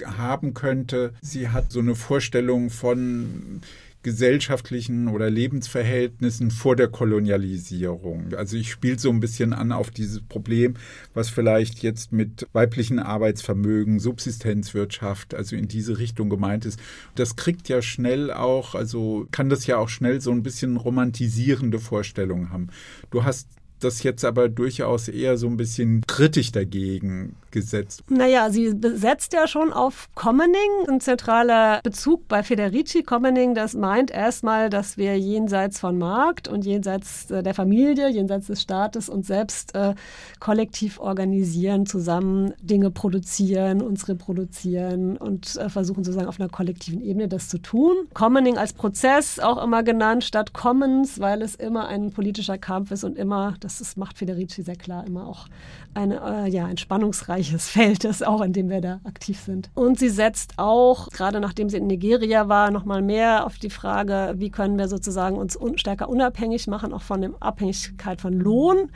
haben 0.05 0.53
könnte. 0.53 1.13
Sie 1.21 1.49
hat 1.49 1.71
so 1.71 1.79
eine 1.79 1.95
Vorstellung 1.95 2.69
von 2.69 3.61
gesellschaftlichen 4.03 5.07
oder 5.07 5.29
Lebensverhältnissen 5.29 6.49
vor 6.49 6.75
der 6.75 6.87
Kolonialisierung. 6.87 8.33
Also 8.35 8.57
ich 8.57 8.71
spiele 8.71 8.97
so 8.97 9.09
ein 9.09 9.19
bisschen 9.19 9.53
an 9.53 9.71
auf 9.71 9.91
dieses 9.91 10.21
Problem, 10.21 10.75
was 11.13 11.29
vielleicht 11.29 11.83
jetzt 11.83 12.11
mit 12.11 12.47
weiblichen 12.53 12.99
Arbeitsvermögen, 12.99 13.99
Subsistenzwirtschaft, 13.99 15.35
also 15.35 15.55
in 15.55 15.67
diese 15.67 15.99
Richtung 15.99 16.29
gemeint 16.29 16.65
ist. 16.65 16.79
Das 17.15 17.35
kriegt 17.35 17.69
ja 17.69 17.81
schnell 17.81 18.31
auch, 18.31 18.73
also 18.73 19.27
kann 19.31 19.49
das 19.49 19.67
ja 19.67 19.77
auch 19.77 19.89
schnell 19.89 20.19
so 20.19 20.31
ein 20.31 20.43
bisschen 20.43 20.77
romantisierende 20.77 21.79
Vorstellungen 21.79 22.49
haben. 22.49 22.69
Du 23.11 23.23
hast 23.23 23.47
das 23.83 24.03
jetzt 24.03 24.23
aber 24.25 24.49
durchaus 24.49 25.07
eher 25.07 25.37
so 25.37 25.47
ein 25.47 25.57
bisschen 25.57 26.01
kritisch 26.07 26.51
dagegen 26.51 27.35
gesetzt. 27.51 28.03
Naja, 28.09 28.49
sie 28.49 28.73
setzt 28.95 29.33
ja 29.33 29.47
schon 29.47 29.73
auf 29.73 30.09
Commoning, 30.15 30.87
ein 30.87 31.01
zentraler 31.01 31.81
Bezug 31.83 32.27
bei 32.27 32.43
Federici. 32.43 33.03
Commoning, 33.03 33.53
das 33.55 33.73
meint 33.73 34.09
erstmal, 34.11 34.69
dass 34.69 34.97
wir 34.97 35.17
jenseits 35.19 35.79
von 35.79 35.97
Markt 35.97 36.47
und 36.47 36.65
jenseits 36.65 37.29
äh, 37.29 37.43
der 37.43 37.53
Familie, 37.53 38.09
jenseits 38.09 38.47
des 38.47 38.61
Staates 38.61 39.09
uns 39.09 39.27
selbst 39.27 39.75
äh, 39.75 39.95
kollektiv 40.39 40.99
organisieren, 40.99 41.85
zusammen 41.85 42.53
Dinge 42.61 42.89
produzieren, 42.89 43.81
uns 43.81 44.07
reproduzieren 44.07 45.17
und 45.17 45.55
äh, 45.57 45.69
versuchen 45.69 46.03
sozusagen 46.03 46.29
auf 46.29 46.39
einer 46.39 46.49
kollektiven 46.49 47.01
Ebene 47.01 47.27
das 47.27 47.49
zu 47.49 47.57
tun. 47.57 47.95
Commoning 48.13 48.57
als 48.57 48.73
Prozess 48.73 49.39
auch 49.39 49.61
immer 49.61 49.83
genannt 49.83 50.23
statt 50.23 50.53
Commons, 50.53 51.19
weil 51.19 51.41
es 51.41 51.55
immer 51.55 51.87
ein 51.87 52.11
politischer 52.11 52.57
Kampf 52.57 52.91
ist 52.91 53.03
und 53.03 53.17
immer 53.17 53.55
das 53.59 53.70
das 53.71 53.81
ist, 53.81 53.97
macht 53.97 54.17
Federici 54.17 54.63
sehr 54.63 54.75
klar 54.75 55.05
immer 55.05 55.27
auch 55.27 55.47
eine, 55.93 56.45
äh, 56.45 56.49
ja, 56.49 56.65
ein 56.65 56.77
spannungsreiches 56.77 57.69
Feld, 57.69 58.03
das 58.03 58.21
auch, 58.21 58.41
in 58.41 58.53
dem 58.53 58.69
wir 58.69 58.81
da 58.81 58.99
aktiv 59.03 59.39
sind. 59.39 59.69
Und 59.73 59.99
sie 59.99 60.09
setzt 60.09 60.53
auch, 60.57 61.09
gerade 61.09 61.39
nachdem 61.39 61.69
sie 61.69 61.77
in 61.77 61.87
Nigeria 61.87 62.49
war, 62.49 62.71
nochmal 62.71 63.01
mehr 63.01 63.45
auf 63.45 63.57
die 63.57 63.69
Frage, 63.69 64.33
wie 64.37 64.49
können 64.49 64.77
wir 64.77 64.87
sozusagen 64.87 65.37
uns 65.37 65.55
un 65.55 65.77
stärker 65.77 66.09
unabhängig 66.09 66.67
machen, 66.67 66.93
auch 66.93 67.01
von 67.01 67.21
der 67.21 67.31
Abhängigkeit 67.39 68.21
von 68.21 68.33
Lohn 68.33 68.89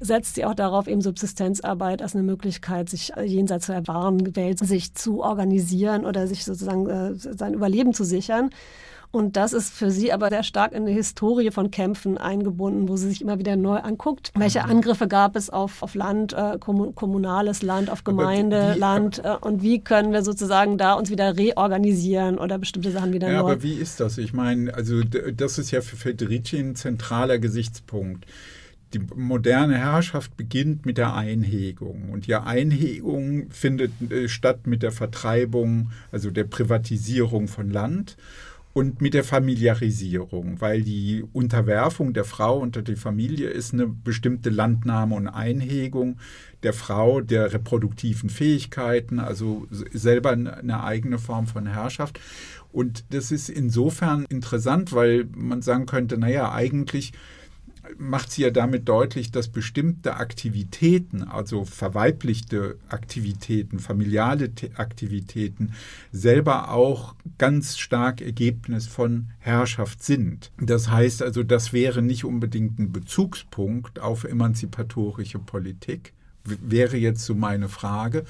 setzt 0.00 0.34
sie 0.34 0.44
auch 0.44 0.54
darauf, 0.54 0.86
eben 0.86 1.00
Subsistenzarbeit 1.00 2.02
als 2.02 2.14
eine 2.14 2.24
Möglichkeit, 2.24 2.88
sich 2.88 3.12
jenseits 3.24 3.66
der 3.66 3.86
wahren 3.86 4.36
Welt 4.36 4.58
sich 4.58 4.94
zu 4.94 5.22
organisieren 5.22 6.04
oder 6.04 6.26
sich 6.26 6.44
sozusagen 6.44 6.88
äh, 6.88 7.14
sein 7.14 7.54
Überleben 7.54 7.94
zu 7.94 8.04
sichern. 8.04 8.50
Und 9.14 9.36
das 9.36 9.52
ist 9.52 9.72
für 9.72 9.90
sie 9.90 10.12
aber 10.12 10.28
sehr 10.28 10.42
stark 10.42 10.72
in 10.72 10.82
eine 10.82 10.90
Historie 10.90 11.50
von 11.50 11.70
Kämpfen 11.70 12.18
eingebunden, 12.18 12.88
wo 12.88 12.96
sie 12.96 13.08
sich 13.08 13.20
immer 13.20 13.38
wieder 13.38 13.56
neu 13.56 13.78
anguckt, 13.78 14.32
welche 14.36 14.60
mhm. 14.60 14.70
Angriffe 14.70 15.06
gab 15.06 15.36
es 15.36 15.50
auf, 15.50 15.82
auf 15.82 15.94
Land, 15.94 16.32
äh, 16.32 16.58
kommunales 16.58 17.62
Land, 17.62 17.90
auf 17.90 18.04
Gemeindeland 18.04 19.22
äh, 19.24 19.36
und 19.40 19.62
wie 19.62 19.80
können 19.80 20.12
wir 20.12 20.22
sozusagen 20.22 20.78
da 20.78 20.94
uns 20.94 21.10
wieder 21.10 21.36
reorganisieren 21.36 22.38
oder 22.38 22.58
bestimmte 22.58 22.90
Sachen 22.90 23.12
wieder 23.12 23.30
ja, 23.30 23.42
neu. 23.42 23.52
Aber 23.52 23.62
wie 23.62 23.74
ist 23.74 24.00
das? 24.00 24.18
Ich 24.18 24.32
meine, 24.32 24.74
also 24.74 25.02
das 25.02 25.58
ist 25.58 25.70
ja 25.70 25.80
für 25.80 25.96
Federici 25.96 26.58
ein 26.58 26.74
zentraler 26.74 27.38
Gesichtspunkt 27.38 28.26
die 28.94 29.00
moderne 29.16 29.76
Herrschaft 29.76 30.36
beginnt 30.36 30.86
mit 30.86 30.98
der 30.98 31.14
Einhegung. 31.14 32.10
Und 32.10 32.28
die 32.28 32.34
Einhegung 32.36 33.50
findet 33.50 33.90
äh, 34.10 34.28
statt 34.28 34.66
mit 34.66 34.82
der 34.84 34.92
Vertreibung, 34.92 35.90
also 36.12 36.30
der 36.30 36.44
Privatisierung 36.44 37.48
von 37.48 37.70
Land 37.70 38.16
und 38.74 39.00
mit 39.00 39.14
der 39.14 39.22
Familiarisierung, 39.22 40.60
weil 40.60 40.82
die 40.82 41.24
Unterwerfung 41.32 42.12
der 42.12 42.24
Frau 42.24 42.58
unter 42.58 42.82
die 42.82 42.96
Familie 42.96 43.48
ist 43.48 43.72
eine 43.72 43.86
bestimmte 43.86 44.50
Landnahme 44.50 45.14
und 45.14 45.28
Einhegung 45.28 46.18
der 46.64 46.72
Frau, 46.72 47.20
der 47.20 47.52
reproduktiven 47.52 48.30
Fähigkeiten, 48.30 49.20
also 49.20 49.68
selber 49.70 50.32
eine 50.32 50.82
eigene 50.82 51.18
Form 51.18 51.46
von 51.46 51.68
Herrschaft. 51.68 52.18
Und 52.72 53.04
das 53.10 53.30
ist 53.30 53.48
insofern 53.48 54.26
interessant, 54.28 54.92
weil 54.92 55.28
man 55.36 55.62
sagen 55.62 55.86
könnte, 55.86 56.18
naja, 56.18 56.52
eigentlich 56.52 57.12
macht 57.98 58.30
sie 58.32 58.42
ja 58.42 58.50
damit 58.50 58.88
deutlich, 58.88 59.30
dass 59.30 59.48
bestimmte 59.48 60.16
Aktivitäten, 60.16 61.22
also 61.22 61.64
verweiblichte 61.64 62.78
Aktivitäten, 62.88 63.78
familiale 63.78 64.50
Aktivitäten, 64.76 65.72
selber 66.12 66.70
auch 66.70 67.14
ganz 67.38 67.78
stark 67.78 68.20
Ergebnis 68.20 68.86
von 68.86 69.30
Herrschaft 69.38 70.02
sind. 70.02 70.50
Das 70.60 70.90
heißt 70.90 71.22
also, 71.22 71.42
das 71.42 71.72
wäre 71.72 72.02
nicht 72.02 72.24
unbedingt 72.24 72.78
ein 72.78 72.92
Bezugspunkt 72.92 74.00
auf 74.00 74.24
emanzipatorische 74.24 75.38
Politik, 75.38 76.12
wäre 76.44 76.96
jetzt 76.96 77.24
so 77.24 77.34
meine 77.34 77.68
Frage 77.68 78.24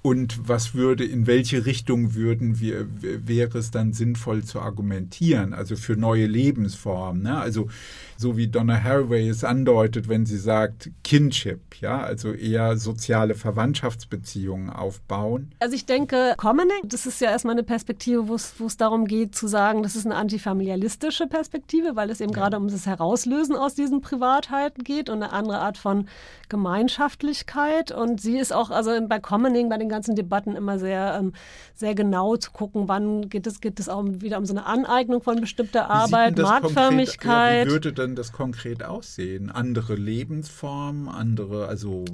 und 0.00 0.48
was 0.48 0.74
würde, 0.74 1.04
in 1.04 1.26
welche 1.26 1.66
Richtung 1.66 2.14
würden 2.14 2.60
wir, 2.60 2.86
wäre 3.00 3.58
es 3.58 3.70
dann 3.70 3.92
sinnvoll 3.92 4.44
zu 4.44 4.60
argumentieren, 4.60 5.52
also 5.52 5.74
für 5.74 5.96
neue 5.96 6.26
Lebensformen. 6.26 7.22
Ne? 7.22 7.36
Also 7.36 7.68
so 8.16 8.36
wie 8.36 8.48
Donna 8.48 8.82
Haraway 8.82 9.28
es 9.28 9.42
andeutet, 9.44 10.08
wenn 10.08 10.24
sie 10.24 10.38
sagt 10.38 10.90
Kinship, 11.02 11.80
ja, 11.80 12.00
also 12.00 12.32
eher 12.32 12.76
soziale 12.76 13.34
Verwandtschaftsbeziehungen 13.34 14.70
aufbauen. 14.70 15.52
Also 15.58 15.74
ich 15.74 15.86
denke, 15.86 16.34
Commoning, 16.36 16.82
das 16.84 17.06
ist 17.06 17.20
ja 17.20 17.30
erstmal 17.30 17.54
eine 17.54 17.64
Perspektive, 17.64 18.28
wo 18.28 18.34
es 18.34 18.76
darum 18.76 19.06
geht 19.06 19.34
zu 19.34 19.48
sagen, 19.48 19.82
das 19.82 19.96
ist 19.96 20.06
eine 20.06 20.14
antifamilialistische 20.16 21.26
Perspektive, 21.26 21.96
weil 21.96 22.10
es 22.10 22.20
eben 22.20 22.32
ja. 22.32 22.38
gerade 22.38 22.56
um 22.56 22.68
das 22.68 22.86
Herauslösen 22.86 23.56
aus 23.56 23.74
diesen 23.74 24.00
Privatheiten 24.00 24.84
geht 24.84 25.10
und 25.10 25.22
eine 25.22 25.32
andere 25.32 25.58
Art 25.58 25.78
von 25.78 26.08
Gemeinschaftlichkeit. 26.48 27.92
Und 27.92 28.20
sie 28.20 28.38
ist 28.38 28.52
auch, 28.52 28.70
also 28.70 28.90
bei 29.08 29.18
Commoning, 29.18 29.68
bei 29.68 29.76
den 29.76 29.87
ganzen 29.88 30.14
Debatten 30.14 30.56
immer 30.56 30.78
sehr, 30.78 31.16
ähm, 31.18 31.32
sehr 31.74 31.94
genau 31.94 32.36
zu 32.36 32.50
gucken, 32.50 32.88
wann 32.88 33.28
geht 33.28 33.46
es, 33.46 33.60
geht 33.60 33.80
es 33.80 33.88
auch 33.88 34.04
wieder 34.06 34.38
um 34.38 34.46
so 34.46 34.54
eine 34.54 34.66
Aneignung 34.66 35.22
von 35.22 35.40
bestimmter 35.40 35.90
Arbeit, 35.90 36.38
Marktförmigkeit. 36.38 37.66
Konkret, 37.66 37.66
wie 37.66 37.70
würde 37.70 37.92
denn 37.92 38.16
das 38.16 38.32
konkret 38.32 38.84
aussehen? 38.84 39.50
Andere 39.50 39.94
Lebensformen, 39.94 41.08
andere, 41.08 41.66
also 41.68 42.04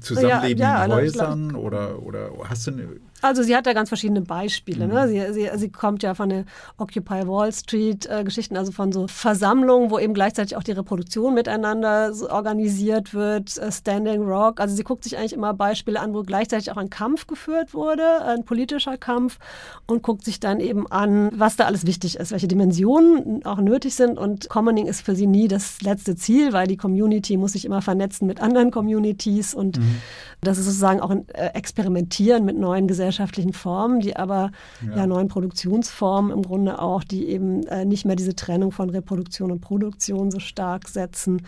Zusammenleben 0.00 0.62
ja, 0.62 0.78
ja, 0.78 0.84
in 0.84 0.92
Häusern 0.92 1.54
oder, 1.54 2.02
oder 2.02 2.30
hast 2.48 2.66
du 2.66 2.72
eine 2.72 2.88
also 3.22 3.44
sie 3.44 3.56
hat 3.56 3.66
da 3.66 3.72
ganz 3.72 3.88
verschiedene 3.88 4.20
Beispiele. 4.20 4.88
Ne? 4.88 5.06
Mhm. 5.06 5.08
Sie, 5.08 5.32
sie, 5.32 5.50
sie 5.54 5.70
kommt 5.70 6.02
ja 6.02 6.14
von 6.14 6.28
den 6.28 6.44
Occupy 6.76 7.26
Wall 7.28 7.52
Street 7.52 8.06
äh, 8.06 8.24
Geschichten, 8.24 8.56
also 8.56 8.72
von 8.72 8.90
so 8.90 9.06
Versammlungen, 9.06 9.90
wo 9.90 9.98
eben 10.00 10.12
gleichzeitig 10.12 10.56
auch 10.56 10.64
die 10.64 10.72
Reproduktion 10.72 11.34
miteinander 11.34 12.12
so 12.14 12.28
organisiert 12.28 13.14
wird, 13.14 13.56
äh, 13.58 13.70
Standing 13.70 14.22
Rock. 14.22 14.60
Also 14.60 14.74
sie 14.74 14.82
guckt 14.82 15.04
sich 15.04 15.16
eigentlich 15.16 15.34
immer 15.34 15.54
Beispiele 15.54 16.00
an, 16.00 16.14
wo 16.14 16.22
gleichzeitig 16.22 16.72
auch 16.72 16.76
ein 16.76 16.90
Kampf 16.90 17.28
geführt 17.28 17.74
wurde, 17.74 18.22
ein 18.24 18.44
politischer 18.44 18.98
Kampf 18.98 19.38
und 19.86 20.02
guckt 20.02 20.24
sich 20.24 20.40
dann 20.40 20.58
eben 20.58 20.90
an, 20.90 21.30
was 21.32 21.54
da 21.54 21.66
alles 21.66 21.86
wichtig 21.86 22.16
ist, 22.16 22.32
welche 22.32 22.48
Dimensionen 22.48 23.46
auch 23.46 23.58
nötig 23.58 23.94
sind. 23.94 24.18
Und 24.18 24.48
Commoning 24.48 24.86
ist 24.86 25.02
für 25.02 25.14
sie 25.14 25.28
nie 25.28 25.46
das 25.46 25.80
letzte 25.80 26.16
Ziel, 26.16 26.52
weil 26.52 26.66
die 26.66 26.76
Community 26.76 27.36
muss 27.36 27.52
sich 27.52 27.64
immer 27.64 27.82
vernetzen 27.82 28.26
mit 28.26 28.40
anderen 28.40 28.72
Communities 28.72 29.54
und 29.54 29.78
mhm. 29.78 30.02
das 30.40 30.58
ist 30.58 30.64
sozusagen 30.64 31.00
auch 31.00 31.10
ein 31.10 31.28
äh, 31.28 31.50
Experimentieren 31.54 32.44
mit 32.44 32.58
neuen 32.58 32.88
Gesellschaften 32.88 33.11
gesellschaftlichen 33.12 33.52
Formen, 33.52 34.00
die 34.00 34.16
aber 34.16 34.50
ja. 34.86 34.98
ja 34.98 35.06
neuen 35.06 35.28
Produktionsformen 35.28 36.32
im 36.32 36.42
Grunde 36.42 36.80
auch, 36.80 37.04
die 37.04 37.28
eben 37.28 37.66
äh, 37.66 37.84
nicht 37.84 38.06
mehr 38.06 38.16
diese 38.16 38.34
Trennung 38.34 38.72
von 38.72 38.88
Reproduktion 38.88 39.52
und 39.52 39.60
Produktion 39.60 40.30
so 40.30 40.38
stark 40.38 40.88
setzen. 40.88 41.42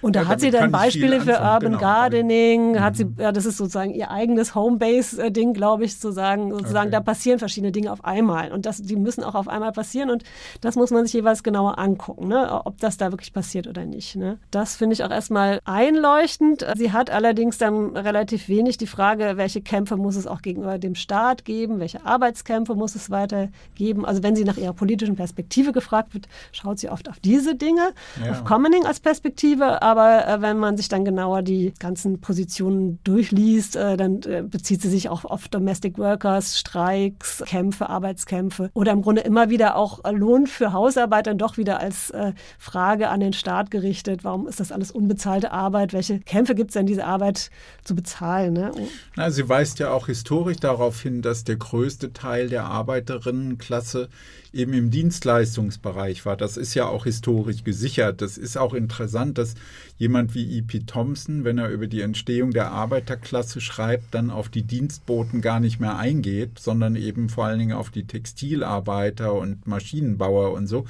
Und 0.00 0.16
da 0.16 0.22
ja, 0.22 0.28
hat 0.28 0.40
sie 0.40 0.50
dann 0.50 0.72
Beispiele 0.72 1.20
für 1.20 1.32
Urban 1.32 1.72
genau. 1.72 1.78
Gardening, 1.78 2.72
mhm. 2.72 2.80
hat 2.80 2.96
sie, 2.96 3.06
ja, 3.18 3.32
das 3.32 3.44
ist 3.44 3.58
sozusagen 3.58 3.92
ihr 3.92 4.10
eigenes 4.10 4.54
Homebase-Ding, 4.54 5.52
glaube 5.52 5.84
ich, 5.84 5.98
zu 5.98 6.10
sagen, 6.10 6.50
sozusagen, 6.52 6.88
okay. 6.88 6.96
da 6.96 7.00
passieren 7.00 7.38
verschiedene 7.38 7.72
Dinge 7.72 7.92
auf 7.92 8.04
einmal 8.04 8.52
und 8.52 8.64
das, 8.64 8.80
die 8.82 8.96
müssen 8.96 9.22
auch 9.22 9.34
auf 9.34 9.48
einmal 9.48 9.72
passieren 9.72 10.10
und 10.10 10.24
das 10.62 10.76
muss 10.76 10.90
man 10.90 11.04
sich 11.04 11.12
jeweils 11.12 11.42
genauer 11.42 11.78
angucken, 11.78 12.28
ne, 12.28 12.62
ob 12.64 12.78
das 12.78 12.96
da 12.96 13.12
wirklich 13.12 13.32
passiert 13.32 13.66
oder 13.66 13.84
nicht. 13.84 14.16
Ne. 14.16 14.38
Das 14.50 14.76
finde 14.76 14.94
ich 14.94 15.04
auch 15.04 15.10
erstmal 15.10 15.60
einleuchtend. 15.64 16.66
Sie 16.76 16.92
hat 16.92 17.10
allerdings 17.10 17.58
dann 17.58 17.96
relativ 17.96 18.48
wenig 18.48 18.78
die 18.78 18.86
Frage, 18.86 19.32
welche 19.36 19.60
Kämpfe 19.60 19.96
muss 19.96 20.16
es 20.16 20.26
auch 20.26 20.40
gegenüber 20.40 20.78
dem 20.78 20.94
Staat 20.94 21.09
Staat 21.10 21.44
geben? 21.44 21.80
Welche 21.80 22.06
Arbeitskämpfe 22.06 22.76
muss 22.76 22.94
es 22.94 23.10
weiter 23.10 23.48
geben? 23.74 24.06
Also 24.06 24.22
wenn 24.22 24.36
sie 24.36 24.44
nach 24.44 24.56
ihrer 24.56 24.74
politischen 24.74 25.16
Perspektive 25.16 25.72
gefragt 25.72 26.14
wird, 26.14 26.28
schaut 26.52 26.78
sie 26.78 26.88
oft 26.88 27.08
auf 27.08 27.18
diese 27.18 27.56
Dinge, 27.56 27.90
ja. 28.24 28.30
auf 28.30 28.44
Commoning 28.44 28.86
als 28.86 29.00
Perspektive. 29.00 29.82
Aber 29.82 30.28
äh, 30.28 30.40
wenn 30.40 30.58
man 30.58 30.76
sich 30.76 30.88
dann 30.88 31.04
genauer 31.04 31.42
die 31.42 31.74
ganzen 31.80 32.20
Positionen 32.20 33.00
durchliest, 33.02 33.74
äh, 33.74 33.96
dann 33.96 34.22
äh, 34.22 34.44
bezieht 34.46 34.82
sie 34.82 34.88
sich 34.88 35.08
auch 35.08 35.24
auf 35.24 35.48
Domestic 35.48 35.98
Workers, 35.98 36.60
Streiks, 36.60 37.42
Kämpfe, 37.44 37.88
Arbeitskämpfe 37.88 38.70
oder 38.74 38.92
im 38.92 39.02
Grunde 39.02 39.22
immer 39.22 39.50
wieder 39.50 39.74
auch 39.74 39.98
Lohn 40.12 40.46
für 40.46 40.72
Hausarbeit 40.72 41.26
dann 41.26 41.38
doch 41.38 41.56
wieder 41.56 41.80
als 41.80 42.10
äh, 42.10 42.34
Frage 42.56 43.08
an 43.08 43.18
den 43.18 43.32
Staat 43.32 43.72
gerichtet. 43.72 44.22
Warum 44.22 44.46
ist 44.46 44.60
das 44.60 44.70
alles 44.70 44.92
unbezahlte 44.92 45.50
Arbeit? 45.50 45.92
Welche 45.92 46.20
Kämpfe 46.20 46.54
gibt 46.54 46.70
es 46.70 46.74
denn, 46.74 46.86
diese 46.86 47.04
Arbeit 47.04 47.50
zu 47.82 47.96
bezahlen? 47.96 48.52
Ne? 48.52 48.70
Na, 49.16 49.28
sie 49.32 49.48
weist 49.48 49.80
ja 49.80 49.90
auch 49.90 50.06
historisch 50.06 50.58
darauf 50.58 50.99
hin, 51.00 51.22
dass 51.22 51.44
der 51.44 51.56
größte 51.56 52.12
Teil 52.12 52.48
der 52.48 52.64
Arbeiterinnenklasse 52.64 54.08
eben 54.52 54.72
im 54.72 54.90
Dienstleistungsbereich 54.90 56.26
war. 56.26 56.36
Das 56.36 56.56
ist 56.56 56.74
ja 56.74 56.86
auch 56.86 57.04
historisch 57.04 57.64
gesichert. 57.64 58.22
Das 58.22 58.38
ist 58.38 58.56
auch 58.56 58.74
interessant, 58.74 59.38
dass 59.38 59.54
jemand 60.00 60.34
wie 60.34 60.56
E.P. 60.56 60.80
Thompson, 60.86 61.44
wenn 61.44 61.58
er 61.58 61.68
über 61.68 61.86
die 61.86 62.00
Entstehung 62.00 62.52
der 62.52 62.70
Arbeiterklasse 62.70 63.60
schreibt, 63.60 64.14
dann 64.14 64.30
auf 64.30 64.48
die 64.48 64.62
Dienstboten 64.62 65.42
gar 65.42 65.60
nicht 65.60 65.78
mehr 65.78 65.98
eingeht, 65.98 66.58
sondern 66.58 66.96
eben 66.96 67.28
vor 67.28 67.44
allen 67.44 67.58
Dingen 67.58 67.76
auf 67.76 67.90
die 67.90 68.06
Textilarbeiter 68.06 69.34
und 69.34 69.66
Maschinenbauer 69.66 70.52
und 70.52 70.68
so. 70.68 70.86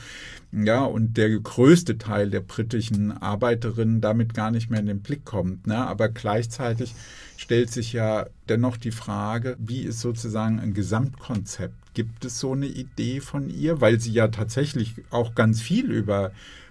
Ja, 0.53 0.85
und 0.85 1.17
der 1.17 1.29
größte 1.41 1.99
Teil 1.99 2.31
der 2.31 2.39
britischen 2.39 3.11
Arbeiterinnen 3.11 4.01
damit 4.01 4.33
gar 4.33 4.53
nicht 4.53 4.71
mehr 4.71 4.79
in 4.79 4.87
den 4.87 5.01
Blick 5.01 5.25
kommt. 5.25 5.67
Ne? 5.67 5.77
Aber 5.77 6.09
gleichzeitig 6.09 6.95
stellt 7.37 7.73
sich 7.73 7.93
ja 7.93 8.27
dennoch 8.49 8.77
die 8.77 8.93
Frage, 8.93 9.57
wie 9.59 9.81
ist 9.81 9.99
sozusagen 9.99 10.61
ein 10.61 10.73
Gesamtkonzept 10.73 11.75
Gibt 11.93 12.25
es 12.25 12.39
so 12.39 12.53
eine 12.53 12.67
Idee 12.67 13.21
von 13.21 13.51
ihr? 13.51 13.81
Weil 13.81 13.99
sie 13.99 14.13
ja 14.13 14.29
tatsächlich 14.29 14.95
auch 15.11 15.35
ganz 15.35 15.61
viel 15.61 15.91
über 15.91 16.31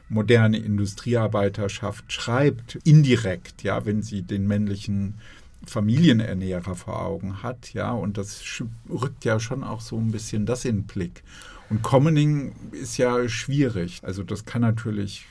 moderne 0.10 0.58
Industriearbeiterschaft 0.58 2.12
schreibt, 2.12 2.76
indirekt, 2.84 3.64
ja, 3.64 3.86
wenn 3.86 4.02
sie 4.02 4.24
den 4.24 4.48
männlichen 4.48 5.16
Familienernährer 5.66 6.76
vor 6.76 7.02
Augen 7.06 7.44
hat, 7.44 7.74
ja, 7.74 7.92
und 7.92 8.18
das 8.18 8.42
rückt 8.90 9.24
ja 9.26 9.40
schon 9.40 9.64
auch 9.64 9.82
so 9.82 9.98
ein 9.98 10.12
bisschen 10.12 10.46
das 10.46 10.66
in 10.66 10.78
den 10.78 10.84
Blick. 10.88 11.24
Und 11.70 11.84
Commoning 11.84 12.56
ist 12.72 12.98
ja 12.98 13.30
schwierig. 13.30 14.00
Also 14.02 14.24
das 14.24 14.46
kann 14.46 14.62
natürlich 14.62 15.28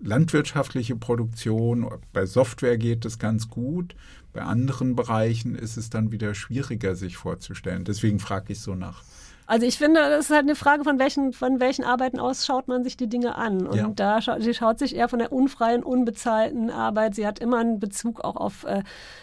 landwirtschaftliche 0.00 0.96
Produktion, 0.96 1.88
bei 2.12 2.26
Software 2.26 2.78
geht 2.78 3.04
es 3.04 3.18
ganz 3.18 3.48
gut, 3.48 3.94
bei 4.32 4.42
anderen 4.42 4.96
Bereichen 4.96 5.54
ist 5.54 5.76
es 5.76 5.90
dann 5.90 6.12
wieder 6.12 6.34
schwieriger 6.34 6.94
sich 6.94 7.16
vorzustellen. 7.16 7.84
Deswegen 7.84 8.18
frage 8.18 8.52
ich 8.52 8.60
so 8.60 8.74
nach 8.74 9.02
Also 9.46 9.66
ich 9.66 9.76
finde, 9.76 10.00
das 10.00 10.26
ist 10.26 10.30
halt 10.30 10.42
eine 10.42 10.54
Frage, 10.54 10.84
von 10.84 10.98
welchen, 10.98 11.32
von 11.32 11.60
welchen 11.60 11.84
Arbeiten 11.84 12.18
aus 12.18 12.46
schaut 12.46 12.68
man 12.68 12.84
sich 12.84 12.96
die 12.96 13.08
Dinge 13.08 13.34
an. 13.34 13.66
Und 13.66 13.76
ja. 13.76 13.90
da 13.94 14.20
schaut, 14.20 14.42
sie 14.42 14.54
schaut 14.54 14.78
sich 14.78 14.94
eher 14.94 15.08
von 15.08 15.18
der 15.18 15.32
unfreien, 15.32 15.82
unbezahlten 15.82 16.70
Arbeit. 16.70 17.14
Sie 17.14 17.26
hat 17.26 17.38
immer 17.38 17.58
einen 17.58 17.80
Bezug 17.80 18.24
auch 18.24 18.36
auf 18.36 18.64
äh, 18.64 18.82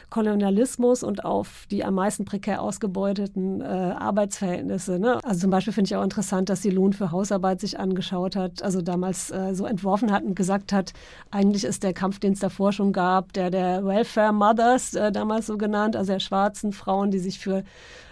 Kolonialismus 0.09 1.03
und 1.03 1.24
auf 1.24 1.65
die 1.72 1.86
am 1.86 1.95
meisten 1.95 2.26
prekär 2.26 2.61
ausgebeuteten 2.61 3.61
äh, 3.61 3.65
Arbeitsverhältnisse. 3.65 4.99
Ne? 4.99 5.20
Also 5.24 5.41
zum 5.41 5.51
Beispiel 5.51 5.74
finde 5.74 5.88
ich 5.88 5.95
auch 5.95 6.03
interessant, 6.03 6.49
dass 6.49 6.61
sie 6.61 6.72
Lohn 6.72 6.93
für 6.93 7.11
Hausarbeit 7.11 7.61
sich 7.61 7.80
angeschaut 7.80 8.36
hat, 8.36 8.63
also 8.63 8.82
damals 8.82 9.32
äh, 9.32 9.53
so 9.53 9.65
entworfen 9.65 10.11
hat 10.11 10.24
und 10.24 10.36
gesagt 10.36 10.74
hat, 10.74 10.93
eigentlich 11.32 11.63
ist 11.63 11.84
der 11.84 11.93
Kampf, 11.93 12.20
den 12.20 12.34
es 12.34 12.39
davor 12.39 12.74
schon 12.74 12.91
gab, 12.91 13.34
der 13.34 13.51
der 13.51 13.86
Welfare 13.86 14.34
Mothers, 14.34 14.95
äh, 14.95 15.11
damals 15.11 15.47
so 15.47 15.57
genannt, 15.57 15.95
also 15.95 16.13
der 16.13 16.20
schwarzen 16.20 16.74
Frauen, 16.74 17.11
die 17.11 17.20
sich 17.20 17.39
für 17.39 17.63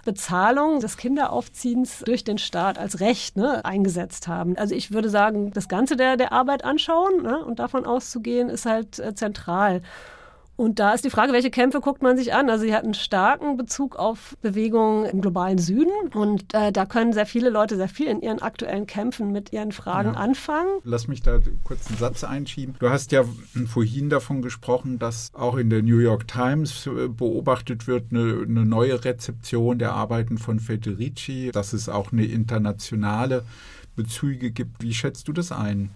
Bezahlung 0.08 0.80
des 0.80 0.95
Kinderaufziehens 0.95 1.99
durch 2.05 2.24
den 2.24 2.38
Staat 2.38 2.78
als 2.78 3.01
Recht 3.01 3.36
ne, 3.36 3.66
eingesetzt 3.66 4.30
haben. 4.30 4.58
Also 4.58 4.74
ich 4.74 4.93
würde 4.93 5.10
sagen, 5.10 5.51
das 5.51 5.68
Ganze 5.68 5.97
der, 5.97 6.16
der 6.16 6.32
Arbeit 6.32 6.64
anschauen 6.64 7.24
ne, 7.24 7.43
und 7.43 7.60
davon 7.60 7.86
auszugehen, 7.86 8.47
ist 8.47 8.66
halt 8.66 8.99
äh, 8.99 9.14
zentral. 9.14 9.82
Und 10.58 10.80
da 10.80 10.93
ist 10.93 11.05
die 11.05 11.12
Frage, 11.12 11.34
welche 11.34 11.51
Kämpfe 11.51 11.80
guckt 11.80 12.01
man 12.01 12.18
sich 12.18 12.34
an? 12.34 12.49
Also 12.49 12.66
sie 12.66 12.74
hat 12.74 12.84
einen 12.84 12.95
starken 12.95 13.58
Bezug 13.58 13.95
auf 13.95 14.36
Bewegungen 14.41 15.05
im 15.05 15.22
globalen 15.22 15.60
Süden 15.60 15.91
und 16.16 16.51
äh, 16.55 16.72
da 16.72 16.88
können 16.88 17.14
sehr 17.14 17.28
viele 17.28 17.51
Leute 17.51 17.78
sehr 17.78 17.88
viel 17.88 18.08
in 18.08 18.22
ihren 18.22 18.41
aktuellen 18.41 18.88
Kämpfen 18.88 19.32
mit 19.32 19.53
ihren 19.53 19.72
Fragen 19.72 20.16
ja. 20.16 20.20
anfangen. 20.20 20.80
Lass 20.84 21.08
mich 21.08 21.22
da 21.22 21.39
kurz 21.64 21.88
einen 21.88 21.99
Satz 21.99 22.24
einschieben. 22.24 22.76
Du 22.80 22.89
hast 22.89 23.12
ja 23.12 23.24
vorhin 23.68 24.10
davon 24.10 24.41
gesprochen, 24.41 24.97
dass 24.97 25.32
auch 25.36 25.58
in 25.58 25.70
der 25.70 25.84
New 25.84 25.99
York 25.99 26.28
Times 26.28 26.88
äh, 26.88 27.08
beobachtet 27.08 27.86
wird 27.86 28.05
eine, 28.10 28.41
eine 28.41 28.66
neue 28.66 29.05
Rezeption 29.05 29.78
der 29.78 29.93
Arbeiten 29.93 30.39
von 30.39 30.60
Federici, 30.60 31.51
dass 31.53 31.74
es 31.74 31.88
auch 31.88 32.12
eine 32.12 32.26
internationale 32.26 33.45
Bezüge 33.95 34.49
gibt. 34.49 34.82
Wie 34.82 34.95
schätzt 34.95 35.28
du 35.28 35.34
das 35.34 35.51
ein? 35.51 35.91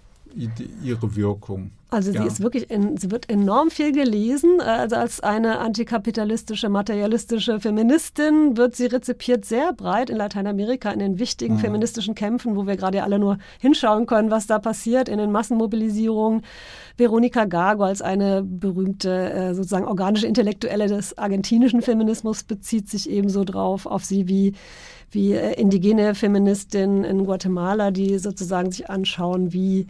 Ihre 0.84 1.16
Wirkung. 1.16 1.72
Also 1.94 2.12
ja. 2.12 2.22
sie 2.22 2.28
ist 2.28 2.42
wirklich, 2.42 2.72
in, 2.72 2.96
sie 2.96 3.12
wird 3.12 3.30
enorm 3.30 3.70
viel 3.70 3.92
gelesen. 3.92 4.62
Also 4.62 4.96
als 4.96 5.20
eine 5.20 5.60
antikapitalistische, 5.60 6.70
materialistische 6.70 7.60
Feministin 7.60 8.56
wird 8.56 8.78
sie 8.78 8.86
rezipiert 8.86 9.44
sehr 9.44 9.74
breit 9.74 10.10
in 10.10 10.16
Lateinamerika 10.16 10.90
in 10.92 11.00
den 11.00 11.20
wichtigen 11.20 11.56
mhm. 11.56 11.60
feministischen 11.60 12.16
Kämpfen, 12.16 12.56
wo 12.56 12.66
wir 12.66 12.78
gerade 12.78 13.04
alle 13.04 13.20
nur 13.20 13.40
hinschauen 13.60 14.06
können, 14.06 14.32
was 14.32 14.48
da 14.48 14.58
passiert, 14.58 15.10
in 15.10 15.18
den 15.18 15.34
Massenmobilisierungen. 15.34 16.44
Veronica 16.96 17.44
Gago 17.44 17.84
als 17.84 18.02
eine 18.02 18.42
berühmte 18.42 19.30
äh, 19.30 19.54
sozusagen 19.54 19.86
organische 19.86 20.28
Intellektuelle 20.28 20.88
des 20.88 21.18
argentinischen 21.18 21.82
Feminismus 21.82 22.44
bezieht 22.44 22.90
sich 22.90 23.10
ebenso 23.10 23.44
drauf 23.44 23.86
auf 23.86 24.06
sie 24.06 24.30
wie 24.30 24.54
wie 25.12 25.34
äh, 25.34 25.54
indigene 25.60 26.16
Feministinnen 26.16 27.04
in 27.04 27.26
Guatemala, 27.26 27.92
die 27.92 28.18
sozusagen 28.18 28.72
sich 28.72 28.90
anschauen, 28.90 29.54
wie, 29.54 29.88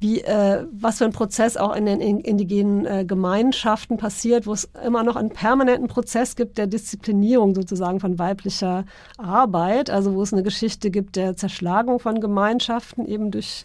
wie 0.00 0.20
äh, 0.20 0.66
was 0.72 0.98
für 0.98 1.04
ein 1.04 1.12
Prozess 1.12 1.56
auch 1.56 1.74
in 1.74 1.86
den 1.86 2.00
indigenen 2.00 2.84
äh, 2.84 3.04
Gemeinschaften 3.04 3.96
passiert, 3.96 4.46
wo 4.46 4.52
es 4.52 4.68
immer 4.84 5.02
noch 5.02 5.16
einen 5.16 5.30
permanenten 5.30 5.88
Prozess 5.88 6.36
gibt 6.36 6.58
der 6.58 6.66
Disziplinierung 6.66 7.54
sozusagen 7.54 8.00
von 8.00 8.18
weiblicher 8.18 8.84
Arbeit, 9.16 9.90
also 9.90 10.14
wo 10.14 10.22
es 10.22 10.32
eine 10.32 10.42
Geschichte 10.42 10.90
gibt 10.90 11.16
der 11.16 11.36
Zerschlagung 11.36 12.00
von 12.00 12.20
Gemeinschaften 12.20 13.06
eben 13.06 13.30
durch 13.30 13.64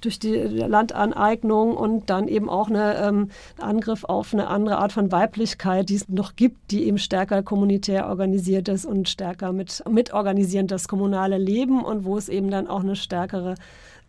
durch 0.00 0.18
die 0.18 0.34
Landaneignung 0.34 1.76
und 1.76 2.10
dann 2.10 2.28
eben 2.28 2.48
auch 2.48 2.68
eine, 2.68 2.96
ähm, 2.96 3.30
Angriff 3.58 4.04
auf 4.04 4.34
eine 4.34 4.48
andere 4.48 4.78
Art 4.78 4.92
von 4.92 5.10
Weiblichkeit, 5.10 5.88
die 5.88 5.96
es 5.96 6.08
noch 6.08 6.36
gibt, 6.36 6.70
die 6.70 6.84
eben 6.84 6.98
stärker 6.98 7.42
kommunitär 7.42 8.08
organisiert 8.08 8.68
ist 8.68 8.84
und 8.84 9.08
stärker 9.08 9.52
mit, 9.52 9.82
mitorganisierend 9.88 10.70
das 10.70 10.88
kommunale 10.88 11.38
Leben 11.38 11.84
und 11.84 12.04
wo 12.04 12.16
es 12.16 12.28
eben 12.28 12.50
dann 12.50 12.66
auch 12.66 12.80
eine 12.80 12.96
stärkere 12.96 13.54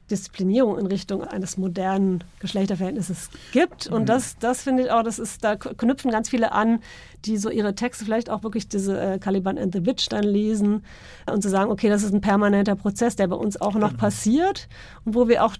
Disziplinierung 0.09 0.77
in 0.77 0.87
Richtung 0.87 1.23
eines 1.23 1.57
modernen 1.57 2.23
Geschlechterverhältnisses 2.39 3.29
gibt. 3.51 3.87
Und 3.87 4.03
mhm. 4.03 4.05
das, 4.05 4.37
das 4.39 4.61
finde 4.61 4.83
ich 4.83 4.91
auch, 4.91 5.03
das 5.03 5.19
ist, 5.19 5.43
da 5.43 5.55
knüpfen 5.55 6.11
ganz 6.11 6.29
viele 6.29 6.51
an, 6.51 6.79
die 7.25 7.37
so 7.37 7.49
ihre 7.49 7.75
Texte 7.75 8.05
vielleicht 8.05 8.29
auch 8.29 8.43
wirklich 8.43 8.67
diese 8.67 8.99
äh, 8.99 9.19
Caliban 9.19 9.57
and 9.57 9.73
the 9.73 9.85
Witch 9.85 10.07
dann 10.09 10.23
lesen 10.23 10.83
und 11.25 11.41
zu 11.41 11.49
so 11.49 11.55
sagen, 11.55 11.71
okay, 11.71 11.89
das 11.89 12.03
ist 12.03 12.13
ein 12.13 12.21
permanenter 12.21 12.75
Prozess, 12.75 13.15
der 13.15 13.27
bei 13.27 13.35
uns 13.35 13.59
auch 13.59 13.75
noch 13.75 13.93
mhm. 13.93 13.97
passiert 13.97 14.67
und 15.05 15.15
wo 15.15 15.27
wir 15.27 15.43
auch 15.43 15.55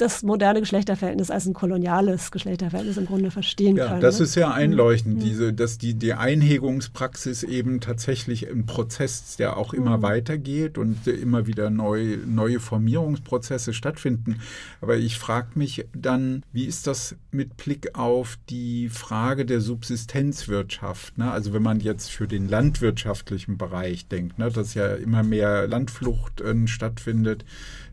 das 0.00 0.22
moderne 0.22 0.60
Geschlechterverhältnis 0.60 1.30
als 1.30 1.46
ein 1.46 1.54
koloniales 1.54 2.30
Geschlechterverhältnis 2.30 2.96
im 2.96 3.06
Grunde 3.06 3.30
verstehen 3.30 3.76
ja, 3.76 3.88
können. 3.88 4.00
Das 4.00 4.18
ne? 4.18 4.24
ist 4.24 4.34
ja 4.34 4.50
einleuchtend, 4.50 5.16
mhm. 5.16 5.20
diese, 5.20 5.52
dass 5.52 5.78
die, 5.78 5.94
die 5.94 6.14
Einhegungspraxis 6.14 7.42
eben 7.42 7.80
tatsächlich 7.80 8.48
ein 8.48 8.66
Prozess, 8.66 9.36
der 9.36 9.56
auch 9.56 9.74
immer 9.74 9.98
mhm. 9.98 10.02
weitergeht 10.02 10.78
und 10.78 11.06
immer 11.06 11.46
wieder 11.46 11.70
neu, 11.70 12.18
neue 12.26 12.60
Formierungsprozesse 12.60 13.72
stattfinden. 13.72 14.40
Aber 14.80 14.96
ich 14.96 15.18
frage 15.18 15.48
mich 15.54 15.86
dann, 15.94 16.42
wie 16.52 16.64
ist 16.64 16.86
das 16.86 17.16
mit 17.30 17.56
Blick 17.56 17.98
auf 17.98 18.38
die 18.48 18.88
Frage 18.88 19.44
der 19.44 19.60
Subsistenzwirtschaft? 19.60 21.18
Ne? 21.18 21.30
Also 21.30 21.52
wenn 21.52 21.62
man 21.62 21.80
jetzt 21.80 22.10
für 22.10 22.28
den 22.28 22.48
landwirtschaftlichen 22.48 23.58
Bereich 23.58 24.08
denkt, 24.08 24.38
ne, 24.38 24.50
dass 24.50 24.74
ja 24.74 24.94
immer 24.94 25.22
mehr 25.22 25.66
Landflucht 25.66 26.40
äh, 26.40 26.66
stattfindet, 26.66 27.44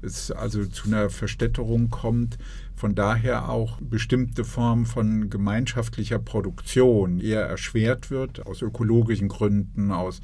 es 0.05 0.31
also 0.31 0.65
zu 0.65 0.87
einer 0.87 1.09
Verstädterung 1.09 1.89
kommt. 1.89 2.37
Von 2.75 2.95
daher 2.95 3.49
auch 3.49 3.79
bestimmte 3.81 4.43
Formen 4.43 4.85
von 4.85 5.29
gemeinschaftlicher 5.29 6.19
Produktion 6.19 7.19
eher 7.19 7.41
erschwert 7.41 8.11
wird, 8.11 8.45
aus 8.45 8.61
ökologischen 8.61 9.29
Gründen, 9.29 9.91
aus 9.91 10.21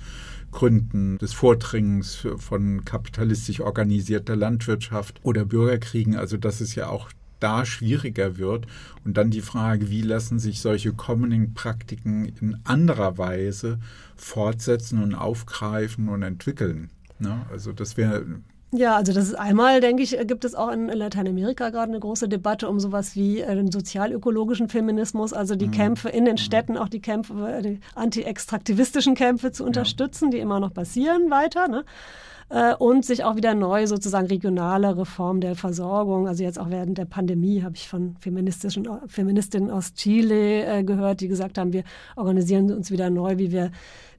Gründen 0.51 1.17
des 1.17 1.33
Vordringens 1.33 2.27
von 2.37 2.85
kapitalistisch 2.85 3.61
organisierter 3.61 4.35
Landwirtschaft 4.35 5.19
oder 5.23 5.45
Bürgerkriegen. 5.45 6.15
Also 6.15 6.37
dass 6.37 6.61
es 6.61 6.75
ja 6.75 6.87
auch 6.87 7.09
da 7.41 7.65
schwieriger 7.65 8.37
wird. 8.37 8.67
Und 9.03 9.17
dann 9.17 9.31
die 9.31 9.41
Frage, 9.41 9.89
wie 9.89 10.01
lassen 10.01 10.39
sich 10.39 10.61
solche 10.61 10.93
Commoning-Praktiken 10.93 12.25
in 12.25 12.57
anderer 12.63 13.17
Weise 13.17 13.79
fortsetzen 14.15 15.03
und 15.03 15.15
aufgreifen 15.15 16.07
und 16.07 16.23
entwickeln. 16.23 16.89
Ne? 17.19 17.45
Also 17.51 17.71
das 17.73 17.97
wäre 17.97 18.25
ja, 18.73 18.95
also 18.95 19.11
das 19.11 19.25
ist 19.25 19.35
einmal, 19.35 19.81
denke 19.81 20.01
ich, 20.01 20.17
gibt 20.25 20.45
es 20.45 20.55
auch 20.55 20.71
in 20.71 20.87
Lateinamerika 20.87 21.69
gerade 21.69 21.91
eine 21.91 21.99
große 21.99 22.29
Debatte 22.29 22.69
um 22.69 22.79
sowas 22.79 23.15
wie 23.15 23.41
äh, 23.41 23.55
den 23.55 23.69
sozialökologischen 23.69 24.69
Feminismus, 24.69 25.33
also 25.33 25.55
die 25.55 25.67
mhm. 25.67 25.71
Kämpfe 25.71 26.09
in 26.09 26.23
den 26.23 26.35
mhm. 26.35 26.37
Städten, 26.37 26.77
auch 26.77 26.87
die 26.87 27.01
Kämpfe, 27.01 27.33
äh, 27.51 27.61
die 27.61 27.79
anti-extraktivistischen 27.95 29.15
Kämpfe 29.15 29.51
zu 29.51 29.65
unterstützen, 29.65 30.25
ja. 30.25 30.31
die 30.31 30.39
immer 30.39 30.59
noch 30.61 30.73
passieren 30.73 31.29
weiter. 31.29 31.67
Ne? 31.67 31.83
Äh, 32.51 32.75
und 32.75 33.05
sich 33.05 33.23
auch 33.23 33.37
wieder 33.37 33.53
neu 33.53 33.87
sozusagen 33.87 34.27
regionale 34.27 34.97
Reform 34.97 35.39
der 35.39 35.55
Versorgung. 35.55 36.27
Also 36.27 36.43
jetzt 36.43 36.59
auch 36.59 36.69
während 36.69 36.97
der 36.97 37.05
Pandemie 37.05 37.63
habe 37.63 37.75
ich 37.75 37.87
von 37.87 38.17
feministischen 38.19 38.87
Feministinnen 39.07 39.71
aus 39.71 39.93
Chile 39.93 40.65
äh, 40.65 40.83
gehört, 40.83 41.21
die 41.21 41.29
gesagt 41.29 41.57
haben, 41.57 41.71
wir 41.71 41.83
organisieren 42.17 42.71
uns 42.71 42.91
wieder 42.91 43.09
neu, 43.09 43.37
wie 43.37 43.51
wir 43.51 43.71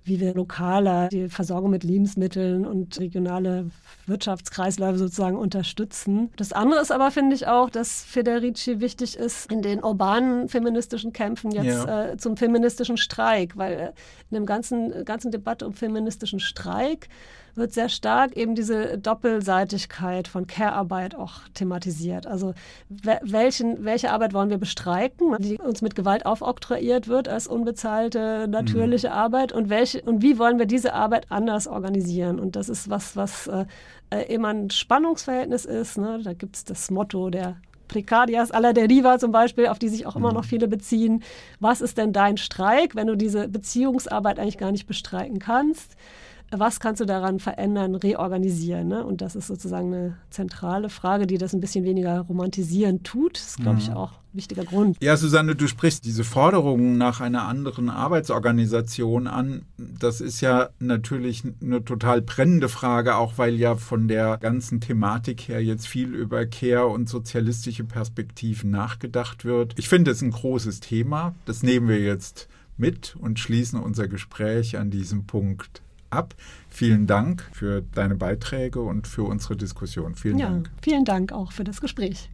wie 0.05 0.20
wir 0.20 0.34
lokaler 0.34 1.09
die 1.09 1.28
Versorgung 1.28 1.70
mit 1.70 1.84
Lebensmitteln 1.84 2.66
und 2.66 2.98
regionale 2.98 3.70
Wirtschaftskreisläufe 4.07 4.98
sozusagen 4.98 5.36
unterstützen. 5.36 6.30
Das 6.36 6.53
andere 6.53 6.80
ist 6.80 6.90
aber, 6.90 7.11
finde 7.11 7.36
ich 7.36 7.46
auch, 7.46 7.70
dass 7.70 8.03
Federici 8.05 8.80
wichtig 8.80 9.16
ist 9.16 9.50
in 9.50 9.62
den 9.62 9.82
urbanen 9.82 10.48
feministischen 10.48 11.12
Kämpfen 11.12 11.53
jetzt 11.53 11.86
ja. 11.86 12.07
äh, 12.07 12.16
zum 12.16 12.36
feministischen 12.36 12.96
Streik, 12.96 13.57
weil 13.57 13.72
äh, 13.72 13.92
in 14.30 14.34
dem 14.34 14.46
ganzen, 14.46 15.05
ganzen 15.05 15.30
Debatte 15.30 15.66
um 15.66 15.74
feministischen 15.74 16.40
Streik 16.40 17.09
wird 17.55 17.72
sehr 17.72 17.88
stark 17.88 18.36
eben 18.36 18.55
diese 18.55 18.98
Doppelseitigkeit 18.98 20.28
von 20.28 20.46
Care-Arbeit 20.46 21.14
auch 21.14 21.40
thematisiert. 21.55 22.26
Also 22.26 22.55
welchen, 22.88 23.84
welche 23.84 24.11
Arbeit 24.11 24.32
wollen 24.32 24.50
wir 24.50 24.59
bestreiken, 24.59 25.36
die 25.38 25.59
uns 25.59 25.82
mit 25.82 25.94
Gewalt 25.94 26.24
aufoktroyiert 26.24 27.09
wird 27.09 27.28
als 27.28 27.46
unbezahlte 27.46 28.46
natürliche 28.48 29.09
mhm. 29.09 29.14
Arbeit 29.14 29.53
und 29.53 29.68
welche 29.68 29.91
und 30.05 30.22
wie 30.22 30.38
wollen 30.38 30.59
wir 30.59 30.66
diese 30.66 30.95
Arbeit 30.95 31.26
anders 31.30 31.66
organisieren? 31.66 32.38
Und 32.38 32.57
das 32.57 32.68
ist 32.68 32.90
was, 32.90 33.16
was 33.16 33.47
äh, 33.47 33.66
äh 34.11 34.32
immer 34.32 34.49
ein 34.49 34.70
Spannungsverhältnis 34.70 35.64
ist. 35.64 35.99
Ne? 35.99 36.20
Da 36.22 36.32
gibt 36.32 36.57
es 36.57 36.64
das 36.64 36.90
Motto 36.90 37.30
der 37.30 37.57
Precarias 37.88 38.51
alla 38.51 38.72
deriva 38.72 39.18
zum 39.18 39.32
Beispiel, 39.32 39.66
auf 39.66 39.78
die 39.78 39.88
sich 39.88 40.07
auch 40.07 40.16
immer 40.16 40.30
mhm. 40.30 40.36
noch 40.36 40.45
viele 40.45 40.66
beziehen. 40.66 41.22
Was 41.61 41.80
ist 41.80 41.99
denn 41.99 42.12
dein 42.12 42.38
Streik, 42.38 42.95
wenn 42.95 43.07
du 43.07 43.16
diese 43.16 43.49
Beziehungsarbeit 43.49 44.38
eigentlich 44.38 44.59
gar 44.59 44.72
nicht 44.72 44.86
bestreiken 44.86 45.38
kannst? 45.38 45.97
Was 46.55 46.80
kannst 46.80 47.00
du 47.00 47.07
daran 47.07 47.38
verändern, 47.38 47.94
reorganisieren? 47.94 48.88
Ne? 48.88 49.05
Und 49.05 49.22
das 49.22 49.34
ist 49.36 49.46
sozusagen 49.46 49.92
eine 49.92 50.16
zentrale 50.30 50.90
Frage, 50.90 51.26
die 51.26 51.38
das 51.38 51.55
ein 51.55 51.61
bisschen 51.61 51.84
weniger 51.84 52.20
romantisieren 52.20 53.03
tut. 53.03 53.36
Das 53.36 53.46
ist, 53.48 53.57
glaube 53.59 53.78
ich, 53.78 53.88
mhm. 53.88 53.96
auch 53.96 54.12
ein 54.12 54.36
wichtiger 54.36 54.64
Grund. 54.64 54.96
Ja, 55.03 55.16
Susanne, 55.16 55.57
du 55.57 55.66
sprichst 55.66 56.05
diese 56.05 56.24
Forderungen 56.24 56.98
nach 56.98 57.20
einer 57.20 57.48
anderen 57.48 57.88
Arbeitsorganisation 57.88 59.26
an. 59.26 59.62
Das 59.78 60.20
ist 60.20 60.40
ja 60.42 60.68
natürlich 60.78 61.42
eine 61.62 61.84
total 61.84 62.20
brennende 62.20 62.68
Frage, 62.68 63.16
auch 63.16 63.38
weil 63.38 63.55
ja 63.55 63.76
von 63.76 64.07
der 64.07 64.36
ganzen 64.38 64.80
Thematik 64.80 65.48
her 65.48 65.64
jetzt 65.64 65.86
viel 65.86 66.14
über 66.14 66.44
Care 66.44 66.88
und 66.88 67.09
sozialistische 67.09 67.84
Perspektiven 67.84 68.70
nachgedacht 68.70 69.44
wird. 69.44 69.74
Ich 69.78 69.88
finde 69.88 70.11
es 70.11 70.20
ein 70.20 70.30
großes 70.30 70.80
Thema. 70.80 71.34
Das 71.46 71.62
nehmen 71.62 71.88
wir 71.88 72.00
jetzt 72.00 72.48
mit 72.76 73.16
und 73.18 73.38
schließen 73.38 73.80
unser 73.80 74.09
Gespräch 74.09 74.76
an 74.76 74.90
diesem 74.90 75.26
Punkt 75.26 75.82
ab. 76.12 76.34
Vielen 76.68 77.06
Dank 77.06 77.48
für 77.52 77.82
deine 77.94 78.14
Beiträge 78.14 78.80
und 78.80 79.06
für 79.06 79.24
unsere 79.24 79.56
Diskussion. 79.56 80.14
Vielen 80.14 80.38
ja, 80.38 80.48
Dank. 80.48 80.70
Vielen 80.82 81.04
Dank 81.04 81.32
auch 81.32 81.52
für 81.52 81.64
das 81.64 81.80
Gespräch. 81.80 82.30